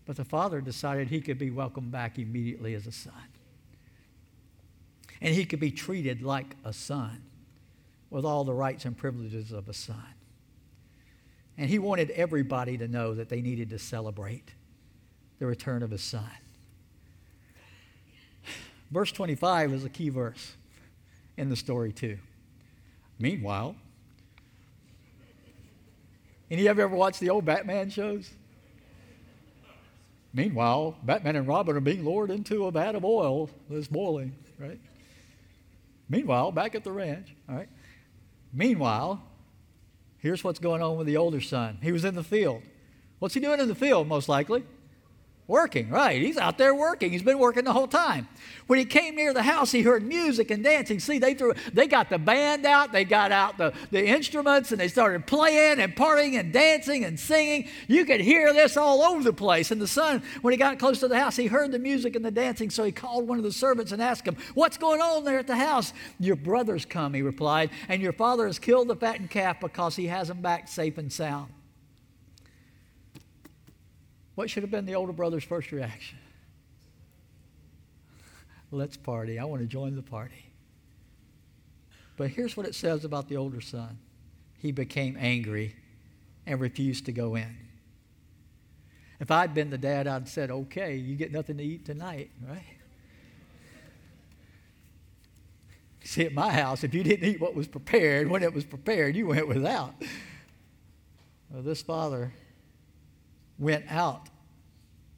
But 0.06 0.18
the 0.18 0.26
Father 0.26 0.62
decided 0.62 1.08
he 1.08 1.22
could 1.22 1.40
be 1.40 1.50
welcomed 1.50 1.92
back 1.92 2.20
immediately 2.20 2.76
as 2.76 2.86
a 2.86 2.92
son. 2.92 3.14
And 5.22 5.34
he 5.34 5.46
could 5.46 5.62
be 5.62 5.72
treated 5.72 6.22
like 6.22 6.56
a 6.66 6.74
son 6.74 7.24
with 8.10 8.26
all 8.26 8.44
the 8.44 8.54
rights 8.54 8.84
and 8.84 8.96
privileges 8.96 9.52
of 9.54 9.70
a 9.70 9.74
son. 9.74 10.14
And 11.58 11.70
he 11.70 11.80
wanted 11.80 12.10
everybody 12.12 12.78
to 12.78 12.88
know 12.88 13.14
that 13.14 13.30
they 13.30 13.42
needed 13.42 13.70
to 13.70 13.80
celebrate 13.80 14.54
the 15.40 15.46
return 15.46 15.84
of 15.84 15.92
his 15.92 16.02
son. 16.02 16.30
Verse 18.92 19.12
25 19.12 19.74
is 19.74 19.84
a 19.84 19.90
key 19.90 20.10
verse 20.10 20.54
in 21.38 21.50
the 21.50 21.56
story, 21.56 21.92
too. 21.92 22.18
Meanwhile, 23.20 23.76
any 26.50 26.68
of 26.68 26.78
you 26.78 26.84
ever 26.84 26.96
watched 26.96 27.20
the 27.20 27.30
old 27.30 27.46
Batman 27.46 27.90
shows? 27.90 28.30
Meanwhile, 30.34 30.96
Batman 31.04 31.36
and 31.36 31.48
Robin 31.48 31.76
are 31.76 31.80
being 31.80 32.04
lured 32.04 32.32
into 32.32 32.66
a 32.66 32.72
vat 32.72 32.96
of 32.96 33.06
oil 33.06 33.50
that's 33.70 33.88
boiling, 33.88 34.34
right? 34.60 34.80
Meanwhile, 36.10 36.52
back 36.52 36.76
at 36.76 36.84
the 36.84 36.92
ranch, 36.92 37.34
all 37.48 37.56
right? 37.56 37.70
Meanwhile, 38.52 39.22
Here's 40.24 40.42
what's 40.42 40.60
going 40.60 40.82
on 40.82 40.96
with 40.96 41.06
the 41.06 41.18
older 41.18 41.42
son. 41.42 41.80
He 41.82 41.92
was 41.92 42.06
in 42.06 42.16
the 42.16 42.24
field. 42.24 42.62
What's 43.20 43.34
he 43.34 43.42
doing 43.42 43.60
in 43.60 43.68
the 43.68 43.76
field, 43.76 44.08
most 44.08 44.30
likely? 44.30 44.64
Working, 45.46 45.90
right. 45.90 46.22
He's 46.22 46.38
out 46.38 46.58
there 46.58 46.74
working. 46.74 47.12
He's 47.12 47.22
been 47.22 47.38
working 47.38 47.66
the 47.66 47.74
whole 47.74 47.88
time. 47.88 48.30
When 48.68 48.80
he 48.80 48.86
came 48.86 49.16
near 49.16 49.34
the 49.34 49.44
house, 49.44 49.74
he 49.74 49.82
heard 49.82 50.02
music 50.02 50.52
and 50.52 50.64
dancing. 50.64 51.02
See, 51.02 51.20
they 51.20 51.34
threw 51.34 51.54
they 51.74 51.86
got 51.86 52.10
the 52.10 52.18
band 52.18 52.66
out, 52.66 52.94
they 52.94 53.04
got 53.04 53.34
out 53.34 53.58
the, 53.58 53.74
the 53.92 54.06
instruments, 54.06 54.72
and 54.72 54.80
they 54.80 54.88
started 54.88 55.28
playing 55.28 55.82
and 55.82 55.94
partying 55.98 56.40
and 56.40 56.54
dancing 56.54 57.04
and 57.04 57.20
singing. 57.20 57.68
You 57.90 58.06
could 58.06 58.22
hear 58.22 58.54
this 58.54 58.78
all 58.78 59.02
over 59.02 59.22
the 59.22 59.34
place. 59.34 59.70
And 59.70 59.82
the 59.82 59.88
son, 59.88 60.24
when 60.42 60.54
he 60.54 60.58
got 60.58 60.80
close 60.80 61.02
to 61.02 61.10
the 61.10 61.20
house, 61.20 61.36
he 61.36 61.48
heard 61.48 61.74
the 61.74 61.80
music 61.80 62.16
and 62.16 62.24
the 62.24 62.32
dancing, 62.32 62.70
so 62.70 62.86
he 62.86 62.94
called 62.94 63.28
one 63.28 63.38
of 63.38 63.44
the 63.44 63.52
servants 63.52 63.92
and 63.92 64.02
asked 64.02 64.26
him, 64.26 64.38
What's 64.54 64.78
going 64.78 65.02
on 65.02 65.26
there 65.26 65.40
at 65.40 65.48
the 65.48 65.58
house? 65.58 65.92
Your 66.22 66.38
brother's 66.38 66.86
come, 66.86 67.14
he 67.14 67.22
replied, 67.22 67.70
and 67.90 68.02
your 68.02 68.14
father 68.14 68.48
has 68.48 68.60
killed 68.60 68.88
the 68.88 68.96
fattened 68.96 69.30
calf 69.30 69.60
because 69.60 69.98
he 69.98 70.08
has 70.08 70.30
him 70.30 70.42
back 70.42 70.70
safe 70.70 70.98
and 70.98 71.12
sound. 71.12 71.52
What 74.36 74.50
should 74.50 74.64
have 74.64 74.72
been 74.72 74.86
the 74.86 74.96
older 74.96 75.14
brother's 75.14 75.44
first 75.44 75.72
reaction? 75.72 76.18
Let's 78.72 78.98
party. 78.98 79.40
I 79.40 79.46
want 79.46 79.62
to 79.62 79.68
join 79.68 79.96
the 79.96 80.02
party. 80.02 80.46
But 82.18 82.30
here's 82.30 82.56
what 82.56 82.66
it 82.66 82.76
says 82.76 83.06
about 83.06 83.30
the 83.30 83.38
older 83.38 83.62
son 83.62 83.98
he 84.58 84.72
became 84.72 85.18
angry 85.20 85.76
and 86.46 86.60
refused 86.60 87.06
to 87.06 87.12
go 87.12 87.36
in. 87.36 87.58
If 89.20 89.30
I'd 89.30 89.54
been 89.54 89.70
the 89.70 89.78
dad, 89.78 90.08
I'd 90.08 90.28
said, 90.28 90.52
okay, 90.52 90.96
you 90.96 91.16
get 91.16 91.32
nothing 91.32 91.58
to 91.58 91.64
eat 91.64 91.86
tonight, 91.86 92.32
right? 92.48 92.64
See, 96.04 96.26
at 96.26 96.34
my 96.34 96.52
house, 96.52 96.84
if 96.84 96.94
you 96.94 97.04
didn't 97.04 97.28
eat 97.28 97.40
what 97.40 97.56
was 97.56 97.68
prepared, 97.68 98.30
when 98.30 98.44
it 98.44 98.54
was 98.54 98.66
prepared, 98.66 99.16
you 99.16 99.28
went 99.28 99.48
without. 99.48 99.94
Well, 101.50 101.62
this 101.62 101.82
father 101.82 102.34
went 103.64 103.86
out 103.90 104.30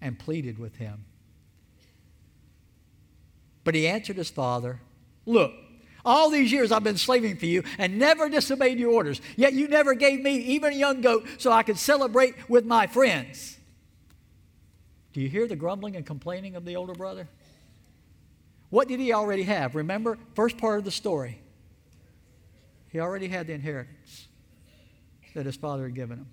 and 0.02 0.18
pleaded 0.18 0.60
with 0.60 0.76
him. 0.78 1.06
But 3.64 3.76
he 3.76 3.88
answered 3.88 4.18
his 4.18 4.30
father, 4.30 4.80
Look, 5.26 5.52
all 6.06 6.30
these 6.30 6.52
years 6.52 6.72
I've 6.72 6.84
been 6.84 6.98
slaving 6.98 7.38
for 7.38 7.48
you 7.48 7.64
and 7.80 7.98
never 7.98 8.30
disobeyed 8.30 8.78
your 8.78 8.92
orders. 8.92 9.20
Yet 9.36 9.54
you 9.54 9.68
never 9.68 9.96
gave 9.96 10.22
me 10.22 10.36
even 10.36 10.74
a 10.74 10.76
young 10.76 11.02
goat 11.02 11.26
so 11.40 11.52
I 11.52 11.64
could 11.64 11.80
celebrate 11.80 12.48
with 12.48 12.66
my 12.66 12.86
friends. 12.86 13.58
Do 15.14 15.22
you 15.22 15.30
hear 15.30 15.48
the 15.48 15.56
grumbling 15.56 15.96
and 15.96 16.06
complaining 16.06 16.56
of 16.56 16.64
the 16.64 16.76
older 16.76 16.94
brother? 16.94 17.28
What 18.70 18.88
did 18.88 19.00
he 19.00 19.14
already 19.14 19.44
have? 19.44 19.74
Remember, 19.74 20.18
first 20.36 20.58
part 20.58 20.78
of 20.78 20.86
the 20.86 20.92
story. 20.92 21.40
He 22.90 23.00
already 23.00 23.28
had 23.28 23.48
the 23.48 23.54
inheritance 23.54 24.28
that 25.34 25.46
his 25.46 25.56
father 25.56 25.84
had 25.84 25.96
given 25.96 26.20
him. 26.20 26.28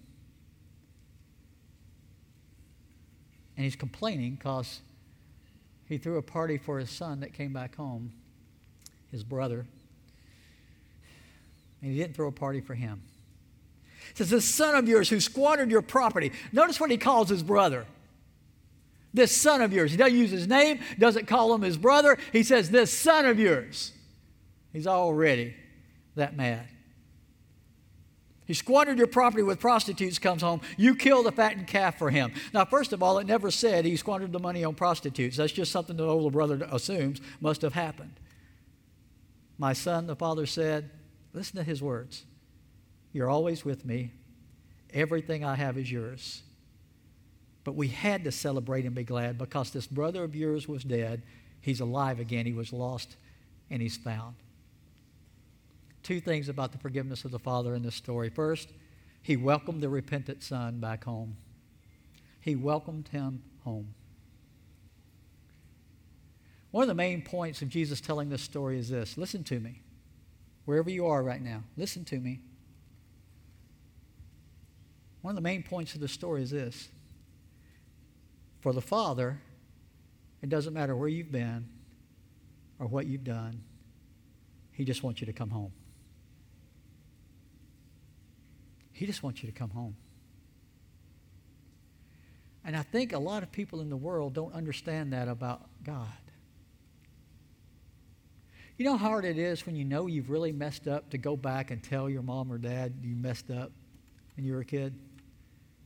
And 3.56 3.64
he's 3.64 3.76
complaining 3.76 4.34
because 4.34 4.80
he 5.86 5.98
threw 5.98 6.16
a 6.16 6.22
party 6.22 6.56
for 6.58 6.78
his 6.78 6.90
son 6.90 7.20
that 7.20 7.34
came 7.34 7.52
back 7.52 7.76
home, 7.76 8.12
his 9.10 9.24
brother. 9.24 9.66
And 11.82 11.92
he 11.92 11.98
didn't 11.98 12.14
throw 12.14 12.28
a 12.28 12.32
party 12.32 12.60
for 12.60 12.74
him. 12.74 13.02
He 14.08 14.16
says, 14.16 14.30
This 14.30 14.44
son 14.44 14.74
of 14.74 14.88
yours 14.88 15.08
who 15.08 15.20
squandered 15.20 15.70
your 15.70 15.82
property. 15.82 16.32
Notice 16.52 16.80
what 16.80 16.90
he 16.90 16.96
calls 16.96 17.28
his 17.28 17.42
brother. 17.42 17.86
This 19.14 19.36
son 19.36 19.60
of 19.60 19.72
yours. 19.72 19.90
He 19.90 19.96
doesn't 19.96 20.16
use 20.16 20.30
his 20.30 20.48
name, 20.48 20.80
doesn't 20.98 21.26
call 21.26 21.54
him 21.54 21.62
his 21.62 21.76
brother. 21.76 22.18
He 22.32 22.42
says, 22.42 22.70
This 22.70 22.92
son 22.92 23.26
of 23.26 23.38
yours. 23.38 23.92
He's 24.72 24.86
already 24.86 25.54
that 26.16 26.36
mad. 26.36 26.66
He 28.44 28.54
squandered 28.54 28.98
your 28.98 29.06
property 29.06 29.42
with 29.42 29.60
prostitutes, 29.60 30.18
comes 30.18 30.42
home. 30.42 30.60
You 30.76 30.96
kill 30.96 31.22
the 31.22 31.32
fattened 31.32 31.68
calf 31.68 31.98
for 31.98 32.10
him. 32.10 32.32
Now, 32.52 32.64
first 32.64 32.92
of 32.92 33.02
all, 33.02 33.18
it 33.18 33.26
never 33.26 33.50
said 33.50 33.84
he 33.84 33.96
squandered 33.96 34.32
the 34.32 34.40
money 34.40 34.64
on 34.64 34.74
prostitutes. 34.74 35.36
That's 35.36 35.52
just 35.52 35.70
something 35.70 35.96
the 35.96 36.04
older 36.04 36.30
brother 36.30 36.66
assumes 36.70 37.20
must 37.40 37.62
have 37.62 37.74
happened. 37.74 38.14
My 39.58 39.72
son, 39.72 40.06
the 40.06 40.16
father 40.16 40.46
said, 40.46 40.90
listen 41.32 41.56
to 41.56 41.62
his 41.62 41.80
words. 41.80 42.24
You're 43.12 43.30
always 43.30 43.64
with 43.64 43.84
me. 43.84 44.12
Everything 44.92 45.44
I 45.44 45.54
have 45.54 45.78
is 45.78 45.90
yours. 45.90 46.42
But 47.62 47.76
we 47.76 47.88
had 47.88 48.24
to 48.24 48.32
celebrate 48.32 48.84
and 48.86 48.94
be 48.94 49.04
glad 49.04 49.38
because 49.38 49.70
this 49.70 49.86
brother 49.86 50.24
of 50.24 50.34
yours 50.34 50.66
was 50.66 50.82
dead. 50.82 51.22
He's 51.60 51.80
alive 51.80 52.18
again. 52.18 52.44
He 52.44 52.52
was 52.52 52.72
lost 52.72 53.16
and 53.70 53.80
he's 53.80 53.96
found 53.96 54.34
two 56.02 56.20
things 56.20 56.48
about 56.48 56.72
the 56.72 56.78
forgiveness 56.78 57.24
of 57.24 57.30
the 57.30 57.38
Father 57.38 57.74
in 57.74 57.82
this 57.82 57.94
story. 57.94 58.28
First, 58.28 58.68
he 59.22 59.36
welcomed 59.36 59.82
the 59.82 59.88
repentant 59.88 60.42
son 60.42 60.80
back 60.80 61.04
home. 61.04 61.36
He 62.40 62.56
welcomed 62.56 63.08
him 63.08 63.42
home. 63.64 63.94
One 66.72 66.82
of 66.82 66.88
the 66.88 66.94
main 66.94 67.22
points 67.22 67.62
of 67.62 67.68
Jesus 67.68 68.00
telling 68.00 68.30
this 68.30 68.42
story 68.42 68.78
is 68.78 68.88
this 68.88 69.16
listen 69.16 69.44
to 69.44 69.60
me. 69.60 69.82
Wherever 70.64 70.90
you 70.90 71.06
are 71.06 71.22
right 71.22 71.42
now, 71.42 71.64
listen 71.76 72.04
to 72.06 72.18
me. 72.18 72.40
One 75.20 75.32
of 75.32 75.36
the 75.36 75.42
main 75.42 75.62
points 75.62 75.94
of 75.94 76.00
the 76.00 76.08
story 76.08 76.42
is 76.42 76.50
this 76.50 76.88
for 78.60 78.72
the 78.72 78.80
Father, 78.80 79.40
it 80.40 80.48
doesn't 80.48 80.72
matter 80.72 80.96
where 80.96 81.08
you've 81.08 81.32
been 81.32 81.68
or 82.78 82.86
what 82.86 83.06
you've 83.06 83.24
done, 83.24 83.62
He 84.72 84.84
just 84.84 85.02
wants 85.02 85.20
you 85.20 85.26
to 85.26 85.32
come 85.32 85.50
home. 85.50 85.72
He 88.92 89.06
just 89.06 89.22
wants 89.22 89.42
you 89.42 89.50
to 89.50 89.54
come 89.54 89.70
home. 89.70 89.96
And 92.64 92.76
I 92.76 92.82
think 92.82 93.12
a 93.12 93.18
lot 93.18 93.42
of 93.42 93.50
people 93.50 93.80
in 93.80 93.90
the 93.90 93.96
world 93.96 94.34
don't 94.34 94.54
understand 94.54 95.12
that 95.12 95.28
about 95.28 95.62
God. 95.82 96.06
You 98.78 98.86
know 98.86 98.96
how 98.96 99.08
hard 99.08 99.24
it 99.24 99.38
is 99.38 99.66
when 99.66 99.76
you 99.76 99.84
know 99.84 100.06
you've 100.06 100.30
really 100.30 100.52
messed 100.52 100.88
up 100.88 101.10
to 101.10 101.18
go 101.18 101.36
back 101.36 101.70
and 101.70 101.82
tell 101.82 102.08
your 102.08 102.22
mom 102.22 102.52
or 102.52 102.58
dad 102.58 102.94
you 103.02 103.14
messed 103.14 103.50
up 103.50 103.70
when 104.36 104.44
you 104.44 104.54
were 104.54 104.60
a 104.60 104.64
kid? 104.64 104.94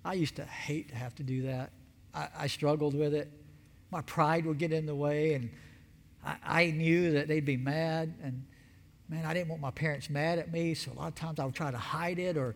I 0.04 0.14
used 0.14 0.36
to 0.36 0.44
hate 0.44 0.90
to 0.90 0.94
have 0.94 1.14
to 1.16 1.22
do 1.22 1.42
that. 1.42 1.72
I, 2.14 2.28
I 2.38 2.46
struggled 2.46 2.94
with 2.94 3.12
it. 3.12 3.30
My 3.90 4.02
pride 4.02 4.46
would 4.46 4.58
get 4.58 4.72
in 4.72 4.86
the 4.86 4.94
way, 4.94 5.34
and 5.34 5.50
I, 6.24 6.36
I 6.42 6.70
knew 6.70 7.12
that 7.12 7.28
they'd 7.28 7.44
be 7.44 7.56
mad. 7.56 8.14
And 8.22 8.44
man, 9.08 9.24
I 9.24 9.34
didn't 9.34 9.48
want 9.48 9.60
my 9.60 9.72
parents 9.72 10.08
mad 10.08 10.38
at 10.38 10.52
me, 10.52 10.74
so 10.74 10.92
a 10.92 10.94
lot 10.94 11.08
of 11.08 11.14
times 11.14 11.40
I 11.40 11.44
would 11.44 11.54
try 11.54 11.70
to 11.70 11.78
hide 11.78 12.18
it 12.18 12.36
or 12.36 12.54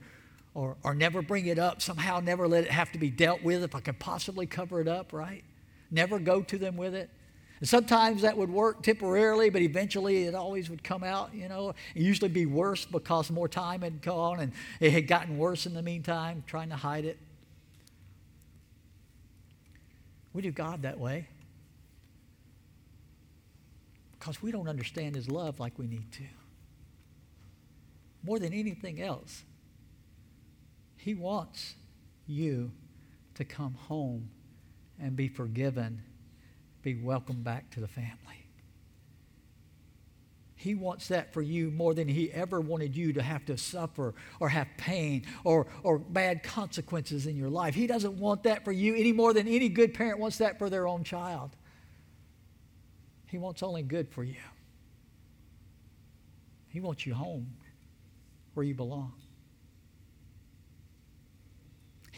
or, 0.54 0.76
or 0.82 0.94
never 0.94 1.22
bring 1.22 1.46
it 1.46 1.58
up, 1.58 1.80
somehow 1.80 2.20
never 2.20 2.48
let 2.48 2.64
it 2.64 2.70
have 2.70 2.90
to 2.92 2.98
be 2.98 3.10
dealt 3.10 3.42
with 3.42 3.62
if 3.62 3.74
I 3.74 3.80
could 3.80 3.98
possibly 3.98 4.46
cover 4.46 4.80
it 4.80 4.88
up, 4.88 5.12
right? 5.12 5.44
Never 5.90 6.18
go 6.18 6.42
to 6.42 6.58
them 6.58 6.76
with 6.76 6.94
it. 6.94 7.10
And 7.60 7.68
sometimes 7.68 8.22
that 8.22 8.36
would 8.36 8.50
work 8.50 8.82
temporarily, 8.82 9.50
but 9.50 9.60
eventually 9.60 10.24
it 10.24 10.34
always 10.34 10.70
would 10.70 10.82
come 10.82 11.04
out, 11.04 11.34
you 11.34 11.48
know. 11.48 11.74
It 11.94 12.02
usually 12.02 12.30
be 12.30 12.46
worse 12.46 12.86
because 12.86 13.30
more 13.30 13.48
time 13.48 13.82
had 13.82 14.00
gone 14.00 14.40
and 14.40 14.52
it 14.80 14.92
had 14.92 15.06
gotten 15.06 15.36
worse 15.36 15.66
in 15.66 15.74
the 15.74 15.82
meantime, 15.82 16.42
trying 16.46 16.70
to 16.70 16.76
hide 16.76 17.04
it. 17.04 17.18
We 20.32 20.42
do 20.42 20.52
God 20.52 20.82
that 20.82 20.98
way 20.98 21.28
because 24.18 24.42
we 24.42 24.52
don't 24.52 24.68
understand 24.68 25.14
His 25.14 25.28
love 25.28 25.60
like 25.60 25.78
we 25.78 25.86
need 25.86 26.10
to. 26.12 26.24
More 28.22 28.38
than 28.38 28.52
anything 28.52 29.02
else, 29.02 29.44
he 31.00 31.14
wants 31.14 31.74
you 32.26 32.70
to 33.34 33.44
come 33.44 33.74
home 33.74 34.28
and 35.00 35.16
be 35.16 35.28
forgiven, 35.28 36.02
be 36.82 36.94
welcomed 36.94 37.42
back 37.42 37.70
to 37.70 37.80
the 37.80 37.88
family. 37.88 38.16
He 40.56 40.74
wants 40.74 41.08
that 41.08 41.32
for 41.32 41.40
you 41.40 41.70
more 41.70 41.94
than 41.94 42.06
he 42.06 42.30
ever 42.30 42.60
wanted 42.60 42.94
you 42.94 43.14
to 43.14 43.22
have 43.22 43.46
to 43.46 43.56
suffer 43.56 44.14
or 44.40 44.50
have 44.50 44.68
pain 44.76 45.24
or, 45.42 45.66
or 45.82 45.98
bad 45.98 46.42
consequences 46.42 47.26
in 47.26 47.34
your 47.34 47.48
life. 47.48 47.74
He 47.74 47.86
doesn't 47.86 48.18
want 48.18 48.42
that 48.42 48.62
for 48.62 48.70
you 48.70 48.94
any 48.94 49.12
more 49.12 49.32
than 49.32 49.48
any 49.48 49.70
good 49.70 49.94
parent 49.94 50.18
wants 50.18 50.36
that 50.36 50.58
for 50.58 50.68
their 50.68 50.86
own 50.86 51.02
child. 51.02 51.56
He 53.24 53.38
wants 53.38 53.62
only 53.62 53.82
good 53.82 54.10
for 54.10 54.22
you. 54.22 54.34
He 56.68 56.80
wants 56.80 57.06
you 57.06 57.14
home 57.14 57.54
where 58.52 58.66
you 58.66 58.74
belong. 58.74 59.14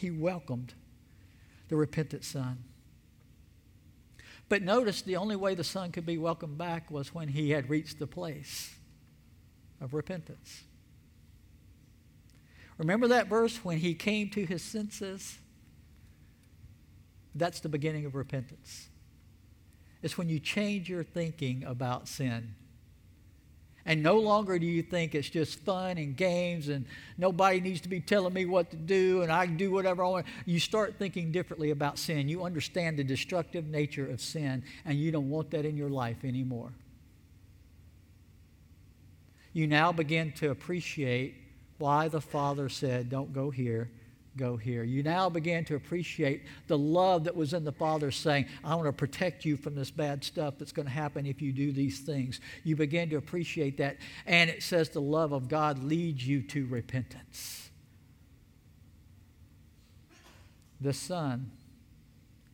He 0.03 0.11
welcomed 0.11 0.73
the 1.69 1.77
repentant 1.77 2.25
son. 2.25 2.65
But 4.49 4.61
notice 4.61 5.01
the 5.01 5.15
only 5.15 5.37
way 5.37 5.55
the 5.55 5.63
son 5.63 5.93
could 5.93 6.05
be 6.05 6.17
welcomed 6.17 6.57
back 6.57 6.91
was 6.91 7.13
when 7.13 7.29
he 7.29 7.51
had 7.51 7.69
reached 7.69 7.99
the 7.99 8.05
place 8.05 8.75
of 9.79 9.93
repentance. 9.93 10.63
Remember 12.77 13.07
that 13.07 13.27
verse 13.27 13.63
when 13.63 13.77
he 13.77 13.93
came 13.93 14.29
to 14.31 14.45
his 14.45 14.61
senses? 14.61 15.37
That's 17.33 17.61
the 17.61 17.69
beginning 17.69 18.05
of 18.05 18.13
repentance. 18.13 18.89
It's 20.01 20.17
when 20.17 20.27
you 20.27 20.41
change 20.41 20.89
your 20.89 21.05
thinking 21.05 21.63
about 21.63 22.09
sin. 22.09 22.55
And 23.85 24.01
no 24.01 24.17
longer 24.19 24.57
do 24.57 24.65
you 24.65 24.81
think 24.81 25.13
it's 25.13 25.29
just 25.29 25.59
fun 25.59 25.97
and 25.97 26.15
games 26.15 26.69
and 26.69 26.85
nobody 27.17 27.59
needs 27.59 27.81
to 27.81 27.89
be 27.89 27.99
telling 27.99 28.33
me 28.33 28.45
what 28.45 28.71
to 28.71 28.77
do 28.77 29.23
and 29.23 29.31
I 29.31 29.45
can 29.45 29.57
do 29.57 29.71
whatever 29.71 30.05
I 30.05 30.07
want. 30.07 30.25
You 30.45 30.59
start 30.59 30.95
thinking 30.97 31.31
differently 31.31 31.71
about 31.71 31.99
sin. 31.99 32.29
You 32.29 32.45
understand 32.45 32.97
the 32.97 33.03
destructive 33.03 33.67
nature 33.67 34.09
of 34.09 34.21
sin 34.21 34.63
and 34.85 34.97
you 34.97 35.11
don't 35.11 35.29
want 35.29 35.51
that 35.51 35.65
in 35.65 35.75
your 35.75 35.89
life 35.89 36.23
anymore. 36.23 36.71
You 39.51 39.67
now 39.67 39.91
begin 39.91 40.31
to 40.33 40.51
appreciate 40.51 41.35
why 41.77 42.07
the 42.07 42.21
Father 42.21 42.69
said, 42.69 43.09
Don't 43.09 43.33
go 43.33 43.49
here 43.49 43.89
go 44.37 44.57
here. 44.57 44.83
You 44.83 45.03
now 45.03 45.29
begin 45.29 45.65
to 45.65 45.75
appreciate 45.75 46.43
the 46.67 46.77
love 46.77 47.25
that 47.25 47.35
was 47.35 47.53
in 47.53 47.63
the 47.63 47.71
Father 47.71 48.11
saying, 48.11 48.47
I 48.63 48.75
want 48.75 48.87
to 48.87 48.93
protect 48.93 49.45
you 49.45 49.57
from 49.57 49.75
this 49.75 49.91
bad 49.91 50.23
stuff 50.23 50.55
that's 50.57 50.71
going 50.71 50.87
to 50.87 50.91
happen 50.91 51.25
if 51.25 51.41
you 51.41 51.51
do 51.51 51.71
these 51.71 51.99
things. 51.99 52.39
You 52.63 52.75
begin 52.75 53.09
to 53.09 53.17
appreciate 53.17 53.77
that. 53.77 53.97
And 54.25 54.49
it 54.49 54.63
says 54.63 54.89
the 54.89 55.01
love 55.01 55.31
of 55.31 55.47
God 55.47 55.83
leads 55.83 56.25
you 56.27 56.41
to 56.43 56.65
repentance. 56.65 57.69
The 60.81 60.93
Son 60.93 61.51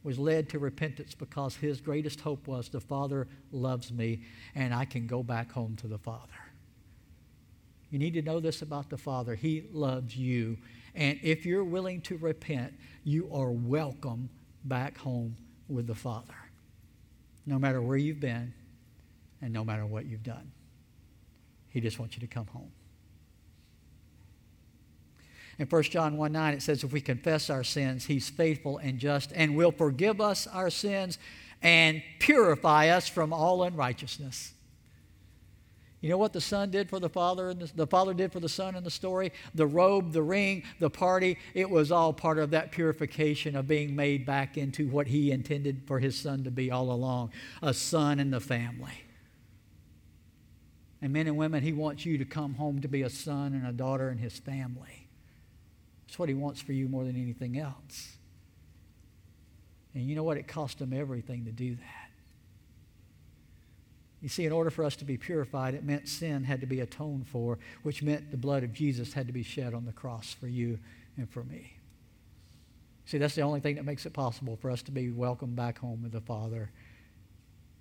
was 0.04 0.20
led 0.20 0.50
to 0.50 0.60
repentance 0.60 1.16
because 1.16 1.56
his 1.56 1.82
greatest 1.82 2.22
hope 2.22 2.48
was 2.48 2.70
the 2.70 2.80
Father 2.80 3.28
loves 3.52 3.92
me 3.92 4.22
and 4.56 4.74
I 4.74 4.86
can 4.86 5.08
go 5.08 5.24
back 5.24 5.52
home 5.52 5.76
to 5.78 5.88
the 5.88 5.98
Father. 5.98 6.34
You 7.90 8.00
need 8.00 8.14
to 8.14 8.22
know 8.22 8.40
this 8.40 8.62
about 8.62 8.90
the 8.90 8.98
Father. 8.98 9.36
He 9.36 9.66
loves 9.74 10.16
you 10.16 10.58
and 10.96 11.20
if 11.22 11.46
you're 11.46 11.64
willing 11.64 12.02
to 12.02 12.18
repent, 12.18 12.74
you 13.04 13.30
are 13.34 13.52
welcome 13.52 14.30
back 14.64 14.98
home 14.98 15.36
with 15.68 15.88
the 15.88 15.96
Father, 15.96 16.36
no 17.46 17.60
matter 17.60 17.82
where 17.82 17.98
you've 17.98 18.20
been 18.20 18.54
and 19.42 19.54
no 19.54 19.64
matter 19.64 19.86
what 19.86 20.06
you've 20.06 20.24
done. 20.24 20.52
He 21.70 21.80
just 21.80 22.00
wants 22.00 22.16
you 22.16 22.22
to 22.22 22.28
come 22.28 22.48
home. 22.48 22.72
In 25.60 25.68
1 25.68 25.84
John 25.84 26.18
1 26.18 26.32
9, 26.32 26.54
it 26.54 26.62
says, 26.62 26.84
If 26.84 26.94
we 26.94 27.02
confess 27.02 27.50
our 27.50 27.64
sins, 27.64 28.06
he's 28.06 28.30
faithful 28.30 28.78
and 28.78 28.98
just 28.98 29.32
and 29.36 29.56
will 29.56 29.72
forgive 29.72 30.22
us 30.22 30.48
our 30.48 30.70
sins 30.70 31.20
and 31.62 32.02
purify 32.20 32.88
us 32.88 33.10
from 33.10 33.34
all 33.34 33.64
unrighteousness. 33.64 34.54
You 36.02 36.10
know 36.10 36.18
what 36.18 36.32
the 36.32 36.40
son 36.40 36.72
did 36.72 36.90
for 36.90 37.00
the 37.00 37.10
father 37.10 37.50
and 37.50 37.60
the, 37.60 37.72
the, 37.76 37.88
father 37.88 38.14
did 38.14 38.32
for 38.32 38.40
the 38.40 38.48
son 38.48 38.76
in 38.76 38.86
the 38.86 38.92
story? 38.92 39.34
The 39.54 39.68
robe, 39.68 40.14
the 40.14 40.24
ring, 40.24 40.64
the 40.80 40.90
party, 40.90 41.38
it 41.54 41.70
was 41.70 41.92
all 41.92 42.14
part 42.14 42.40
of 42.40 42.52
that 42.52 42.72
purification 42.72 43.56
of 43.56 43.68
being 43.68 43.96
made 43.96 44.26
back 44.26 44.58
into 44.58 44.88
what 44.88 45.08
he 45.08 45.32
intended 45.32 45.82
for 45.86 46.00
his 46.00 46.18
son 46.18 46.46
to 46.46 46.52
be 46.52 46.72
all 46.72 46.92
along 46.92 47.34
a 47.62 47.74
son 47.74 48.20
in 48.20 48.32
the 48.32 48.40
family. 48.40 49.04
And 51.02 51.12
men 51.12 51.28
and 51.28 51.36
women, 51.36 51.64
he 51.64 51.74
wants 51.74 52.06
you 52.06 52.18
to 52.18 52.26
come 52.26 52.54
home 52.54 52.82
to 52.82 52.88
be 52.88 53.02
a 53.02 53.10
son 53.10 53.54
and 53.54 53.68
a 53.68 53.72
daughter 53.74 54.10
in 54.10 54.18
his 54.18 54.38
family. 54.38 55.08
That's 56.08 56.18
what 56.18 56.30
he 56.30 56.36
wants 56.36 56.62
for 56.62 56.74
you 56.74 56.88
more 56.88 57.04
than 57.04 57.16
anything 57.22 57.58
else. 57.58 58.18
And 59.94 60.08
you 60.08 60.16
know 60.16 60.24
what? 60.24 60.38
It 60.38 60.48
cost 60.48 60.80
him 60.80 60.94
everything 60.94 61.46
to 61.46 61.52
do 61.52 61.76
that. 61.76 61.99
You 64.22 64.30
see, 64.30 64.46
in 64.46 64.52
order 64.52 64.70
for 64.70 64.84
us 64.84 64.96
to 64.98 65.06
be 65.06 65.18
purified, 65.18 65.74
it 65.74 65.84
meant 65.84 66.08
sin 66.08 66.44
had 66.44 66.60
to 66.62 66.68
be 66.68 66.82
atoned 66.82 67.28
for, 67.28 67.58
which 67.84 68.04
meant 68.04 68.32
the 68.32 68.38
blood 68.38 68.64
of 68.64 68.74
Jesus 68.74 69.14
had 69.14 69.28
to 69.28 69.34
be 69.34 69.44
shed 69.44 69.74
on 69.74 69.86
the 69.86 69.94
cross 69.94 70.34
for 70.34 70.48
you 70.48 70.80
and 71.18 71.30
for 71.30 71.44
me. 71.44 71.78
See, 73.06 73.18
that's 73.18 73.36
the 73.36 73.42
only 73.42 73.60
thing 73.60 73.76
that 73.76 73.86
makes 73.86 74.06
it 74.06 74.14
possible 74.14 74.58
for 74.58 74.70
us 74.70 74.82
to 74.84 74.92
be 74.92 75.10
welcomed 75.10 75.56
back 75.56 75.80
home 75.80 76.04
with 76.04 76.12
the 76.12 76.22
Father. 76.22 76.70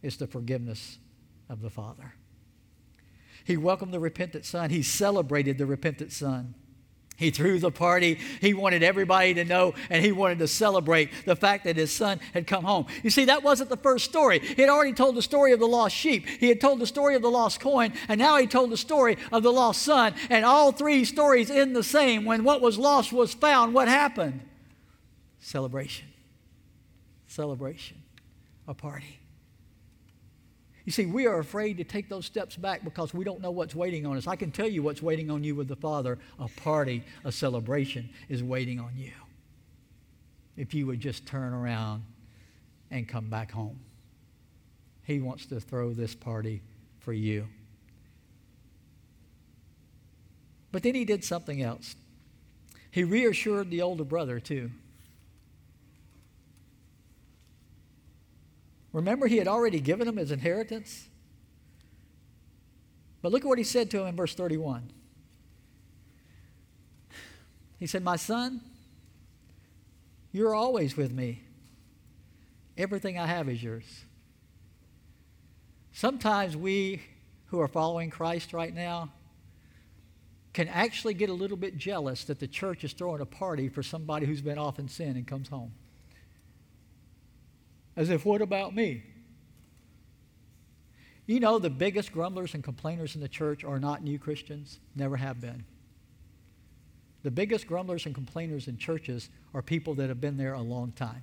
It's 0.00 0.16
the 0.16 0.26
forgiveness 0.26 0.98
of 1.48 1.60
the 1.60 1.70
Father. 1.70 2.14
He 3.44 3.56
welcomed 3.56 3.92
the 3.92 4.00
repentant 4.00 4.44
son. 4.44 4.70
He 4.70 4.82
celebrated 4.82 5.58
the 5.58 5.66
repentant 5.66 6.12
son. 6.12 6.54
He 7.18 7.30
threw 7.30 7.58
the 7.58 7.72
party. 7.72 8.20
He 8.40 8.54
wanted 8.54 8.84
everybody 8.84 9.34
to 9.34 9.44
know, 9.44 9.74
and 9.90 10.04
he 10.04 10.12
wanted 10.12 10.38
to 10.38 10.46
celebrate 10.46 11.10
the 11.24 11.34
fact 11.34 11.64
that 11.64 11.74
his 11.74 11.90
son 11.90 12.20
had 12.32 12.46
come 12.46 12.62
home. 12.62 12.86
You 13.02 13.10
see, 13.10 13.24
that 13.24 13.42
wasn't 13.42 13.70
the 13.70 13.76
first 13.76 14.04
story. 14.04 14.38
He 14.38 14.62
had 14.62 14.70
already 14.70 14.92
told 14.92 15.16
the 15.16 15.22
story 15.22 15.52
of 15.52 15.58
the 15.58 15.66
lost 15.66 15.96
sheep, 15.96 16.26
he 16.26 16.48
had 16.48 16.60
told 16.60 16.78
the 16.78 16.86
story 16.86 17.16
of 17.16 17.22
the 17.22 17.30
lost 17.30 17.58
coin, 17.58 17.92
and 18.06 18.20
now 18.20 18.36
he 18.36 18.46
told 18.46 18.70
the 18.70 18.76
story 18.76 19.18
of 19.32 19.42
the 19.42 19.52
lost 19.52 19.82
son. 19.82 20.14
And 20.30 20.44
all 20.44 20.70
three 20.70 21.04
stories 21.04 21.50
end 21.50 21.74
the 21.74 21.82
same. 21.82 22.24
When 22.24 22.44
what 22.44 22.60
was 22.60 22.78
lost 22.78 23.12
was 23.12 23.34
found, 23.34 23.74
what 23.74 23.88
happened? 23.88 24.40
Celebration. 25.40 26.06
Celebration. 27.26 27.96
A 28.68 28.74
party. 28.74 29.17
You 30.88 30.92
see, 30.92 31.04
we 31.04 31.26
are 31.26 31.38
afraid 31.38 31.76
to 31.76 31.84
take 31.84 32.08
those 32.08 32.24
steps 32.24 32.56
back 32.56 32.82
because 32.82 33.12
we 33.12 33.22
don't 33.22 33.42
know 33.42 33.50
what's 33.50 33.74
waiting 33.74 34.06
on 34.06 34.16
us. 34.16 34.26
I 34.26 34.36
can 34.36 34.50
tell 34.50 34.66
you 34.66 34.82
what's 34.82 35.02
waiting 35.02 35.30
on 35.30 35.44
you 35.44 35.54
with 35.54 35.68
the 35.68 35.76
Father. 35.76 36.18
A 36.38 36.48
party, 36.48 37.04
a 37.26 37.30
celebration 37.30 38.08
is 38.30 38.42
waiting 38.42 38.80
on 38.80 38.92
you. 38.96 39.12
If 40.56 40.72
you 40.72 40.86
would 40.86 41.00
just 41.00 41.26
turn 41.26 41.52
around 41.52 42.04
and 42.90 43.06
come 43.06 43.28
back 43.28 43.52
home. 43.52 43.78
He 45.04 45.20
wants 45.20 45.44
to 45.48 45.60
throw 45.60 45.92
this 45.92 46.14
party 46.14 46.62
for 47.00 47.12
you. 47.12 47.48
But 50.72 50.84
then 50.84 50.94
he 50.94 51.04
did 51.04 51.22
something 51.22 51.60
else. 51.60 51.96
He 52.90 53.04
reassured 53.04 53.68
the 53.68 53.82
older 53.82 54.04
brother, 54.04 54.40
too. 54.40 54.70
Remember, 58.92 59.26
he 59.26 59.36
had 59.36 59.48
already 59.48 59.80
given 59.80 60.08
him 60.08 60.16
his 60.16 60.30
inheritance? 60.30 61.08
But 63.20 63.32
look 63.32 63.42
at 63.42 63.48
what 63.48 63.58
he 63.58 63.64
said 63.64 63.90
to 63.90 64.00
him 64.00 64.06
in 64.08 64.16
verse 64.16 64.34
31. 64.34 64.90
He 67.78 67.86
said, 67.86 68.02
My 68.02 68.16
son, 68.16 68.60
you're 70.32 70.54
always 70.54 70.96
with 70.96 71.12
me. 71.12 71.42
Everything 72.76 73.18
I 73.18 73.26
have 73.26 73.48
is 73.48 73.62
yours. 73.62 74.04
Sometimes 75.92 76.56
we 76.56 77.02
who 77.46 77.60
are 77.60 77.68
following 77.68 78.10
Christ 78.10 78.52
right 78.52 78.74
now 78.74 79.10
can 80.52 80.68
actually 80.68 81.14
get 81.14 81.28
a 81.28 81.32
little 81.34 81.56
bit 81.56 81.76
jealous 81.76 82.24
that 82.24 82.40
the 82.40 82.46
church 82.46 82.84
is 82.84 82.92
throwing 82.92 83.20
a 83.20 83.26
party 83.26 83.68
for 83.68 83.82
somebody 83.82 84.26
who's 84.26 84.40
been 84.40 84.58
off 84.58 84.78
in 84.78 84.88
sin 84.88 85.16
and 85.16 85.26
comes 85.26 85.48
home. 85.48 85.72
As 87.98 88.10
if, 88.10 88.24
what 88.24 88.40
about 88.40 88.76
me? 88.76 89.02
You 91.26 91.40
know, 91.40 91.58
the 91.58 91.68
biggest 91.68 92.12
grumblers 92.12 92.54
and 92.54 92.62
complainers 92.62 93.16
in 93.16 93.20
the 93.20 93.28
church 93.28 93.64
are 93.64 93.80
not 93.80 94.04
new 94.04 94.20
Christians, 94.20 94.78
never 94.94 95.16
have 95.16 95.40
been. 95.40 95.64
The 97.24 97.32
biggest 97.32 97.66
grumblers 97.66 98.06
and 98.06 98.14
complainers 98.14 98.68
in 98.68 98.78
churches 98.78 99.30
are 99.52 99.62
people 99.62 99.94
that 99.96 100.08
have 100.10 100.20
been 100.20 100.36
there 100.36 100.54
a 100.54 100.62
long 100.62 100.92
time. 100.92 101.22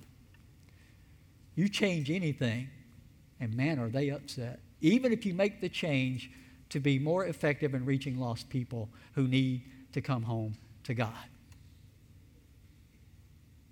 You 1.54 1.70
change 1.70 2.10
anything, 2.10 2.68
and 3.40 3.56
man, 3.56 3.78
are 3.78 3.88
they 3.88 4.10
upset. 4.10 4.60
Even 4.82 5.14
if 5.14 5.24
you 5.24 5.32
make 5.32 5.62
the 5.62 5.70
change 5.70 6.30
to 6.68 6.78
be 6.78 6.98
more 6.98 7.24
effective 7.24 7.74
in 7.74 7.86
reaching 7.86 8.20
lost 8.20 8.50
people 8.50 8.90
who 9.14 9.26
need 9.26 9.62
to 9.92 10.02
come 10.02 10.24
home 10.24 10.56
to 10.84 10.92
God. 10.92 11.14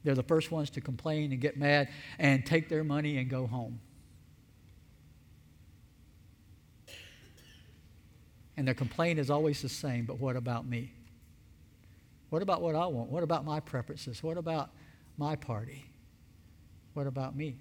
They're 0.04 0.14
the 0.14 0.22
first 0.22 0.50
ones 0.50 0.70
to 0.70 0.80
complain 0.80 1.32
and 1.32 1.40
get 1.40 1.56
mad 1.56 1.88
and 2.18 2.44
take 2.44 2.68
their 2.68 2.84
money 2.84 3.16
and 3.16 3.28
go 3.28 3.46
home. 3.46 3.80
And 8.56 8.68
their 8.68 8.74
complaint 8.74 9.18
is 9.18 9.30
always 9.30 9.62
the 9.62 9.68
same, 9.68 10.04
but 10.04 10.20
what 10.20 10.36
about 10.36 10.66
me? 10.66 10.92
What 12.30 12.42
about 12.42 12.62
what 12.62 12.74
I 12.76 12.86
want? 12.86 13.10
What 13.10 13.22
about 13.22 13.44
my 13.44 13.60
preferences? 13.60 14.22
What 14.22 14.36
about 14.36 14.70
my 15.16 15.36
party. 15.36 15.84
What 16.94 17.06
about 17.06 17.36
me? 17.36 17.56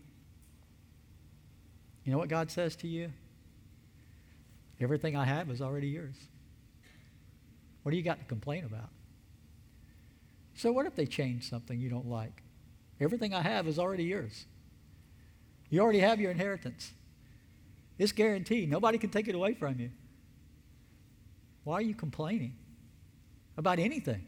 You 2.04 2.12
know 2.12 2.18
what 2.18 2.30
God 2.30 2.52
says 2.52 2.76
to 2.78 2.88
you? 2.88 3.12
Everything 4.80 5.16
I 5.16 5.26
have 5.26 5.50
is 5.50 5.62
already 5.62 5.88
yours. 5.88 6.16
What 7.84 7.92
do 7.92 7.98
you 7.98 8.04
got 8.04 8.20
to 8.20 8.26
complain 8.26 8.66
about? 8.66 8.90
So, 10.56 10.72
what 10.72 10.86
if 10.86 10.96
they 10.96 11.06
change 11.06 11.50
something 11.50 11.80
you 11.80 11.90
don't 11.90 12.08
like? 12.08 12.44
Everything 13.00 13.34
I 13.34 13.42
have 13.42 13.68
is 13.68 13.80
already 13.80 14.06
yours. 14.06 14.46
You 15.70 15.82
already 15.82 16.00
have 16.00 16.22
your 16.22 16.32
inheritance. 16.32 16.94
It's 17.98 18.12
guaranteed. 18.12 18.70
Nobody 18.70 18.98
can 18.98 19.10
take 19.10 19.28
it 19.28 19.36
away 19.36 19.54
from 19.54 19.80
you. 19.80 19.90
Why 21.64 21.76
are 21.76 21.82
you 21.82 21.96
complaining 21.96 22.56
about 23.58 23.80
anything? 23.80 24.26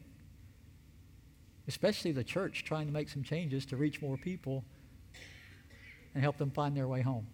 Especially 1.68 2.12
the 2.12 2.24
church 2.24 2.64
trying 2.64 2.88
to 2.88 2.94
make 2.94 3.10
some 3.10 3.24
changes 3.24 3.66
to 3.68 3.78
reach 3.78 4.02
more 4.02 4.18
people 4.18 4.64
and 6.14 6.24
help 6.24 6.38
them 6.38 6.52
find 6.52 6.76
their 6.76 6.88
way 6.88 7.02
home. 7.02 7.28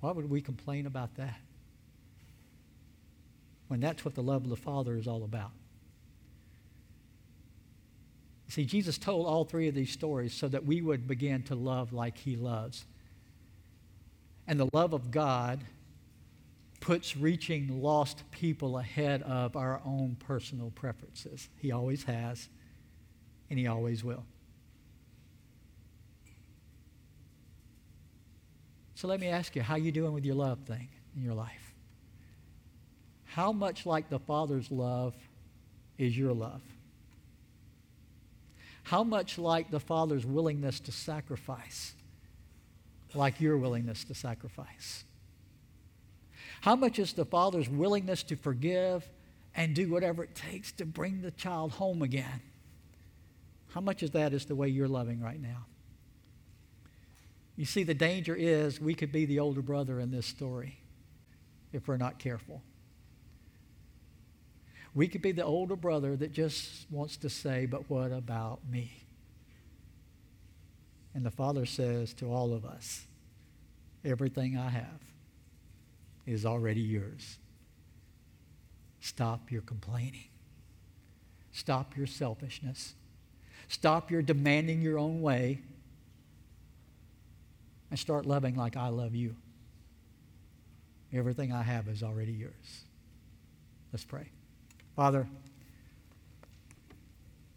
Why 0.00 0.12
would 0.12 0.28
we 0.28 0.40
complain 0.40 0.86
about 0.86 1.14
that? 1.16 1.40
When 3.68 3.80
that's 3.80 4.04
what 4.04 4.14
the 4.14 4.22
love 4.22 4.44
of 4.44 4.50
the 4.50 4.56
Father 4.56 4.96
is 4.96 5.06
all 5.06 5.24
about. 5.24 5.52
See, 8.50 8.64
Jesus 8.64 8.98
told 8.98 9.26
all 9.26 9.44
three 9.44 9.68
of 9.68 9.76
these 9.76 9.92
stories 9.92 10.34
so 10.34 10.48
that 10.48 10.64
we 10.64 10.82
would 10.82 11.06
begin 11.06 11.44
to 11.44 11.54
love 11.54 11.92
like 11.92 12.18
he 12.18 12.34
loves. 12.34 12.84
And 14.48 14.58
the 14.58 14.68
love 14.72 14.92
of 14.92 15.12
God 15.12 15.60
puts 16.80 17.16
reaching 17.16 17.80
lost 17.80 18.28
people 18.32 18.78
ahead 18.78 19.22
of 19.22 19.54
our 19.54 19.80
own 19.84 20.16
personal 20.18 20.70
preferences. 20.70 21.48
He 21.58 21.70
always 21.70 22.02
has, 22.04 22.48
and 23.50 23.56
he 23.56 23.68
always 23.68 24.02
will. 24.02 24.24
So 28.96 29.06
let 29.06 29.20
me 29.20 29.28
ask 29.28 29.54
you, 29.54 29.62
how 29.62 29.76
you 29.76 29.92
doing 29.92 30.12
with 30.12 30.24
your 30.24 30.34
love 30.34 30.58
thing 30.66 30.88
in 31.14 31.22
your 31.22 31.34
life? 31.34 31.72
How 33.26 33.52
much 33.52 33.86
like 33.86 34.10
the 34.10 34.18
Father's 34.18 34.72
love 34.72 35.14
is 35.98 36.18
your 36.18 36.32
love? 36.32 36.62
How 38.90 39.04
much 39.04 39.38
like 39.38 39.70
the 39.70 39.78
Father's 39.78 40.26
willingness 40.26 40.80
to 40.80 40.90
sacrifice, 40.90 41.94
like 43.14 43.40
your 43.40 43.56
willingness 43.56 44.02
to 44.02 44.16
sacrifice? 44.16 45.04
How 46.62 46.74
much 46.74 46.98
is 46.98 47.12
the 47.12 47.24
Father's 47.24 47.68
willingness 47.68 48.24
to 48.24 48.34
forgive 48.34 49.08
and 49.54 49.76
do 49.76 49.88
whatever 49.88 50.24
it 50.24 50.34
takes 50.34 50.72
to 50.72 50.84
bring 50.84 51.22
the 51.22 51.30
child 51.30 51.70
home 51.70 52.02
again? 52.02 52.42
How 53.68 53.80
much 53.80 54.02
of 54.02 54.10
that 54.10 54.32
is 54.32 54.46
the 54.46 54.56
way 54.56 54.66
you're 54.66 54.88
loving 54.88 55.20
right 55.20 55.40
now? 55.40 55.66
You 57.54 57.66
see, 57.66 57.84
the 57.84 57.94
danger 57.94 58.34
is 58.34 58.80
we 58.80 58.94
could 58.94 59.12
be 59.12 59.24
the 59.24 59.38
older 59.38 59.62
brother 59.62 60.00
in 60.00 60.10
this 60.10 60.26
story 60.26 60.80
if 61.72 61.86
we're 61.86 61.96
not 61.96 62.18
careful. 62.18 62.60
We 64.94 65.06
could 65.08 65.22
be 65.22 65.32
the 65.32 65.44
older 65.44 65.76
brother 65.76 66.16
that 66.16 66.32
just 66.32 66.90
wants 66.90 67.16
to 67.18 67.30
say, 67.30 67.66
but 67.66 67.88
what 67.88 68.12
about 68.12 68.60
me? 68.68 68.90
And 71.14 71.24
the 71.24 71.30
Father 71.30 71.66
says 71.66 72.12
to 72.14 72.32
all 72.32 72.52
of 72.52 72.64
us, 72.64 73.06
everything 74.04 74.56
I 74.56 74.70
have 74.70 75.00
is 76.26 76.44
already 76.44 76.80
yours. 76.80 77.38
Stop 79.00 79.50
your 79.50 79.62
complaining. 79.62 80.28
Stop 81.52 81.96
your 81.96 82.06
selfishness. 82.06 82.94
Stop 83.68 84.10
your 84.10 84.22
demanding 84.22 84.82
your 84.82 84.98
own 84.98 85.20
way 85.20 85.60
and 87.90 87.98
start 87.98 88.26
loving 88.26 88.56
like 88.56 88.76
I 88.76 88.88
love 88.88 89.14
you. 89.14 89.34
Everything 91.12 91.52
I 91.52 91.62
have 91.62 91.88
is 91.88 92.02
already 92.02 92.32
yours. 92.32 92.84
Let's 93.92 94.04
pray. 94.04 94.30
Father, 95.00 95.26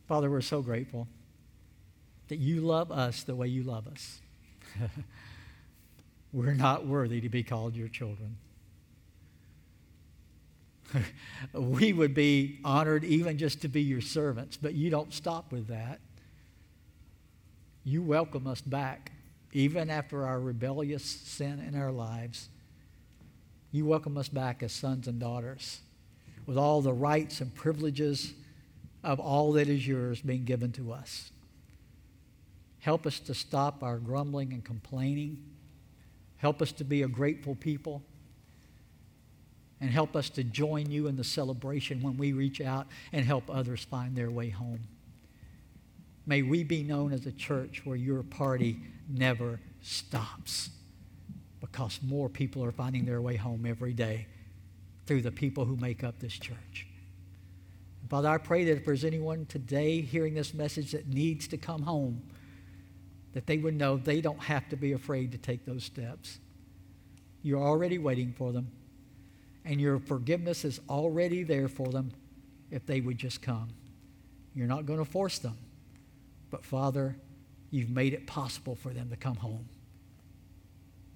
Father, 0.08 0.32
we're 0.32 0.40
so 0.40 0.62
grateful 0.62 1.10
that 2.30 2.38
you 2.38 2.62
love 2.62 2.90
us 2.90 3.24
the 3.24 3.36
way 3.36 3.50
you 3.50 3.64
love 3.64 3.86
us. 3.86 4.22
we're 6.32 6.54
not 6.54 6.88
worthy 6.88 7.20
to 7.20 7.28
be 7.28 7.44
called 7.44 7.76
your 7.76 7.90
children. 7.90 8.38
we 11.54 11.92
would 11.92 12.14
be 12.14 12.62
honored 12.64 13.04
even 13.04 13.38
just 13.38 13.60
to 13.64 13.68
be 13.68 13.82
your 13.82 14.00
servants, 14.00 14.56
but 14.56 14.74
you 14.74 14.90
don't 14.90 15.14
stop 15.14 15.52
with 15.52 15.68
that. 15.68 16.00
You 17.84 18.04
welcome 18.04 18.48
us 18.48 18.62
back 18.62 19.12
even 19.52 19.90
after 19.90 20.26
our 20.26 20.40
rebellious 20.40 21.04
sin 21.04 21.60
in 21.60 21.76
our 21.76 21.92
lives, 21.92 22.48
you 23.74 23.86
welcome 23.86 24.18
us 24.18 24.30
back 24.30 24.64
as 24.64 24.72
sons 24.72 25.10
and 25.10 25.20
daughters 25.20 25.82
with 26.46 26.58
all 26.58 26.82
the 26.82 26.94
rights 26.94 27.42
and 27.42 27.54
privileges 27.54 28.34
of 29.04 29.20
all 29.20 29.54
that 29.54 29.68
is 29.68 29.88
yours 29.88 30.22
being 30.22 30.46
given 30.46 30.72
to 30.74 30.92
us. 30.92 31.32
Help 32.80 33.06
us 33.06 33.20
to 33.20 33.34
stop 33.34 33.84
our 33.84 33.98
grumbling 33.98 34.52
and 34.54 34.64
complaining. 34.64 35.42
Help 36.38 36.62
us 36.62 36.72
to 36.74 36.84
be 36.84 37.02
a 37.02 37.08
grateful 37.08 37.56
people. 37.56 38.02
And 39.80 39.90
help 39.90 40.16
us 40.16 40.30
to 40.32 40.44
join 40.44 40.90
you 40.90 41.08
in 41.08 41.18
the 41.18 41.24
celebration 41.24 42.02
when 42.02 42.18
we 42.18 42.32
reach 42.32 42.62
out 42.62 42.88
and 43.12 43.26
help 43.26 43.50
others 43.50 43.84
find 43.84 44.16
their 44.16 44.32
way 44.32 44.50
home. 44.50 44.80
May 46.26 46.42
we 46.42 46.64
be 46.64 46.84
known 46.84 47.12
as 47.12 47.26
a 47.26 47.34
church 47.34 47.82
where 47.84 47.98
your 47.98 48.24
party 48.24 48.80
never 49.10 49.60
stops 49.82 50.70
because 51.60 52.00
more 52.02 52.30
people 52.30 52.64
are 52.64 52.72
finding 52.72 53.04
their 53.04 53.22
way 53.22 53.36
home 53.36 53.66
every 53.66 53.94
day 53.94 54.28
through 55.06 55.22
the 55.22 55.32
people 55.32 55.66
who 55.66 55.76
make 55.76 56.04
up 56.04 56.20
this 56.20 56.34
church. 56.34 56.88
Father, 58.10 58.30
I 58.30 58.38
pray 58.38 58.64
that 58.66 58.78
if 58.78 58.86
there's 58.86 59.04
anyone 59.04 59.46
today 59.48 60.02
hearing 60.02 60.36
this 60.36 60.54
message 60.54 60.92
that 60.92 61.08
needs 61.08 61.48
to 61.48 61.58
come 61.58 61.82
home, 61.82 62.22
that 63.34 63.48
they 63.48 63.58
would 63.58 63.76
know 63.76 63.98
they 63.98 64.22
don't 64.22 64.42
have 64.44 64.70
to 64.70 64.76
be 64.76 64.92
afraid 64.92 65.32
to 65.32 65.38
take 65.38 65.66
those 65.66 65.84
steps. 65.84 66.38
You're 67.42 67.64
already 67.64 67.98
waiting 67.98 68.32
for 68.32 68.52
them, 68.52 68.72
and 69.66 69.82
your 69.82 69.98
forgiveness 70.00 70.64
is 70.64 70.80
already 70.88 71.44
there 71.44 71.68
for 71.68 71.88
them 71.88 72.12
if 72.70 72.86
they 72.86 73.02
would 73.02 73.18
just 73.18 73.42
come. 73.42 73.70
You're 74.54 74.68
not 74.68 74.86
going 74.86 75.00
to 75.00 75.06
force 75.06 75.40
them. 75.40 75.58
But 76.52 76.64
Father, 76.64 77.16
you've 77.72 77.90
made 77.90 78.14
it 78.14 78.28
possible 78.28 78.76
for 78.76 78.90
them 78.90 79.10
to 79.10 79.16
come 79.16 79.38
home. 79.38 79.68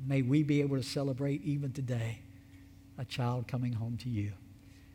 May 0.04 0.24
we 0.24 0.42
be 0.42 0.62
able 0.62 0.78
to 0.78 0.84
celebrate 0.84 1.44
even 1.44 1.74
today 1.74 2.22
a 2.98 3.06
child 3.06 3.48
coming 3.48 3.74
home 3.74 3.98
to 3.98 4.10
you. 4.10 4.34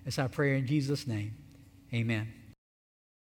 It's 0.05 0.19
our 0.19 0.29
prayer 0.29 0.55
in 0.55 0.67
Jesus' 0.67 1.07
name. 1.07 1.37
Amen. 1.95 2.33